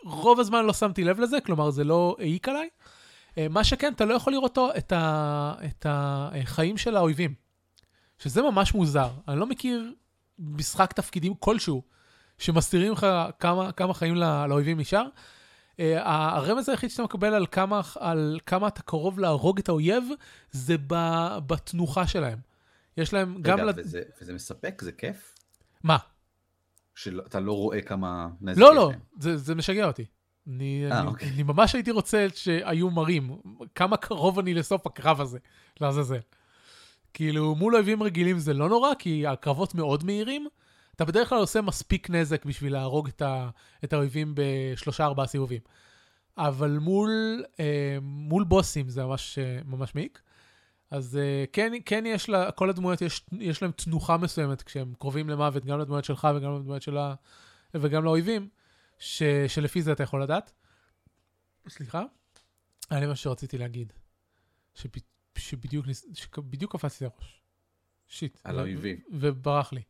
[0.05, 2.69] שרוב הזמן לא שמתי לב לזה, כלומר זה לא העיק עליי.
[3.51, 7.35] מה שכן, אתה לא יכול לראות את, ה, את החיים של האויבים,
[8.19, 9.11] שזה ממש מוזר.
[9.29, 9.95] אני לא מכיר
[10.39, 11.83] משחק תפקידים כלשהו
[12.39, 13.07] שמסתירים לך
[13.39, 15.07] כמה, כמה חיים לא, לאויבים נשאר.
[15.81, 20.05] אה, הרמז היחיד שאתה מקבל על כמה, על כמה אתה קרוב להרוג את האויב,
[20.51, 20.77] זה
[21.47, 22.39] בתנוחה שלהם.
[22.97, 23.61] יש להם רגע, גם...
[23.61, 24.83] רגע, וזה, וזה מספק?
[24.83, 25.35] זה כיף?
[25.85, 25.97] מה?
[26.95, 30.05] שאתה לא רואה כמה נזק לא, לא, זה, זה משגע אותי.
[30.47, 31.29] אני, 아, אני, אוקיי.
[31.29, 33.41] אני ממש הייתי רוצה שהיו מראים
[33.75, 35.39] כמה קרוב אני לסוף הקרב הזה,
[35.81, 36.21] לעזאזל.
[37.15, 40.49] כאילו, מול אויבים רגילים זה לא נורא, כי הקרבות מאוד מהירים,
[41.01, 43.51] אתה בדרך כלל עושה מספיק נזק בשביל להרוג את, ה,
[43.85, 45.61] את האויבים בשלושה ארבעה סיבובים.
[46.37, 50.23] אבל מול, אה, מול בוסים זה ממש, אה, ממש מעיק.
[50.91, 55.29] אז אה, כן, כן יש לה, כל הדמויות יש, יש להם תנוחה מסוימת כשהם קרובים
[55.29, 57.15] למוות, גם לדמויות שלך וגם לדמויות שלה,
[57.75, 58.49] וגם לאויבים,
[58.99, 60.53] ש, שלפי זה אתה יכול לדעת.
[61.69, 62.03] סליחה?
[62.91, 63.93] היה לי מה שרציתי להגיד.
[64.75, 64.89] שב,
[65.39, 67.43] שבדיוק, שבדיוק קפצתי לראש.
[68.09, 68.39] שיט.
[68.45, 69.01] על האויבים.
[69.13, 69.83] וברח לי.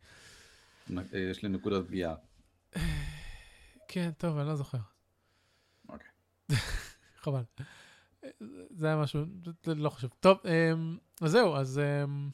[1.13, 2.15] יש לי נקודת פגיעה.
[3.89, 4.79] כן, טוב, אני לא זוכר.
[5.89, 6.09] אוקיי.
[7.23, 7.43] חבל.
[8.71, 9.25] זה היה משהו,
[9.67, 10.11] לא חשוב.
[10.21, 12.31] טוב, אמ, אז זהו, אז אמ,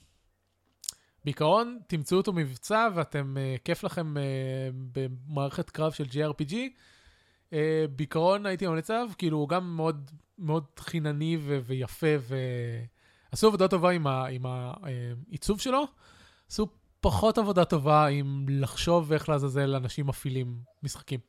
[1.24, 4.22] בעיקרון, תמצאו אותו מבצע ואתם, אה, כיף לכם אה,
[4.92, 6.54] במערכת קרב של GRPG.
[7.52, 12.06] אה, בעיקרון הייתי ממליץ עליו, כאילו הוא גם מאוד מאוד חינני ויפה,
[13.30, 13.90] ועשו עבודה טובה
[14.30, 15.84] עם העיצוב שלו.
[16.48, 16.66] עשו
[17.00, 21.20] פחות עבודה טובה עם לחשוב איך לעזאזל אנשים מפעילים משחקים.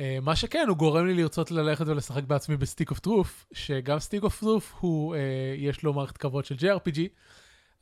[0.00, 3.98] אה, מה שכן, הוא גורם לי לרצות ללכת ולשחק בעצמי ב Stick of Truth, שגם
[3.98, 5.20] Stick of Truth הוא, אה,
[5.56, 6.98] יש לו מערכת קרבות של JRPG,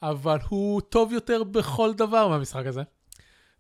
[0.03, 2.83] אבל הוא טוב יותר בכל דבר מהמשחק הזה.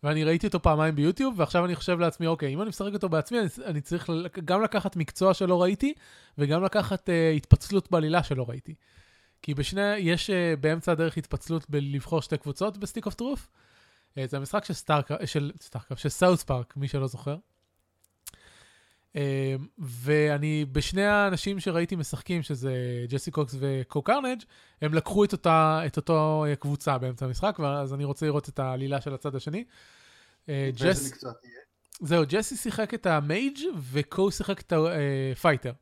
[0.02, 3.08] ואני ראיתי אותו פעמיים ב YouTube, ועכשיו אני חושב לעצמי, אוקיי, אם אני משחק אותו
[3.08, 4.10] בעצמי, אני, אני צריך
[4.44, 5.94] גם לקחת מקצוע שלא ראיתי,
[6.38, 8.74] וגם לקחת אה, התפצלות בעלילה שלא ראיתי.
[9.42, 13.48] כי בשני, יש אה, באמצע הדרך התפצלות בלבחור שתי קבוצות ב Stick of Truth.
[14.18, 17.36] אה, זה המשחק של StarCraft, של StarCraft, של South Park, מי שלא זוכר.
[19.16, 22.72] אה, ואני, בשני האנשים שראיתי משחקים, שזה
[23.08, 24.42] Jesse Cox ו CohhCarnage,
[24.82, 28.58] הם לקחו את אותה, את אותו אה, קבוצה באמצע המשחק, ואז אני רוצה לראות את
[28.58, 29.64] העלילה של הצד השני.
[30.48, 31.24] אה, Jess?
[32.00, 33.58] זהו, Jesse שיחק את ה mage
[33.92, 34.72] ו Cohh שיחק את
[35.32, 35.72] ה fighter.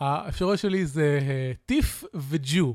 [0.00, 2.74] האפשרויות שלי זה אה, thief ו Jew.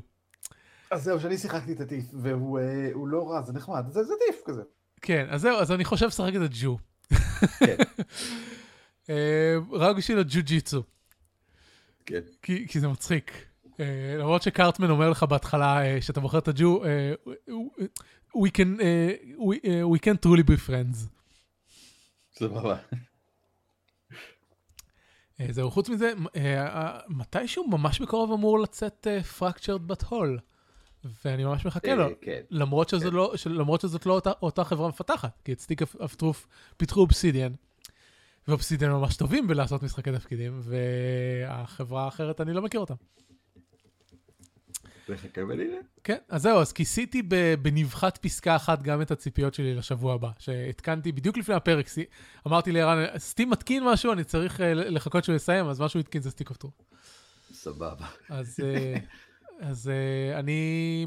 [0.92, 4.14] אז זהו, שאני שיחקתי את הטיף, והוא אה, הוא לא רע, זה נחמד, זה זה
[4.26, 4.62] טיף כזה.
[5.02, 6.78] כן, אז זהו, אז אני חושב לשחק את הג'ו.
[7.58, 7.76] כן.
[9.10, 10.82] אה, רק בשביל הג'ו-ג'יצו,
[12.06, 12.20] כן.
[12.42, 13.32] כי, כי זה מצחיק.
[13.80, 16.84] אה, למרות שקארטמן אומר לך בהתחלה, שאתה בוחר את הג'ו,
[18.36, 18.80] we can,
[19.38, 20.96] we, we can truly be friends.
[22.34, 22.76] סבבה.
[25.50, 26.12] זהו, חוץ מזה,
[27.08, 29.06] מתישהו ממש בקרוב אמור לצאת
[29.38, 30.51] Fractured But Whole,
[31.24, 32.04] ואני ממש מחכה לו.
[32.04, 32.40] אה, כן.
[32.50, 33.16] למרות, שזו כן.
[33.16, 36.46] לא, למרות שזאת לא אותה, אותה חברה מפתחת, כי את סטיק אף טרוף
[36.76, 37.52] פיתחו אובסידיאן,
[38.48, 42.94] ואובסידיאן ממש טובים בלעשות משחקי תפקידים, והחברה האחרת, אני לא מכיר אותה.
[45.08, 45.78] נחכה ונראה.
[46.04, 47.22] כן, אז זהו, אז כיסיתי
[47.62, 51.86] בנבחת פסקה אחת גם את הציפיות שלי לשבוע הבא, שהתקנתי בדיוק לפני הפרק,
[52.46, 56.22] אמרתי לערן, Steam מתקין משהו, אני צריך אה, לחכות שהוא יסיים, אז מה שהוא התקין
[56.22, 56.74] זה Stick of Truth.
[57.52, 58.06] סבבה.
[58.28, 58.94] אז, אה,
[59.62, 61.06] אז אה, אני,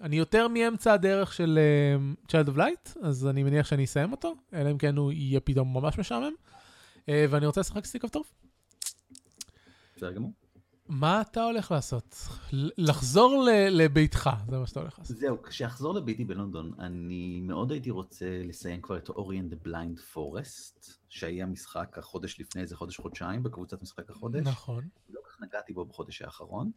[0.00, 1.96] אני יותר מאמצע הדרך של אה,
[2.28, 5.74] Child of Light, אז אני מניח שאני אסיים אותו, אלא אם כן הוא יהיה פתאום
[5.74, 6.32] ממש משעמם,
[7.08, 8.24] אה, ואני רוצה לשחק Stick of Truth.
[9.96, 10.32] בסדר גמור.
[10.88, 12.16] מה אתה הולך לעשות?
[12.78, 15.16] לחזור לביתך, זה מה שאתה הולך לעשות.
[15.16, 20.14] זהו, כשאחזור לביתי בלונדון, אני מאוד הייתי רוצה לסיים כבר את Ori and the Blind
[20.14, 24.46] Forest, שהיה משחק החודש לפני איזה חודש-חודשיים בקבוצת משחק החודש.
[24.46, 24.88] נכון.
[25.10, 26.70] לא כל כך נגעתי בו בחודש האחרון.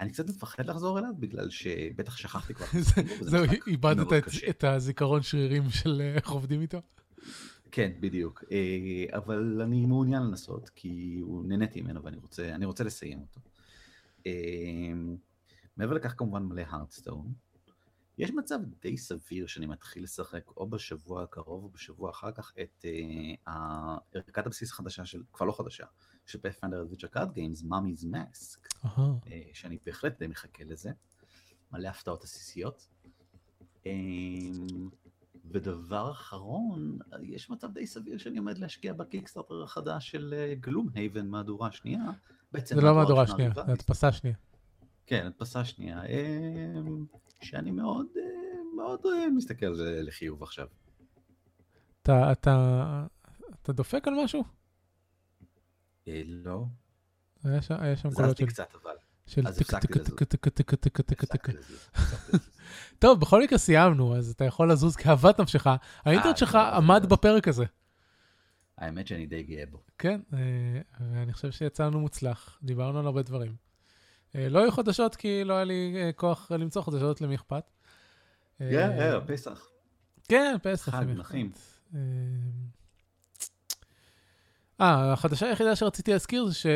[0.00, 2.66] אני קצת מפחד לחזור אליו, בגלל שבטח שכחתי כבר.
[3.20, 4.06] זהו, איבדת
[4.50, 6.78] את- הזיכרון שרירים של אה, איך עובדים איתו?
[7.70, 8.44] כן, בדיוק.
[8.52, 8.58] אה,
[9.16, 13.40] אבל אני מעוניין לנסות, כי הוא נהניתי ממנו ואני רוצה, אני רוצה לסיים אותו.
[14.26, 14.32] אה,
[15.76, 17.32] מעבר לכך כמובן מלא הרדסטון.
[18.18, 22.84] יש מצב די סביר שאני מתחיל לשחק או בשבוע הקרוב או בשבוע אחר כך את
[22.84, 25.86] אה, ערכת הבסיס החדשה של, כבר לא חדשה,
[26.26, 28.68] של Pathfinder Adventure Card Game, Mummy's Mask.
[29.26, 30.90] אה, שאני בהחלט די מחכה לזה.
[31.72, 32.88] מלא הפתעות עסיסיות.
[33.86, 34.88] אמ,
[35.50, 41.72] ודבר אחרון, יש מצב די סביר שאני עומד להשקיע ב Kickstarter החדש של Gloomhaven מהדורה
[41.72, 42.04] שנייה.
[42.52, 43.50] בעצם זה לא מהדורה שנייה.
[43.54, 44.36] זה הדפסה שנייה.
[45.06, 46.02] כן, הדפסה שנייה.
[47.44, 48.22] שאני מאוד אה,
[48.76, 50.66] מאוד אה, מסתכל על זה לחיוב עכשיו.
[52.02, 53.06] אתה, אתה,
[53.62, 54.44] אתה דופק על משהו?
[56.08, 56.64] אה, לא,
[57.44, 58.94] היה שם, היה שם קולות של, קצת אבל.
[59.26, 59.96] של טק טק.
[59.98, 61.48] טק טק טק טק טק טק.
[63.02, 65.66] טוב, בכל מקרה סיימנו, אז אתה יכול לזוז כאוות נפשך.
[66.04, 67.06] האינטרנט שלך תודה, עמד.
[67.06, 67.64] בפרק הזה.
[68.78, 69.82] האמת שאני די גאה בו.
[69.98, 70.20] כן,
[71.00, 73.63] ואני חושב שיצא לנו מוצלח, דיברנו על הרבה דברים.
[74.34, 77.70] אה, לא היו חדשות כי לא היה לי אה, כוח למצוא חדשות, למי אכפת.
[78.60, 79.68] אה, כן, אה, פסח.
[80.28, 80.94] כן, פסח.
[80.94, 81.04] חג.
[81.16, 81.50] נחים.
[81.94, 82.00] אה,
[84.80, 86.66] אה, החדשה היחידה שרציתי להזכיר זה ש...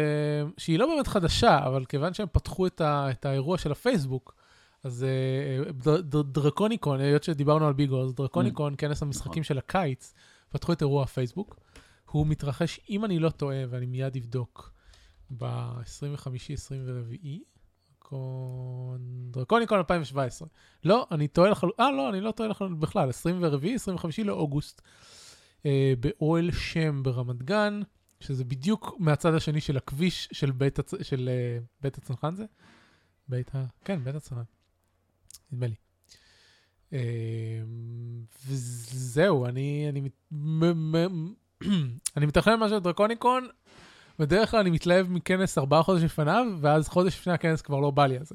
[0.56, 3.10] שהיא לא באמת חדשה, אבל כיוון שהם פתחו את, ה...
[3.10, 4.35] את האירוע של הפייסבוק,
[4.85, 5.89] אז אה, ד...
[5.89, 6.32] ד...
[6.32, 9.43] דרקוניקון, היות שדיברנו על ביגו, אז דרקוניקון, כנס המשחקים נכון.
[9.43, 10.14] של הקיץ,
[10.48, 11.56] פתחו את אירוע הפייסבוק.
[12.10, 14.72] הוא מתרחש, אם אני לא טועה, ואני מיד אבדוק,
[15.31, 18.15] ב-25-24,
[19.31, 20.49] דרקוניקון 2017.
[20.85, 24.83] לא, אני טועה לחלוטין, אה, לא, אני לא טועה לחלוטין בכלל, 24, 25 לאוגוסט,
[25.67, 27.81] אה, באוהל שם ברמת גן,
[28.21, 30.95] שזה בדיוק מהצד השני של הכביש של בית, הצ...
[31.03, 32.45] של, אה, בית הצנחן זה?
[33.29, 33.65] בית ה...
[33.85, 34.43] כן, בית הצנחן.
[35.53, 35.75] נדמה לי.
[36.93, 37.63] אה,
[38.47, 40.09] וזהו, אני, אני,
[42.17, 43.49] אני מתכנן משהו לדרקוניקון,
[44.19, 48.07] בדרך כלל אני מתלהב מכנס ארבעה חודשים לפניו, ואז חודש לפני הכנס כבר לא בא
[48.07, 48.35] לי על זה.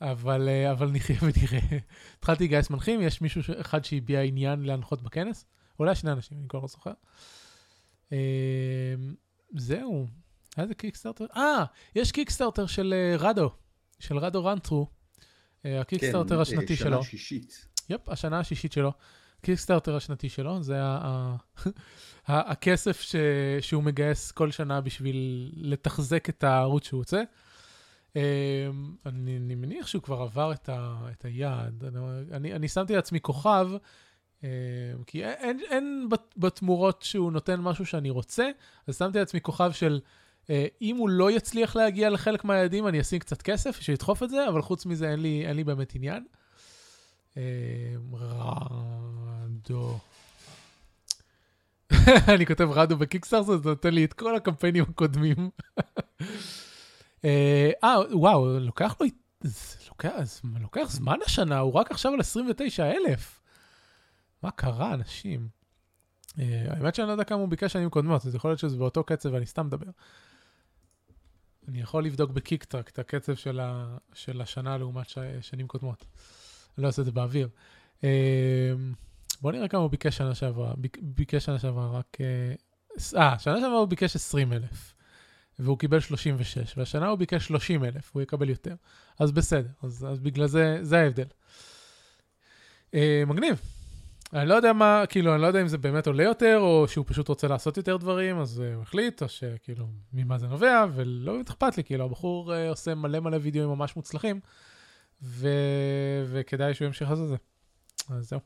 [0.00, 1.78] אבל, אה, אבל נחיה ונראה.
[2.18, 5.44] התחלתי לגייס מנחים, יש מישהו אחד שהביע עניין להנחות בכנס,
[5.78, 6.92] אולי שני אנשים, אני כבר לא זוכר.
[8.12, 8.94] אה,
[9.56, 10.06] זהו,
[10.56, 11.26] היה איזה Kickstarter?
[11.36, 11.64] אה,
[11.94, 13.50] יש Kickstarter של אה, Rahdo,
[13.98, 14.86] של Rahdo Runs Through,
[15.64, 16.90] ה Kickstarter כן, השנתי שלו.
[16.90, 17.66] שנה שישית.
[17.88, 18.92] yep, השנה השישית שלו.
[19.42, 20.76] ה Kickstarter השנתי שלו, זה
[22.26, 23.16] הכסף ש-
[23.60, 27.22] שהוא מגייס כל שנה בשביל לתחזק את הערוץ שהוא רוצה.
[28.16, 28.66] אה,
[29.06, 31.84] אני, אני מניח שהוא כבר עבר את, ה, את היעד.
[32.32, 33.68] אני, אני, שמתי לעצמי כוכב,
[34.44, 34.48] אה,
[35.06, 38.50] כי אין, אין, אין בת- בתמורות שהוא נותן משהו שאני רוצה,
[38.86, 40.00] אז שמתי לעצמי כוכב של
[40.50, 44.48] אה, אם הוא לא יצליח להגיע לחלק מהיעדים, אני אשים קצת כסף שידחוף את זה,
[44.48, 46.24] אבל חוץ מזה אין לי, אין לי באמת עניין.
[47.36, 49.98] אה, רדו.
[52.34, 55.50] אני כותב רדו בקיקסטארט, זה נותן לי את כל הקמפיינים הקודמים.
[57.24, 59.06] אה, אה, וואו, לוקח לו,
[59.88, 60.10] לוקח,
[60.60, 63.40] לוקח זמן השנה, הוא רק עכשיו על 29,000.
[64.42, 65.48] מה קרה, אנשים?
[66.38, 69.04] אה, האמת שאני לא יודע כמה הוא ביקש שנים קודמות, אז יכול להיות שזה באותו
[69.04, 69.90] קצב ואני סתם מדבר.
[71.68, 73.34] אני יכול לבדוק בקיקטרק את הקצב
[74.14, 75.06] של, השנה לעומת
[75.40, 76.04] שנים קודמות.
[76.78, 77.48] אני לא אעשה את זה באוויר.
[78.04, 78.72] אה,
[79.40, 80.74] בוא נראה כמה הוא ביקש שנה שעברה.
[80.76, 82.18] ביק, ביקש שנה שעברה רק...
[82.20, 82.54] אה,
[83.20, 84.94] אה, שנה שעברה הוא ביקש 20,000,
[85.58, 88.74] והוא קיבל 36, והשנה הוא ביקש 30,000, הוא יקבל יותר.
[89.18, 91.26] אז בסדר, אז, אז בגלל זה, זה ההבדל.
[92.94, 93.60] אה, מגניב.
[94.32, 97.04] אני לא יודע מה, כאילו, אני לא יודע אם זה באמת עולה יותר, או שהוא
[97.08, 101.32] פשוט רוצה לעשות יותר דברים, אז uh, הוא החליט, או שכאילו, ממה זה נובע, ולא
[101.32, 104.40] באמת אכפת לי, כאילו, הבחור uh, עושה מלא מלא וידאוים ממש מוצלחים,
[105.22, 105.48] ו...
[106.26, 107.36] וכדאי שהוא ימשיך לעשות את זה.
[108.16, 108.40] אז זהו.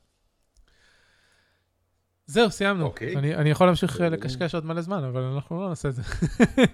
[2.27, 2.85] זהו, סיימנו.
[2.85, 3.17] אוקיי.
[3.17, 4.09] אני, אני יכול להמשיך uh, בסדר.
[4.09, 6.03] לקשקש עוד מלא זמן, אבל אנחנו לא נעשה את זה.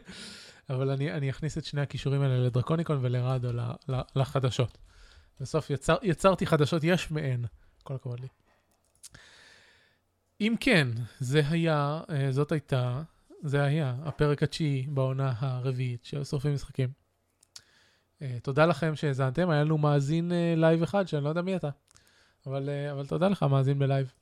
[0.71, 4.79] אבל אני, אני אכניס את שני הקישורים האלה לדרקוניקון ול Rahdo ל- ל- לחדשות.
[5.41, 7.45] בסוף יצר, יצרתי חדשות יש מאין,
[7.83, 8.29] כל הכבוד לי.
[10.41, 10.89] אם כן,
[11.19, 13.03] זה היה, אה, זאת הייתה,
[13.43, 17.02] זה היה הפרק התשיעי בעונה הרביעית של שורפים משחקים.
[18.23, 21.69] אה, תודה לכם שהאזנתם, היה לנו מאזין אה, לייב אחד, שאני לא יודע מי אתה,
[22.47, 24.13] אבל, אה, אבל תודה לך, מאזין בלייב.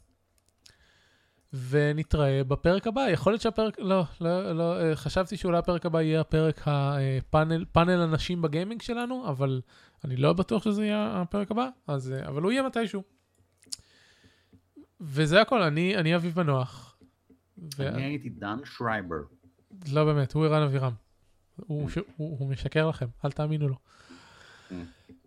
[1.68, 6.60] ונתראה בפרק הבא, יכול להיות שהפרק, לא, לא, לא, חשבתי שאולי הפרק הבא יהיה הפרק
[6.66, 9.60] הפאנל, פאנל הנשים בגיימינג שלנו, אבל
[10.05, 13.02] אני לא בטוח שזה יהיה הפרק הבא, אז, אבל הוא יהיה מתישהו.
[15.01, 16.98] וזה הכל, אני, אני אביב מנוח.
[17.77, 17.89] ו...
[17.89, 19.16] אני הייתי דן שרייבר.
[19.93, 20.93] לא באמת, הוא ערן אבירם.
[21.66, 21.98] הוא, ש...
[22.16, 23.74] הוא, הוא משקר לכם, אל תאמינו לו.
[23.74, 24.74] Mm.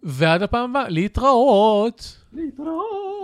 [0.03, 2.23] ועד הפעם הבאה, להתראות!
[2.33, 3.22] להתראות.